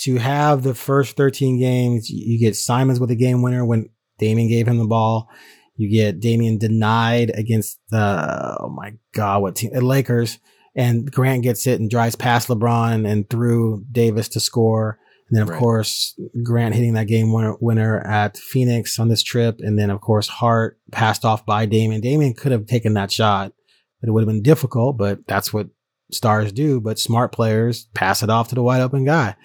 to 0.00 0.18
have 0.18 0.62
the 0.62 0.74
first 0.74 1.16
13 1.16 1.58
games, 1.58 2.10
you 2.10 2.38
get 2.38 2.54
Simons 2.54 3.00
with 3.00 3.10
a 3.10 3.16
game 3.16 3.40
winner 3.40 3.64
when 3.64 3.88
Damian 4.18 4.48
gave 4.48 4.68
him 4.68 4.78
the 4.78 4.86
ball. 4.86 5.30
You 5.76 5.90
get 5.90 6.20
Damian 6.20 6.58
denied 6.58 7.30
against 7.34 7.80
the, 7.88 8.58
oh 8.60 8.68
my 8.68 8.92
God, 9.14 9.40
what 9.40 9.56
team? 9.56 9.72
The 9.72 9.80
Lakers 9.80 10.38
and 10.76 11.10
Grant 11.10 11.44
gets 11.44 11.66
it 11.66 11.80
and 11.80 11.88
drives 11.88 12.14
past 12.14 12.48
LeBron 12.48 13.08
and 13.08 13.28
through 13.30 13.84
Davis 13.90 14.28
to 14.30 14.40
score. 14.40 14.98
And 15.30 15.36
then, 15.36 15.42
of 15.42 15.50
Right. 15.50 15.58
course, 15.58 16.18
Grant 16.42 16.74
hitting 16.74 16.94
that 16.94 17.06
game 17.06 17.32
winner, 17.32 17.54
winner 17.60 17.98
at 18.00 18.36
Phoenix 18.38 18.98
on 18.98 19.08
this 19.08 19.22
trip. 19.22 19.60
And 19.60 19.78
then, 19.78 19.90
of 19.90 20.00
course, 20.00 20.26
Hart 20.28 20.78
passed 20.90 21.24
off 21.24 21.44
by 21.44 21.66
Damian. 21.66 22.00
Damian 22.00 22.34
could 22.34 22.52
have 22.52 22.66
taken 22.66 22.94
that 22.94 23.10
shot, 23.12 23.52
but 24.00 24.08
it 24.08 24.12
would 24.12 24.22
have 24.22 24.28
been 24.28 24.42
difficult, 24.42 24.96
but 24.96 25.26
that's 25.26 25.52
what 25.52 25.68
stars 26.10 26.50
do. 26.52 26.80
But 26.80 26.98
smart 26.98 27.32
players 27.32 27.88
pass 27.94 28.22
it 28.22 28.30
off 28.30 28.48
to 28.48 28.54
the 28.54 28.62
wide 28.62 28.80
open 28.80 29.04
guy. 29.04 29.36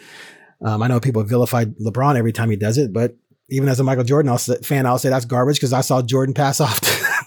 Um, 0.63 0.82
I 0.82 0.88
know 0.88 1.02
people 1.02 1.24
vilify 1.24 1.65
LeBron 1.65 2.15
every 2.15 2.32
time 2.32 2.50
he 2.50 2.56
does 2.56 2.78
it, 2.78 2.93
but 2.93 3.17
even 3.50 3.67
as 3.67 3.80
a 3.82 3.84
Michael 3.84 4.06
Jordan 4.06 4.30
I'll 4.30 4.38
say, 4.38 4.56
fan, 4.63 4.86
I'll 4.86 4.98
say 4.98 5.10
that's 5.10 5.26
garbage 5.26 5.58
because 5.58 5.74
I 5.74 5.82
saw 5.82 6.02
Jordan 6.02 6.34
pass 6.34 6.62
off 6.62 6.80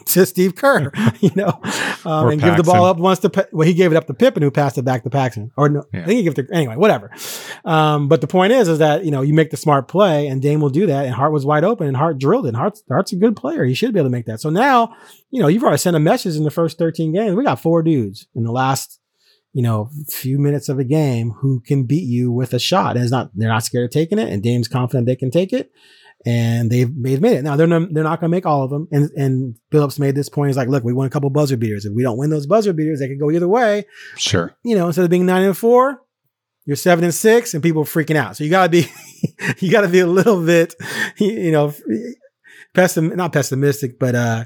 to, 0.07 0.25
Steve 0.25 0.55
Kerr, 0.55 0.91
you 1.21 1.31
know, 1.37 1.61
um, 2.07 2.29
and 2.31 2.41
give 2.41 2.57
the 2.57 2.63
ball 2.63 2.85
up 2.85 2.97
once 2.99 3.19
to, 3.21 3.49
well, 3.53 3.67
he 3.67 3.75
gave 3.75 3.93
it 3.93 3.97
up 3.97 4.07
to 4.07 4.15
Pippen 4.15 4.43
who 4.43 4.51
passed 4.51 4.79
it 4.79 4.83
back 4.85 5.03
to 5.05 5.11
Paxson. 5.11 5.51
Or 5.57 5.69
no, 5.69 5.85
Yeah. 5.93 6.03
I 6.03 6.05
think 6.05 6.17
he 6.19 6.23
gave 6.23 6.39
it 6.39 6.49
to, 6.49 6.55
anyway, 6.55 6.77
whatever. 6.77 7.11
Um, 7.65 8.09
but 8.09 8.21
the 8.21 8.27
point 8.27 8.53
is, 8.53 8.69
is 8.69 8.79
that, 8.79 9.05
you 9.05 9.11
know, 9.11 9.23
you 9.23 9.35
make 9.35 9.51
the 9.51 9.57
smart 9.57 9.89
play 9.89 10.27
and 10.27 10.41
Dame 10.41 10.61
will 10.61 10.71
do 10.71 10.87
that 10.87 11.07
and 11.07 11.15
Hart 11.15 11.33
was 11.33 11.45
wide 11.45 11.65
open 11.65 11.87
and 11.87 11.97
Hart 11.97 12.19
drilled 12.19 12.47
it. 12.47 12.51
And 12.51 12.57
Hart's, 12.57 12.83
Hart's 12.89 13.13
a 13.13 13.17
good 13.17 13.37
player. 13.37 13.65
He 13.65 13.75
should 13.75 13.93
be 13.93 13.99
able 13.99 14.09
to 14.09 14.13
make 14.13 14.27
that. 14.27 14.41
So 14.41 14.51
now, 14.51 14.95
you 15.31 15.41
know, 15.43 15.49
you've 15.49 15.63
already 15.63 15.79
sent 15.79 15.97
a 15.97 16.01
message 16.01 16.37
in 16.37 16.45
the 16.45 16.51
first 16.51 16.79
13 16.79 17.13
games. 17.13 17.35
We 17.35 17.45
got 17.45 17.61
four 17.61 17.83
dudes 17.83 18.27
in 18.35 18.45
the 18.45 18.53
last, 18.53 19.01
you 19.53 19.63
know, 19.63 19.91
few 20.09 20.39
minutes 20.39 20.69
of 20.69 20.79
a 20.79 20.85
game 20.85 21.31
who 21.41 21.61
can 21.61 21.85
beat 21.85 22.07
you 22.07 22.31
with 22.31 22.55
a 22.55 22.59
shot. 22.59 22.97
And 22.97 23.03
it's 23.03 23.13
not, 23.13 23.31
they're 23.35 23.49
not 23.49 23.65
scared 23.65 23.87
of 23.87 23.91
taking 23.91 24.19
it. 24.19 24.29
And 24.29 24.43
Dame's 24.43 24.69
confident 24.69 25.07
they 25.07 25.17
can 25.17 25.31
take 25.31 25.53
it. 25.53 25.73
And 26.25 26.71
they've 26.71 26.91
they've 27.03 27.21
made 27.21 27.37
it. 27.37 27.43
Now 27.43 27.57
they're 27.57 27.67
not, 27.67 27.93
they're 27.93 28.03
not 28.03 28.21
going 28.21 28.31
to 28.31 28.37
make 28.37 28.47
all 28.47 28.65
of 28.65 28.71
them. 28.71 28.89
And 28.91 29.11
and 29.17 29.57
Billups 29.71 29.99
made 30.01 30.15
this 30.15 30.29
point. 30.29 30.49
He's 30.49 30.57
like, 30.57 30.69
look, 30.69 30.83
we 30.83 30.93
won 30.93 31.07
a 31.07 31.11
couple 31.11 31.31
buzzer 31.31 31.57
beaters. 31.57 31.85
If 31.85 31.93
we 31.93 32.03
don't 32.03 32.19
win 32.19 32.31
those 32.31 32.47
buzzer 32.47 32.73
beaters, 32.73 33.01
they 33.01 33.09
could 33.09 33.21
go 33.21 33.31
either 33.31 33.49
way. 33.49 33.85
Sure. 34.17 34.57
You 34.65 34.77
know, 34.77 34.87
instead 34.87 35.05
of 35.05 35.11
being 35.11 35.27
nine 35.27 35.45
and 35.45 35.57
four, 35.57 36.03
you're 36.65 36.77
seven 36.77 37.05
and 37.05 37.15
six, 37.15 37.55
and 37.55 37.63
people 37.63 37.83
are 37.83 37.87
freaking 37.87 38.17
out. 38.17 38.37
So 38.37 38.45
you 38.45 38.51
gotta 38.51 38.69
be, 38.69 38.87
you 39.59 39.71
gotta 39.71 39.89
be 39.89 40.01
a 40.01 40.07
little 40.07 40.45
bit, 40.45 40.75
you 41.19 41.53
know, 41.53 41.73
pessim 42.75 43.15
not 43.15 43.33
pessimistic, 43.33 43.99
but 43.99 44.15
uh, 44.15 44.45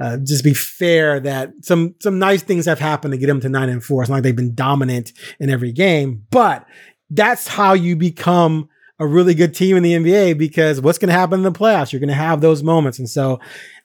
uh, 0.00 0.16
just 0.18 0.42
be 0.42 0.52
fair 0.54 1.20
that 1.20 1.52
some 1.62 1.94
some 2.00 2.18
nice 2.18 2.42
things 2.42 2.66
have 2.66 2.80
happened 2.80 3.12
to 3.12 3.18
get 3.18 3.28
them 3.28 3.40
to 3.40 3.48
nine 3.48 3.68
and 3.68 3.84
four. 3.84 4.02
It's 4.02 4.10
not 4.10 4.16
like 4.16 4.24
they've 4.24 4.36
been 4.36 4.54
dominant 4.54 5.12
in 5.38 5.48
every 5.48 5.72
game, 5.72 6.26
but 6.30 6.66
that's 7.10 7.46
how 7.46 7.74
you 7.74 7.94
become 7.94 8.68
a 8.98 9.06
really 9.06 9.34
good 9.34 9.54
team 9.54 9.76
in 9.76 9.82
the 9.82 9.92
NBA 9.92 10.38
because 10.38 10.80
what's 10.80 10.98
going 10.98 11.08
to 11.08 11.14
happen 11.14 11.40
in 11.40 11.44
the 11.44 11.52
playoffs? 11.52 11.92
You're 11.92 12.00
going 12.00 12.08
to 12.08 12.14
have 12.14 12.40
those 12.40 12.62
moments. 12.62 12.98
And 12.98 13.08
so 13.08 13.40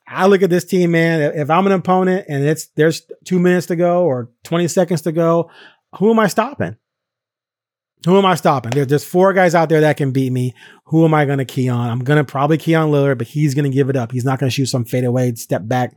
I 0.08 0.28
look 0.28 0.42
at 0.42 0.50
this 0.50 0.66
team, 0.66 0.92
man. 0.92 1.22
If 1.36 1.50
I'm 1.50 1.66
an 1.66 1.74
opponent 1.74 2.26
and 2.30 2.44
it's 2.44 2.68
there's 2.76 3.04
two 3.26 3.40
minutes 3.40 3.68
to 3.68 3.76
go 3.76 4.04
or 4.04 4.30
20 4.44 4.68
seconds 4.68 5.02
to 5.04 5.12
go, 5.12 5.50
who 5.98 6.12
am 6.12 6.20
I 6.20 6.28
stopping? 6.28 6.76
Who 8.06 8.18
am 8.18 8.26
I 8.26 8.36
stopping? 8.36 8.72
There, 8.72 8.86
there's 8.86 9.04
four 9.04 9.34
guys 9.34 9.54
out 9.54 9.68
there 9.68 9.82
that 9.82 9.98
can 9.98 10.12
beat 10.12 10.32
me. 10.32 10.56
Who 10.86 11.04
am 11.04 11.14
I 11.14 11.26
going 11.26 11.40
to 11.40 11.46
key 11.46 11.68
on? 11.68 11.90
I'm 11.90 12.00
going 12.00 12.18
to 12.18 12.24
probably 12.24 12.58
key 12.58 12.74
on 12.74 12.92
Lillard, 12.92 13.18
but 13.18 13.28
he's 13.28 13.54
going 13.54 13.70
to 13.70 13.76
give 13.76 13.90
it 13.90 13.98
up. 13.98 14.12
He's 14.12 14.24
not 14.24 14.40
going 14.40 14.50
to 14.50 14.54
shoot 14.54 14.68
some 14.68 14.86
fadeaway, 14.86 15.36
step 15.36 15.68
back, 15.68 15.94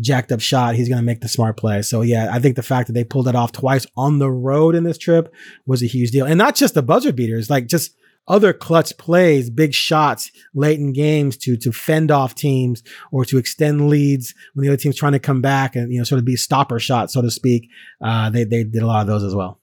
jacked 0.00 0.32
up 0.32 0.40
shot. 0.40 0.76
He's 0.76 0.88
going 0.88 1.00
to 1.00 1.04
make 1.04 1.20
the 1.20 1.28
smart 1.28 1.58
play. 1.58 1.82
So 1.82 2.00
yeah, 2.00 2.30
I 2.32 2.38
think 2.38 2.56
the 2.56 2.62
fact 2.62 2.86
that 2.86 2.94
they 2.94 3.04
pulled 3.04 3.28
it 3.28 3.34
off 3.34 3.52
twice 3.52 3.86
on 3.96 4.18
the 4.18 4.30
road 4.30 4.74
in 4.74 4.84
this 4.84 4.96
trip 4.96 5.32
was 5.66 5.82
a 5.82 5.86
huge 5.86 6.10
deal. 6.10 6.24
And 6.24 6.38
not 6.38 6.54
just 6.54 6.72
the 6.72 6.82
buzzer 6.82 7.12
beaters, 7.12 7.50
like 7.50 7.66
just 7.66 7.94
other 8.28 8.52
clutch 8.52 8.96
plays, 8.98 9.50
big 9.50 9.74
shots 9.74 10.30
late 10.54 10.78
in 10.78 10.92
games 10.92 11.36
to 11.38 11.56
to 11.56 11.72
fend 11.72 12.10
off 12.10 12.34
teams 12.34 12.82
or 13.10 13.24
to 13.24 13.38
extend 13.38 13.88
leads 13.88 14.34
when 14.54 14.64
the 14.64 14.68
other 14.68 14.76
team's 14.76 14.96
trying 14.96 15.12
to 15.12 15.18
come 15.18 15.40
back 15.40 15.74
and 15.74 15.92
you 15.92 15.98
know 15.98 16.04
sort 16.04 16.18
of 16.18 16.24
be 16.24 16.36
stopper 16.36 16.78
shots, 16.78 17.14
so 17.14 17.22
to 17.22 17.30
speak. 17.30 17.68
Uh, 18.02 18.30
they 18.30 18.44
they 18.44 18.64
did 18.64 18.82
a 18.82 18.86
lot 18.86 19.00
of 19.00 19.06
those 19.06 19.24
as 19.24 19.34
well. 19.34 19.60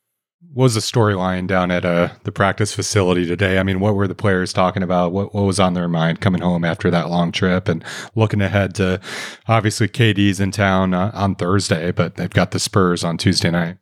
What 0.53 0.63
was 0.63 0.73
the 0.73 0.81
storyline 0.81 1.47
down 1.47 1.69
at 1.69 1.85
uh, 1.85 2.09
the 2.23 2.31
practice 2.31 2.73
facility 2.73 3.25
today? 3.25 3.59
I 3.59 3.63
mean, 3.63 3.79
what 3.79 3.93
were 3.93 4.07
the 4.07 4.15
players 4.15 4.51
talking 4.51 4.83
about? 4.83 5.11
What 5.11 5.33
what 5.33 5.43
was 5.43 5.59
on 5.59 5.73
their 5.73 5.87
mind 5.87 6.21
coming 6.21 6.41
home 6.41 6.65
after 6.65 6.91
that 6.91 7.09
long 7.09 7.31
trip 7.31 7.67
and 7.67 7.83
looking 8.15 8.41
ahead 8.41 8.75
to 8.75 8.99
obviously 9.47 9.87
KD's 9.87 10.39
in 10.39 10.51
town 10.51 10.93
uh, 10.93 11.11
on 11.13 11.35
Thursday, 11.35 11.91
but 11.91 12.15
they've 12.15 12.29
got 12.29 12.51
the 12.51 12.59
Spurs 12.59 13.03
on 13.03 13.17
Tuesday 13.17 13.51
night. 13.51 13.77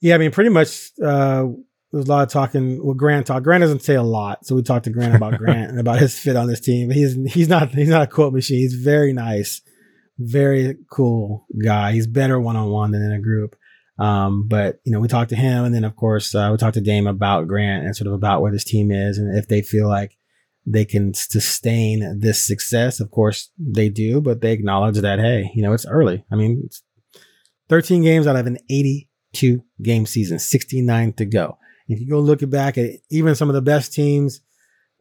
Yeah, 0.00 0.14
I 0.14 0.18
mean, 0.18 0.30
pretty 0.30 0.50
much. 0.50 0.90
Uh, 1.02 1.48
there's 1.92 2.06
a 2.06 2.08
lot 2.08 2.22
of 2.22 2.28
talking. 2.28 2.84
Well, 2.84 2.94
Grant 2.94 3.26
talk. 3.26 3.42
Grant 3.42 3.62
doesn't 3.62 3.82
say 3.82 3.94
a 3.94 4.02
lot, 4.02 4.46
so 4.46 4.54
we 4.54 4.62
talked 4.62 4.84
to 4.84 4.90
Grant 4.90 5.14
about 5.14 5.38
Grant 5.38 5.70
and 5.70 5.80
about 5.80 5.98
his 5.98 6.18
fit 6.18 6.36
on 6.36 6.46
this 6.46 6.60
team. 6.60 6.90
He's 6.90 7.16
he's 7.32 7.48
not 7.48 7.70
he's 7.70 7.88
not 7.88 8.02
a 8.02 8.06
quote 8.06 8.32
machine. 8.32 8.58
He's 8.58 8.74
very 8.74 9.12
nice, 9.12 9.60
very 10.18 10.76
cool 10.90 11.46
guy. 11.62 11.92
He's 11.92 12.06
better 12.06 12.40
one 12.40 12.56
on 12.56 12.70
one 12.70 12.92
than 12.92 13.02
in 13.02 13.12
a 13.12 13.20
group. 13.20 13.56
Um, 13.98 14.48
but 14.48 14.80
you 14.84 14.92
know, 14.92 15.00
we 15.00 15.08
talked 15.08 15.30
to 15.30 15.36
him, 15.36 15.64
and 15.64 15.74
then 15.74 15.84
of 15.84 15.96
course 15.96 16.34
uh, 16.34 16.48
we 16.52 16.58
talked 16.58 16.74
to 16.74 16.80
Dame 16.80 17.06
about 17.06 17.48
Grant 17.48 17.84
and 17.84 17.96
sort 17.96 18.08
of 18.08 18.14
about 18.14 18.40
where 18.40 18.52
this 18.52 18.64
team 18.64 18.90
is, 18.90 19.18
and 19.18 19.36
if 19.36 19.48
they 19.48 19.62
feel 19.62 19.88
like 19.88 20.16
they 20.66 20.84
can 20.84 21.14
sustain 21.14 22.20
this 22.20 22.46
success. 22.46 23.00
Of 23.00 23.10
course, 23.10 23.50
they 23.58 23.88
do, 23.88 24.20
but 24.20 24.40
they 24.40 24.52
acknowledge 24.52 24.98
that 24.98 25.18
hey, 25.18 25.50
you 25.54 25.62
know, 25.62 25.72
it's 25.72 25.86
early. 25.86 26.24
I 26.30 26.36
mean, 26.36 26.68
13 27.68 28.02
games 28.02 28.26
out 28.26 28.36
of 28.36 28.46
an 28.46 28.58
82 28.68 29.62
game 29.82 30.06
season, 30.06 30.38
69 30.38 31.14
to 31.14 31.24
go. 31.24 31.58
If 31.90 32.00
you 32.00 32.08
go 32.08 32.20
look 32.20 32.48
back 32.48 32.78
at 32.78 32.90
even 33.10 33.34
some 33.34 33.48
of 33.48 33.54
the 33.54 33.62
best 33.62 33.92
teams, 33.92 34.40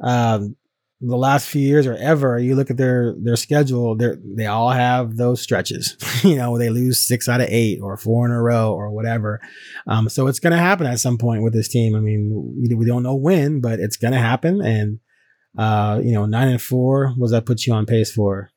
um, 0.02 0.56
the 1.02 1.16
last 1.16 1.48
few 1.48 1.62
years 1.62 1.88
or 1.88 1.96
ever, 1.96 2.38
you 2.38 2.56
look 2.56 2.70
at 2.70 2.78
their 2.78 3.16
their 3.18 3.38
schedule, 3.38 3.96
they 3.96 4.16
they 4.24 4.46
all 4.48 4.72
have 4.72 5.16
those 5.16 5.42
stretches. 5.42 5.96
you 6.24 6.36
know, 6.36 6.58
they 6.58 6.70
lose 6.70 7.06
six 7.06 7.30
out 7.30 7.42
of 7.42 7.48
eight 7.50 7.80
or 7.82 7.96
four 7.96 8.26
in 8.26 8.32
a 8.32 8.42
row 8.42 8.74
or 8.74 8.92
whatever. 8.92 9.40
Um, 9.88 10.10
so 10.10 10.28
it's 10.28 10.40
going 10.40 10.52
to 10.52 10.58
happen 10.58 10.88
at 10.88 11.00
some 11.00 11.18
point 11.18 11.44
with 11.44 11.54
this 11.54 11.70
team. 11.70 11.96
I 11.96 12.00
mean, 12.00 12.54
we, 12.58 12.76
we 12.76 12.86
don't 12.86 13.04
know 13.04 13.16
when, 13.16 13.62
but 13.62 13.80
it's 13.80 13.98
going 13.98 14.14
to 14.14 14.20
happen. 14.20 14.62
And 14.62 15.00
uh, 15.58 16.02
you 16.04 16.12
know, 16.12 16.26
nine 16.26 16.50
and 16.50 16.62
four 16.62 17.14
was 17.18 17.32
that 17.32 17.46
put 17.46 17.66
you 17.66 17.74
on 17.74 17.86
pace 17.86 18.12
for? 18.12 18.50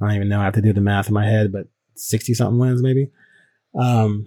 I 0.00 0.06
don't 0.06 0.16
even 0.16 0.28
know. 0.28 0.40
I 0.40 0.44
have 0.44 0.54
to 0.54 0.62
do 0.62 0.72
the 0.72 0.80
math 0.80 1.08
in 1.08 1.14
my 1.14 1.26
head, 1.26 1.52
but 1.52 1.68
sixty 1.94 2.34
something 2.34 2.58
wins 2.58 2.82
maybe. 2.82 3.10
Um, 3.78 4.26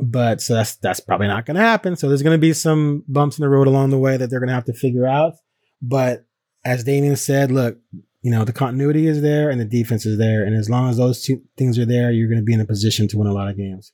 but 0.00 0.40
so 0.40 0.54
that's 0.54 0.76
that's 0.76 1.00
probably 1.00 1.26
not 1.26 1.46
going 1.46 1.56
to 1.56 1.62
happen. 1.62 1.96
So 1.96 2.08
there's 2.08 2.22
going 2.22 2.36
to 2.36 2.40
be 2.40 2.52
some 2.52 3.04
bumps 3.08 3.38
in 3.38 3.42
the 3.42 3.48
road 3.48 3.66
along 3.66 3.90
the 3.90 3.98
way 3.98 4.16
that 4.16 4.30
they're 4.30 4.40
going 4.40 4.48
to 4.48 4.54
have 4.54 4.64
to 4.66 4.72
figure 4.72 5.06
out. 5.06 5.34
But 5.82 6.26
as 6.64 6.84
Damian 6.84 7.16
said, 7.16 7.50
look, 7.50 7.78
you 8.22 8.30
know 8.30 8.44
the 8.44 8.52
continuity 8.52 9.06
is 9.06 9.22
there 9.22 9.50
and 9.50 9.60
the 9.60 9.64
defense 9.64 10.04
is 10.06 10.18
there, 10.18 10.44
and 10.44 10.56
as 10.56 10.68
long 10.68 10.90
as 10.90 10.96
those 10.96 11.22
two 11.22 11.42
things 11.56 11.78
are 11.78 11.86
there, 11.86 12.10
you're 12.10 12.28
going 12.28 12.40
to 12.40 12.44
be 12.44 12.54
in 12.54 12.60
a 12.60 12.66
position 12.66 13.08
to 13.08 13.18
win 13.18 13.26
a 13.26 13.32
lot 13.32 13.48
of 13.48 13.56
games. 13.56 13.92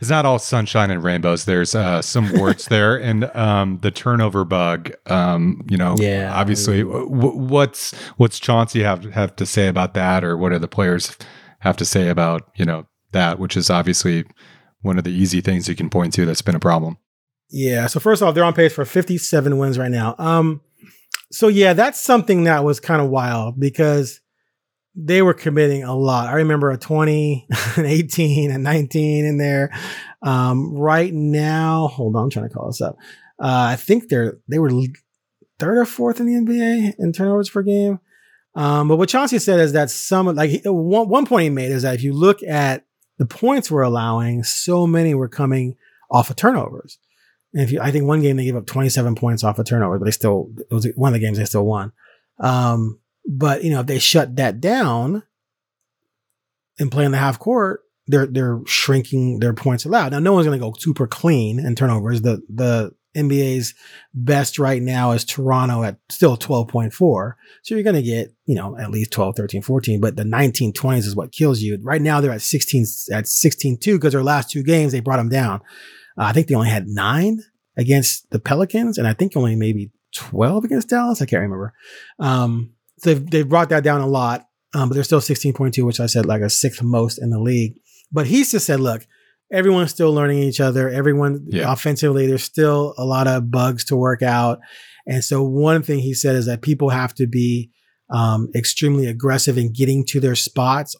It's 0.00 0.10
not 0.10 0.26
all 0.26 0.38
sunshine 0.38 0.90
and 0.90 1.02
rainbows. 1.02 1.44
There's 1.44 1.74
uh, 1.74 2.02
some 2.02 2.32
warts 2.34 2.66
there, 2.68 2.96
and 2.96 3.24
um, 3.36 3.78
the 3.82 3.90
turnover 3.90 4.44
bug. 4.44 4.92
Um, 5.06 5.64
you 5.68 5.76
know, 5.76 5.96
yeah. 5.98 6.32
Obviously, 6.34 6.82
w- 6.82 7.36
what's 7.36 7.94
what's 8.16 8.38
Chauncey 8.38 8.82
have 8.82 9.04
have 9.12 9.36
to 9.36 9.46
say 9.46 9.68
about 9.68 9.94
that, 9.94 10.24
or 10.24 10.36
what 10.36 10.50
do 10.50 10.58
the 10.58 10.68
players 10.68 11.16
have 11.60 11.76
to 11.78 11.84
say 11.84 12.08
about 12.08 12.50
you 12.56 12.64
know 12.64 12.86
that, 13.12 13.38
which 13.38 13.56
is 13.56 13.70
obviously 13.70 14.24
one 14.82 14.98
of 14.98 15.04
the 15.04 15.10
easy 15.10 15.40
things 15.40 15.68
you 15.68 15.74
can 15.74 15.90
point 15.90 16.12
to 16.14 16.26
that's 16.26 16.42
been 16.42 16.54
a 16.54 16.60
problem. 16.60 16.98
Yeah. 17.50 17.86
So 17.86 18.00
first 18.00 18.22
off, 18.22 18.34
they're 18.34 18.44
on 18.44 18.54
pace 18.54 18.72
for 18.72 18.84
57 18.84 19.58
wins 19.58 19.78
right 19.78 19.90
now. 19.90 20.14
Um, 20.18 20.60
so 21.30 21.48
yeah, 21.48 21.72
that's 21.72 22.00
something 22.00 22.44
that 22.44 22.64
was 22.64 22.80
kind 22.80 23.00
of 23.00 23.10
wild 23.10 23.58
because 23.58 24.20
they 24.94 25.22
were 25.22 25.34
committing 25.34 25.84
a 25.84 25.94
lot. 25.94 26.28
I 26.28 26.34
remember 26.34 26.70
a 26.70 26.78
20, 26.78 27.46
an 27.76 27.86
18, 27.86 28.50
and 28.50 28.64
19 28.64 29.24
in 29.24 29.38
there. 29.38 29.70
Um, 30.22 30.74
right 30.74 31.12
now, 31.12 31.88
hold 31.88 32.16
on, 32.16 32.24
I'm 32.24 32.30
trying 32.30 32.48
to 32.48 32.54
call 32.54 32.66
this 32.66 32.80
up. 32.80 32.96
Uh, 33.40 33.70
I 33.70 33.76
think 33.76 34.08
they're 34.08 34.38
they 34.48 34.58
were 34.58 34.70
third 35.58 35.78
or 35.78 35.84
fourth 35.84 36.18
in 36.18 36.26
the 36.26 36.32
NBA 36.32 36.94
in 36.98 37.12
turnovers 37.12 37.50
per 37.50 37.62
game. 37.62 38.00
Um, 38.56 38.88
but 38.88 38.96
what 38.96 39.08
Chauncey 39.08 39.38
said 39.38 39.60
is 39.60 39.72
that 39.72 39.90
some 39.90 40.26
like 40.34 40.62
one, 40.64 41.08
one 41.08 41.26
point 41.26 41.44
he 41.44 41.50
made 41.50 41.70
is 41.70 41.82
that 41.82 41.94
if 41.94 42.02
you 42.02 42.12
look 42.12 42.42
at 42.42 42.84
the 43.18 43.26
points 43.26 43.70
we're 43.70 43.82
allowing, 43.82 44.42
so 44.44 44.86
many 44.86 45.14
were 45.14 45.28
coming 45.28 45.76
off 46.10 46.30
of 46.30 46.36
turnovers. 46.36 46.98
And 47.52 47.62
if 47.62 47.72
you, 47.72 47.80
I 47.80 47.90
think 47.90 48.06
one 48.06 48.22
game 48.22 48.36
they 48.36 48.44
gave 48.44 48.56
up 48.56 48.66
27 48.66 49.14
points 49.14 49.44
off 49.44 49.58
of 49.58 49.66
turnovers, 49.66 49.98
but 49.98 50.04
they 50.04 50.10
still, 50.10 50.50
it 50.58 50.72
was 50.72 50.86
one 50.94 51.12
of 51.12 51.14
the 51.20 51.24
games 51.24 51.38
they 51.38 51.44
still 51.44 51.66
won. 51.66 51.92
Um, 52.38 53.00
but 53.26 53.64
you 53.64 53.70
know, 53.70 53.80
if 53.80 53.86
they 53.86 53.98
shut 53.98 54.36
that 54.36 54.60
down 54.60 55.22
and 56.78 56.90
play 56.90 57.04
in 57.04 57.12
the 57.12 57.18
half 57.18 57.38
court, 57.38 57.82
they're 58.06 58.26
they're 58.26 58.60
shrinking 58.64 59.40
their 59.40 59.52
points 59.52 59.84
allowed. 59.84 60.12
Now, 60.12 60.18
no 60.18 60.32
one's 60.32 60.46
going 60.46 60.58
to 60.58 60.64
go 60.64 60.74
super 60.78 61.06
clean 61.06 61.58
in 61.58 61.74
turnovers. 61.74 62.22
The 62.22 62.42
the 62.48 62.94
NBA's 63.18 63.74
best 64.14 64.58
right 64.58 64.80
now 64.80 65.12
is 65.12 65.24
Toronto 65.24 65.82
at 65.82 65.98
still 66.10 66.36
12.4. 66.36 67.34
So 67.62 67.74
you're 67.74 67.84
going 67.84 67.96
to 67.96 68.02
get, 68.02 68.32
you 68.46 68.54
know, 68.54 68.76
at 68.78 68.90
least 68.90 69.10
12, 69.12 69.36
13, 69.36 69.62
14, 69.62 70.00
but 70.00 70.16
the 70.16 70.24
1920s 70.24 70.98
is 70.98 71.16
what 71.16 71.32
kills 71.32 71.60
you. 71.60 71.78
Right 71.82 72.02
now 72.02 72.20
they're 72.20 72.32
at 72.32 72.42
16, 72.42 72.86
at 73.12 73.26
16, 73.26 73.78
2 73.78 73.98
because 73.98 74.12
their 74.12 74.22
last 74.22 74.50
two 74.50 74.62
games, 74.62 74.92
they 74.92 75.00
brought 75.00 75.16
them 75.18 75.28
down. 75.28 75.60
Uh, 76.16 76.24
I 76.24 76.32
think 76.32 76.46
they 76.46 76.54
only 76.54 76.70
had 76.70 76.86
nine 76.86 77.42
against 77.76 78.30
the 78.30 78.38
Pelicans 78.38 78.98
and 78.98 79.06
I 79.06 79.12
think 79.12 79.36
only 79.36 79.56
maybe 79.56 79.90
12 80.14 80.64
against 80.64 80.88
Dallas. 80.88 81.22
I 81.22 81.26
can't 81.26 81.42
remember. 81.42 81.74
Um, 82.18 82.72
so 82.98 83.14
they've, 83.14 83.30
they've 83.30 83.48
brought 83.48 83.68
that 83.70 83.84
down 83.84 84.00
a 84.00 84.06
lot. 84.06 84.44
Um, 84.74 84.88
but 84.88 84.94
they're 84.94 85.04
still 85.04 85.20
16.2, 85.20 85.84
which 85.84 86.00
I 86.00 86.06
said 86.06 86.26
like 86.26 86.42
a 86.42 86.50
sixth 86.50 86.82
most 86.82 87.18
in 87.18 87.30
the 87.30 87.40
league. 87.40 87.80
But 88.12 88.26
he's 88.26 88.50
just 88.50 88.66
said, 88.66 88.80
look, 88.80 89.06
everyone's 89.52 89.90
still 89.90 90.12
learning 90.12 90.38
each 90.38 90.60
other. 90.60 90.88
Everyone 90.88 91.46
yeah. 91.48 91.72
offensively, 91.72 92.26
there's 92.26 92.44
still 92.44 92.94
a 92.98 93.04
lot 93.04 93.26
of 93.26 93.50
bugs 93.50 93.84
to 93.86 93.96
work 93.96 94.22
out. 94.22 94.60
And 95.06 95.24
so 95.24 95.42
one 95.42 95.82
thing 95.82 96.00
he 96.00 96.14
said 96.14 96.36
is 96.36 96.46
that 96.46 96.62
people 96.62 96.90
have 96.90 97.14
to 97.14 97.26
be 97.26 97.70
um, 98.10 98.48
extremely 98.54 99.06
aggressive 99.06 99.56
in 99.58 99.72
getting 99.72 100.04
to 100.06 100.20
their 100.20 100.34
spots 100.34 100.94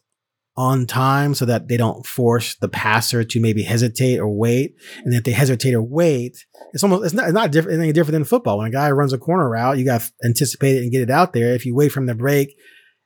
on 0.57 0.87
time 0.87 1.35
so 1.35 1.45
that 1.45 1.69
they 1.69 1.77
don't 1.77 2.05
force 2.05 2.57
the 2.57 2.69
passer 2.69 3.23
to 3.23 3.41
maybe 3.41 3.63
hesitate 3.63 4.19
or 4.19 4.29
wait. 4.29 4.75
And 5.05 5.15
if 5.15 5.23
they 5.23 5.31
hesitate 5.31 5.73
or 5.73 5.83
wait, 5.83 6.45
it's 6.73 6.83
almost 6.83 7.05
it's 7.05 7.15
not 7.15 7.27
it's 7.27 7.33
not 7.33 7.53
different 7.53 7.81
any 7.81 7.93
different 7.93 8.15
than 8.15 8.25
football. 8.25 8.59
When 8.59 8.67
a 8.67 8.71
guy 8.71 8.91
runs 8.91 9.13
a 9.13 9.19
corner 9.19 9.49
route, 9.49 9.79
you 9.79 9.85
got 9.85 10.01
to 10.01 10.13
anticipate 10.25 10.77
it 10.77 10.83
and 10.83 10.91
get 10.91 11.03
it 11.03 11.11
out 11.11 11.33
there. 11.33 11.55
If 11.55 11.65
you 11.65 11.77
wait 11.77 11.93
from 11.93 12.07
the 12.07 12.15
break 12.15 12.57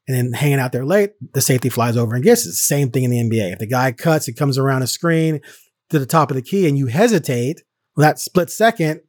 and 0.09 0.17
then 0.17 0.33
hanging 0.33 0.59
out 0.59 0.73
there 0.73 0.85
late, 0.85 1.13
the 1.35 1.41
safety 1.41 1.69
flies 1.69 1.97
over 1.97 2.15
and 2.15 2.25
gets 2.25 2.45
it. 2.47 2.53
Same 2.53 2.91
thing 2.91 3.05
in 3.05 3.11
the 3.11 3.19
NBA. 3.19 3.53
If 3.53 3.59
the 3.59 3.67
guy 3.67 3.93
cuts, 3.93 4.29
it 4.29 4.37
comes 4.37 4.59
around 4.59 4.83
a 4.83 4.87
screen 4.87 5.41
to 5.91 5.99
the 5.99 6.07
top 6.07 6.31
of 6.31 6.37
the 6.37 6.43
key 6.43 6.67
and 6.67 6.77
you 6.77 6.87
hesitate, 6.87 7.63
well, 7.97 8.07
that 8.07 8.19
split 8.19 8.51
second 8.51 9.01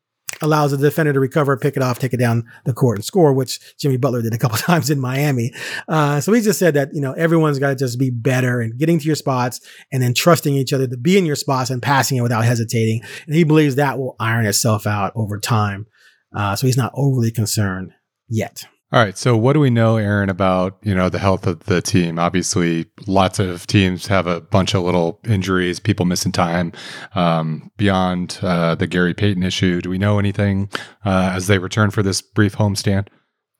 allows 0.42 0.72
the 0.72 0.78
defender 0.78 1.14
to 1.14 1.20
recover, 1.20 1.58
pick 1.58 1.78
it 1.78 1.84
off, 1.84 2.00
take 2.00 2.14
it 2.14 2.18
down 2.18 2.46
the 2.66 2.74
court 2.74 2.98
and 2.98 3.06
score, 3.06 3.34
which 3.34 3.60
Jimmy 3.78 3.98
Butler 3.98 4.22
did 4.22 4.34
a 4.34 4.38
couple 4.38 4.58
times 4.60 4.90
in 4.90 5.00
Miami. 5.00 5.52
Uh, 5.88 6.20
so 6.20 6.34
he 6.34 6.42
just 6.42 6.60
said 6.60 6.74
that, 6.74 6.90
you 6.94 7.02
know, 7.02 7.14
everyone's 7.14 7.60
got 7.60 7.70
to 7.70 7.76
just 7.76 8.00
be 8.00 8.10
better 8.10 8.60
and 8.60 8.78
getting 8.78 9.00
to 9.00 9.06
your 9.06 9.16
spots 9.16 9.62
and 9.92 10.02
then 10.02 10.14
trusting 10.14 10.54
each 10.54 10.74
other 10.74 10.88
to 10.88 10.98
be 10.98 11.18
in 11.18 11.26
your 11.26 11.36
spots 11.36 11.70
and 11.70 11.82
passing 11.82 12.18
it 12.18 12.22
without 12.22 12.46
hesitating. 12.46 13.02
And 13.26 13.36
he 13.36 13.44
believes 13.44 13.76
that 13.76 13.98
will 13.98 14.16
iron 14.20 14.46
itself 14.46 14.86
out 14.86 15.14
over 15.16 15.40
time. 15.40 15.88
Uh, 16.36 16.56
so 16.56 16.68
he's 16.68 16.78
not 16.78 16.92
overly 16.96 17.32
concerned 17.32 17.92
yet. 18.28 18.66
All 18.94 19.00
right. 19.00 19.18
So, 19.18 19.36
what 19.36 19.54
do 19.54 19.60
we 19.60 19.72
know, 19.72 19.98
Aaron, 19.98 20.30
about 20.30 20.78
you 20.84 20.94
know 20.94 21.10
the 21.10 21.18
health 21.18 21.48
of 21.48 21.62
the 21.62 21.82
team? 21.82 22.20
Obviously, 22.20 22.86
lots 23.08 23.40
of 23.40 23.66
teams 23.66 24.06
have 24.06 24.28
a 24.28 24.40
bunch 24.40 24.76
of 24.76 24.84
little 24.84 25.20
injuries, 25.28 25.80
people 25.80 26.06
missing 26.06 26.32
time. 26.32 26.74
Um, 27.16 27.72
beyond 27.76 28.38
uh, 28.44 28.76
the 28.76 28.86
Gary 28.86 29.16
Payton 29.16 29.42
issue, 29.42 29.82
do 29.82 29.90
we 29.90 29.98
know 29.98 30.20
anything 30.20 30.70
uh, 31.04 31.32
as 31.34 31.48
they 31.48 31.58
return 31.58 31.90
for 31.90 32.04
this 32.04 32.22
brief 32.22 32.56
homestand? 32.56 33.08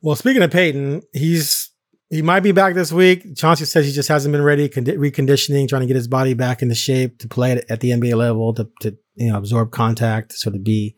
Well, 0.04 0.16
speaking 0.16 0.44
of 0.44 0.52
Payton, 0.52 1.02
he's 1.14 1.72
he 2.12 2.22
might 2.22 2.42
be 2.42 2.52
back 2.52 2.76
this 2.76 2.92
week. 2.92 3.36
Chauncey 3.36 3.66
says 3.66 3.88
he 3.88 3.92
just 3.92 4.10
hasn't 4.10 4.34
been 4.34 4.44
ready, 4.44 4.70
condi- 4.70 5.00
reconditioning, 5.00 5.68
trying 5.68 5.82
to 5.82 5.88
get 5.88 5.96
his 5.96 6.08
body 6.08 6.36
back 6.36 6.62
into 6.62 6.76
shape 6.76 7.18
to 7.18 7.28
play 7.28 7.54
at, 7.54 7.72
at 7.72 7.80
the 7.80 7.90
NBA 7.90 8.16
level, 8.16 8.54
to, 8.54 8.70
to 8.82 8.96
you 9.16 9.32
know 9.32 9.40
absorb 9.40 9.72
contact, 9.72 10.34
sort 10.34 10.56
of 10.56 10.64
be 10.64 10.96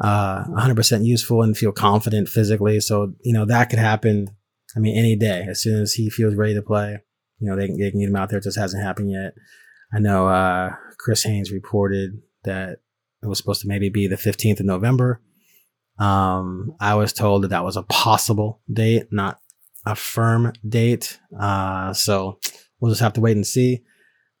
uh, 0.00 0.44
100% 0.44 1.04
useful 1.04 1.42
and 1.42 1.56
feel 1.56 1.72
confident 1.72 2.28
physically. 2.28 2.80
So, 2.80 3.14
you 3.22 3.32
know, 3.32 3.44
that 3.44 3.70
could 3.70 3.78
happen. 3.78 4.28
I 4.76 4.80
mean, 4.80 4.96
any 4.96 5.16
day 5.16 5.46
as 5.48 5.60
soon 5.60 5.82
as 5.82 5.94
he 5.94 6.08
feels 6.10 6.34
ready 6.34 6.54
to 6.54 6.62
play, 6.62 6.98
you 7.38 7.48
know, 7.48 7.56
they 7.56 7.66
can, 7.66 7.78
they 7.78 7.90
can 7.90 8.00
get 8.00 8.08
him 8.08 8.16
out 8.16 8.30
there. 8.30 8.38
It 8.38 8.44
just 8.44 8.58
hasn't 8.58 8.82
happened 8.82 9.10
yet. 9.10 9.34
I 9.94 9.98
know, 9.98 10.28
uh, 10.28 10.70
Chris 10.98 11.24
Haynes 11.24 11.52
reported 11.52 12.22
that 12.44 12.78
it 13.22 13.26
was 13.26 13.38
supposed 13.38 13.60
to 13.62 13.68
maybe 13.68 13.88
be 13.88 14.06
the 14.06 14.16
15th 14.16 14.60
of 14.60 14.66
November. 14.66 15.20
Um, 15.98 16.74
I 16.80 16.94
was 16.94 17.12
told 17.12 17.42
that 17.42 17.48
that 17.48 17.64
was 17.64 17.76
a 17.76 17.82
possible 17.82 18.60
date, 18.72 19.08
not 19.12 19.40
a 19.84 19.94
firm 19.94 20.52
date. 20.66 21.18
Uh, 21.38 21.92
so 21.92 22.38
we'll 22.80 22.90
just 22.90 23.02
have 23.02 23.12
to 23.14 23.20
wait 23.20 23.36
and 23.36 23.46
see. 23.46 23.82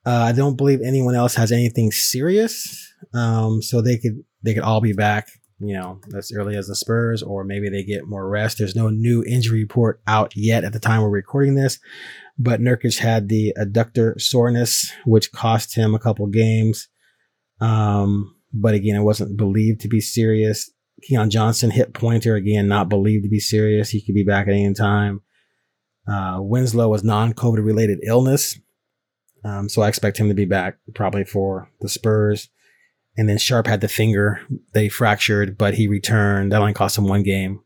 Uh, 0.04 0.22
I 0.22 0.32
don't 0.32 0.56
believe 0.56 0.80
anyone 0.84 1.14
else 1.14 1.34
has 1.34 1.52
anything 1.52 1.92
serious. 1.92 2.92
Um, 3.14 3.62
so 3.62 3.80
they 3.80 3.98
could, 3.98 4.24
they 4.42 4.54
could 4.54 4.62
all 4.62 4.80
be 4.80 4.92
back 4.92 5.28
you 5.62 5.74
know, 5.74 6.00
as 6.16 6.32
early 6.32 6.56
as 6.56 6.66
the 6.66 6.74
Spurs, 6.74 7.22
or 7.22 7.44
maybe 7.44 7.68
they 7.68 7.84
get 7.84 8.08
more 8.08 8.28
rest. 8.28 8.58
There's 8.58 8.74
no 8.74 8.88
new 8.88 9.22
injury 9.24 9.60
report 9.60 10.00
out 10.06 10.32
yet 10.36 10.64
at 10.64 10.72
the 10.72 10.80
time 10.80 11.02
we're 11.02 11.08
recording 11.08 11.54
this, 11.54 11.78
but 12.38 12.60
Nurkic 12.60 12.98
had 12.98 13.28
the 13.28 13.54
adductor 13.56 14.20
soreness, 14.20 14.92
which 15.04 15.30
cost 15.32 15.74
him 15.76 15.94
a 15.94 16.00
couple 16.00 16.26
games. 16.26 16.88
Um, 17.60 18.34
but 18.52 18.74
again, 18.74 18.96
it 18.96 19.02
wasn't 19.02 19.36
believed 19.36 19.80
to 19.82 19.88
be 19.88 20.00
serious. 20.00 20.70
Keon 21.02 21.30
Johnson 21.30 21.70
hip 21.70 21.94
pointer 21.94 22.34
again, 22.34 22.68
not 22.68 22.88
believed 22.88 23.24
to 23.24 23.30
be 23.30 23.40
serious. 23.40 23.90
He 23.90 24.04
could 24.04 24.14
be 24.14 24.24
back 24.24 24.48
at 24.48 24.54
any 24.54 24.74
time. 24.74 25.20
Uh, 26.06 26.38
Winslow 26.40 26.88
was 26.88 27.04
non-COVID 27.04 27.64
related 27.64 28.00
illness, 28.04 28.58
um, 29.44 29.68
so 29.68 29.82
I 29.82 29.88
expect 29.88 30.18
him 30.18 30.28
to 30.28 30.34
be 30.34 30.44
back 30.44 30.78
probably 30.94 31.24
for 31.24 31.70
the 31.80 31.88
Spurs. 31.88 32.48
And 33.16 33.28
then 33.28 33.36
Sharpe 33.38 33.66
had 33.66 33.82
the 33.82 33.88
finger 33.88 34.40
they 34.72 34.88
fractured, 34.88 35.58
but 35.58 35.74
he 35.74 35.86
returned. 35.86 36.52
That 36.52 36.60
only 36.60 36.72
cost 36.72 36.96
him 36.96 37.08
one 37.08 37.22
game, 37.22 37.60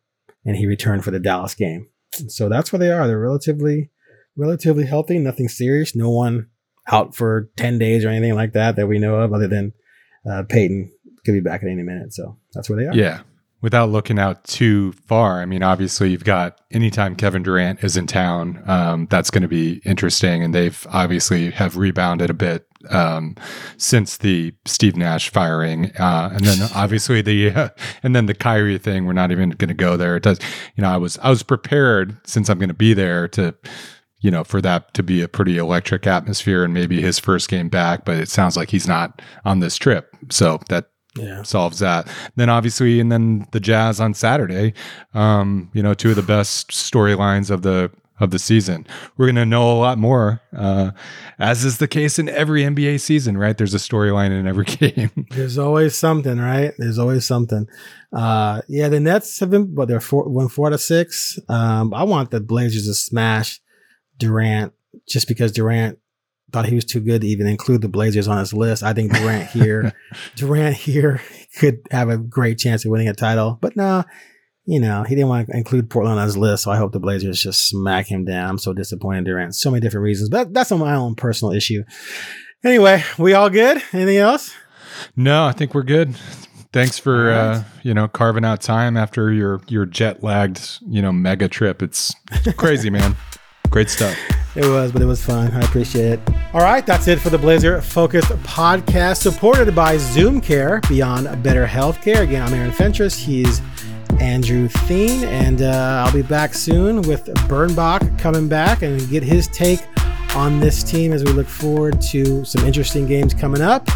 and 0.44 0.56
he 0.56 0.66
returned 0.66 1.04
for 1.04 1.12
the 1.12 1.20
Dallas 1.20 1.54
game. 1.54 1.88
So 2.28 2.48
that's 2.48 2.72
where 2.72 2.80
they 2.80 2.90
are. 2.90 3.06
They're 3.06 3.18
relatively, 3.18 3.90
relatively 4.36 4.86
healthy. 4.86 5.18
Nothing 5.18 5.48
serious. 5.48 5.94
No 5.94 6.10
one 6.10 6.48
out 6.90 7.14
for 7.14 7.50
ten 7.56 7.78
days 7.78 8.04
or 8.04 8.08
anything 8.08 8.34
like 8.34 8.54
that 8.54 8.74
that 8.76 8.88
we 8.88 8.98
know 8.98 9.16
of, 9.16 9.32
other 9.32 9.46
than 9.46 9.72
uh, 10.28 10.42
Payton 10.48 10.90
could 11.24 11.32
be 11.32 11.40
back 11.40 11.62
at 11.62 11.68
any 11.68 11.82
minute. 11.82 12.12
So 12.12 12.38
that's 12.52 12.68
where 12.68 12.78
they 12.78 12.86
are. 12.86 12.94
Yeah. 12.94 13.20
Without 13.66 13.90
looking 13.90 14.16
out 14.16 14.44
too 14.44 14.92
far, 14.92 15.42
I 15.42 15.44
mean, 15.44 15.64
obviously, 15.64 16.10
you've 16.12 16.22
got 16.22 16.60
anytime 16.70 17.16
Kevin 17.16 17.42
Durant 17.42 17.82
is 17.82 17.96
in 17.96 18.06
town, 18.06 18.62
um, 18.66 19.08
that's 19.10 19.28
going 19.28 19.42
to 19.42 19.48
be 19.48 19.82
interesting. 19.84 20.44
And 20.44 20.54
they've 20.54 20.86
obviously 20.92 21.50
have 21.50 21.76
rebounded 21.76 22.30
a 22.30 22.32
bit 22.32 22.64
um, 22.90 23.34
since 23.76 24.18
the 24.18 24.54
Steve 24.66 24.94
Nash 24.94 25.30
firing, 25.30 25.86
uh, 25.96 26.30
and 26.32 26.44
then 26.44 26.70
obviously 26.76 27.22
the 27.22 27.50
uh, 27.50 27.68
and 28.04 28.14
then 28.14 28.26
the 28.26 28.34
Kyrie 28.34 28.78
thing. 28.78 29.04
We're 29.04 29.14
not 29.14 29.32
even 29.32 29.50
going 29.50 29.66
to 29.66 29.74
go 29.74 29.96
there. 29.96 30.14
It 30.14 30.22
does, 30.22 30.38
you 30.76 30.82
know. 30.82 30.90
I 30.90 30.96
was 30.96 31.18
I 31.18 31.30
was 31.30 31.42
prepared 31.42 32.16
since 32.24 32.48
I'm 32.48 32.60
going 32.60 32.68
to 32.68 32.72
be 32.72 32.94
there 32.94 33.26
to, 33.30 33.52
you 34.20 34.30
know, 34.30 34.44
for 34.44 34.62
that 34.62 34.94
to 34.94 35.02
be 35.02 35.22
a 35.22 35.28
pretty 35.28 35.58
electric 35.58 36.06
atmosphere 36.06 36.62
and 36.62 36.72
maybe 36.72 37.02
his 37.02 37.18
first 37.18 37.48
game 37.48 37.68
back. 37.68 38.04
But 38.04 38.18
it 38.18 38.28
sounds 38.28 38.56
like 38.56 38.70
he's 38.70 38.86
not 38.86 39.20
on 39.44 39.58
this 39.58 39.76
trip, 39.76 40.14
so 40.30 40.60
that 40.68 40.90
Yeah. 41.16 41.42
solves 41.42 41.78
that. 41.80 42.08
Then 42.36 42.48
obviously, 42.48 43.00
and 43.00 43.10
then 43.10 43.46
the 43.52 43.60
Jazz 43.60 44.00
on 44.00 44.14
Saturday. 44.14 44.74
Um, 45.14 45.70
you 45.72 45.82
know, 45.82 45.94
two 45.94 46.10
of 46.10 46.16
the 46.16 46.22
best 46.22 46.70
storylines 46.70 47.50
of 47.50 47.62
the 47.62 47.90
of 48.18 48.30
the 48.30 48.38
season. 48.38 48.86
We're 49.18 49.26
gonna 49.26 49.44
know 49.44 49.70
a 49.70 49.78
lot 49.78 49.98
more, 49.98 50.40
uh, 50.56 50.92
as 51.38 51.64
is 51.66 51.76
the 51.78 51.88
case 51.88 52.18
in 52.18 52.30
every 52.30 52.62
NBA 52.62 53.00
season. 53.00 53.36
Right? 53.36 53.56
There's 53.56 53.74
a 53.74 53.78
storyline 53.78 54.30
in 54.30 54.46
every 54.46 54.64
game. 54.66 55.26
There's 55.30 55.58
always 55.58 55.94
something, 55.96 56.38
right? 56.38 56.72
There's 56.78 56.98
always 56.98 57.26
something. 57.26 57.66
Uh, 58.14 58.62
yeah, 58.68 58.88
the 58.88 59.00
Nets 59.00 59.38
have 59.40 59.50
been, 59.50 59.74
but 59.74 59.88
they're 59.88 60.00
four, 60.00 60.28
one 60.28 60.48
four 60.48 60.70
to 60.70 60.78
six. 60.78 61.38
Um, 61.48 61.92
I 61.92 62.04
want 62.04 62.30
the 62.30 62.40
Blazers 62.40 62.86
to 62.86 62.94
smash 62.94 63.60
Durant 64.18 64.72
just 65.06 65.28
because 65.28 65.52
Durant 65.52 65.98
thought 66.56 66.64
he 66.64 66.74
was 66.74 66.86
too 66.86 67.00
good 67.00 67.20
to 67.20 67.26
even 67.26 67.46
include 67.46 67.82
the 67.82 67.88
Blazers 67.88 68.28
on 68.28 68.38
his 68.38 68.54
list. 68.54 68.82
I 68.82 68.94
think 68.94 69.12
Durant 69.12 69.50
here, 69.50 69.92
Durant 70.36 70.74
here 70.74 71.20
could 71.58 71.86
have 71.90 72.08
a 72.08 72.16
great 72.16 72.56
chance 72.56 72.82
of 72.82 72.90
winning 72.90 73.08
a 73.08 73.12
title, 73.12 73.58
but 73.60 73.76
no, 73.76 74.04
you 74.64 74.80
know, 74.80 75.02
he 75.02 75.14
didn't 75.14 75.28
want 75.28 75.48
to 75.48 75.56
include 75.56 75.90
Portland 75.90 76.18
on 76.18 76.24
his 76.24 76.38
list. 76.38 76.62
So 76.62 76.70
I 76.70 76.78
hope 76.78 76.92
the 76.92 76.98
Blazers 76.98 77.42
just 77.42 77.68
smack 77.68 78.06
him 78.06 78.24
down. 78.24 78.48
I'm 78.48 78.58
so 78.58 78.72
disappointed 78.72 79.18
in 79.18 79.24
Durant. 79.24 79.54
So 79.54 79.70
many 79.70 79.82
different 79.82 80.04
reasons, 80.04 80.30
but 80.30 80.54
that's 80.54 80.72
on 80.72 80.80
my 80.80 80.94
own 80.94 81.14
personal 81.14 81.52
issue. 81.52 81.84
Anyway, 82.64 83.04
we 83.18 83.34
all 83.34 83.50
good? 83.50 83.82
Anything 83.92 84.16
else? 84.16 84.54
no, 85.14 85.44
I 85.44 85.52
think 85.52 85.74
we're 85.74 85.82
good. 85.82 86.14
Thanks 86.72 86.98
for 86.98 87.30
uh, 87.30 87.64
you 87.82 87.92
know 87.92 88.08
carving 88.08 88.46
out 88.46 88.62
time 88.62 88.96
after 88.96 89.30
your 89.30 89.60
your 89.68 89.84
jet 89.84 90.22
lagged 90.22 90.78
you 90.88 91.02
know 91.02 91.12
mega 91.12 91.48
trip. 91.48 91.82
It's 91.82 92.14
crazy, 92.56 92.88
man. 92.88 93.14
Great 93.68 93.90
stuff. 93.90 94.16
It 94.56 94.64
was, 94.64 94.90
but 94.90 95.02
it 95.02 95.06
was 95.06 95.22
fun. 95.22 95.52
I 95.52 95.60
appreciate 95.60 96.12
it. 96.12 96.20
All 96.54 96.62
right, 96.62 96.86
that's 96.86 97.08
it 97.08 97.20
for 97.20 97.28
the 97.28 97.36
Blazer 97.36 97.82
Focused 97.82 98.30
podcast, 98.42 99.18
supported 99.18 99.74
by 99.74 99.98
Zoom 99.98 100.40
Care 100.40 100.80
Beyond 100.88 101.42
Better 101.42 101.66
Healthcare. 101.66 102.22
Again, 102.22 102.42
I'm 102.42 102.54
Aaron 102.54 102.72
Fentress. 102.72 103.18
He's 103.18 103.60
Andrew 104.18 104.66
Thien, 104.68 105.24
and 105.24 105.60
uh, 105.60 106.04
I'll 106.06 106.12
be 106.12 106.22
back 106.22 106.54
soon 106.54 107.02
with 107.02 107.26
Bernbach 107.48 108.18
coming 108.18 108.48
back 108.48 108.80
and 108.80 109.06
get 109.10 109.22
his 109.22 109.46
take 109.48 109.80
on 110.34 110.58
this 110.58 110.82
team 110.82 111.12
as 111.12 111.22
we 111.22 111.32
look 111.32 111.48
forward 111.48 112.00
to 112.00 112.42
some 112.46 112.64
interesting 112.64 113.06
games 113.06 113.34
coming 113.34 113.60
up. 113.60 113.86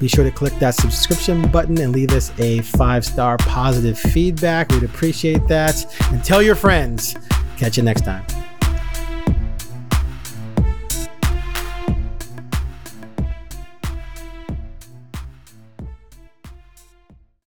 Be 0.00 0.08
sure 0.08 0.24
to 0.24 0.30
click 0.30 0.54
that 0.60 0.74
subscription 0.74 1.50
button 1.50 1.78
and 1.78 1.92
leave 1.92 2.12
us 2.12 2.32
a 2.38 2.60
five 2.62 3.04
star 3.04 3.36
positive 3.38 3.98
feedback. 3.98 4.70
We'd 4.70 4.82
appreciate 4.82 5.46
that. 5.48 5.84
And 6.10 6.24
tell 6.24 6.40
your 6.40 6.54
friends. 6.54 7.16
Catch 7.58 7.76
you 7.76 7.82
next 7.82 8.04
time. 8.04 8.24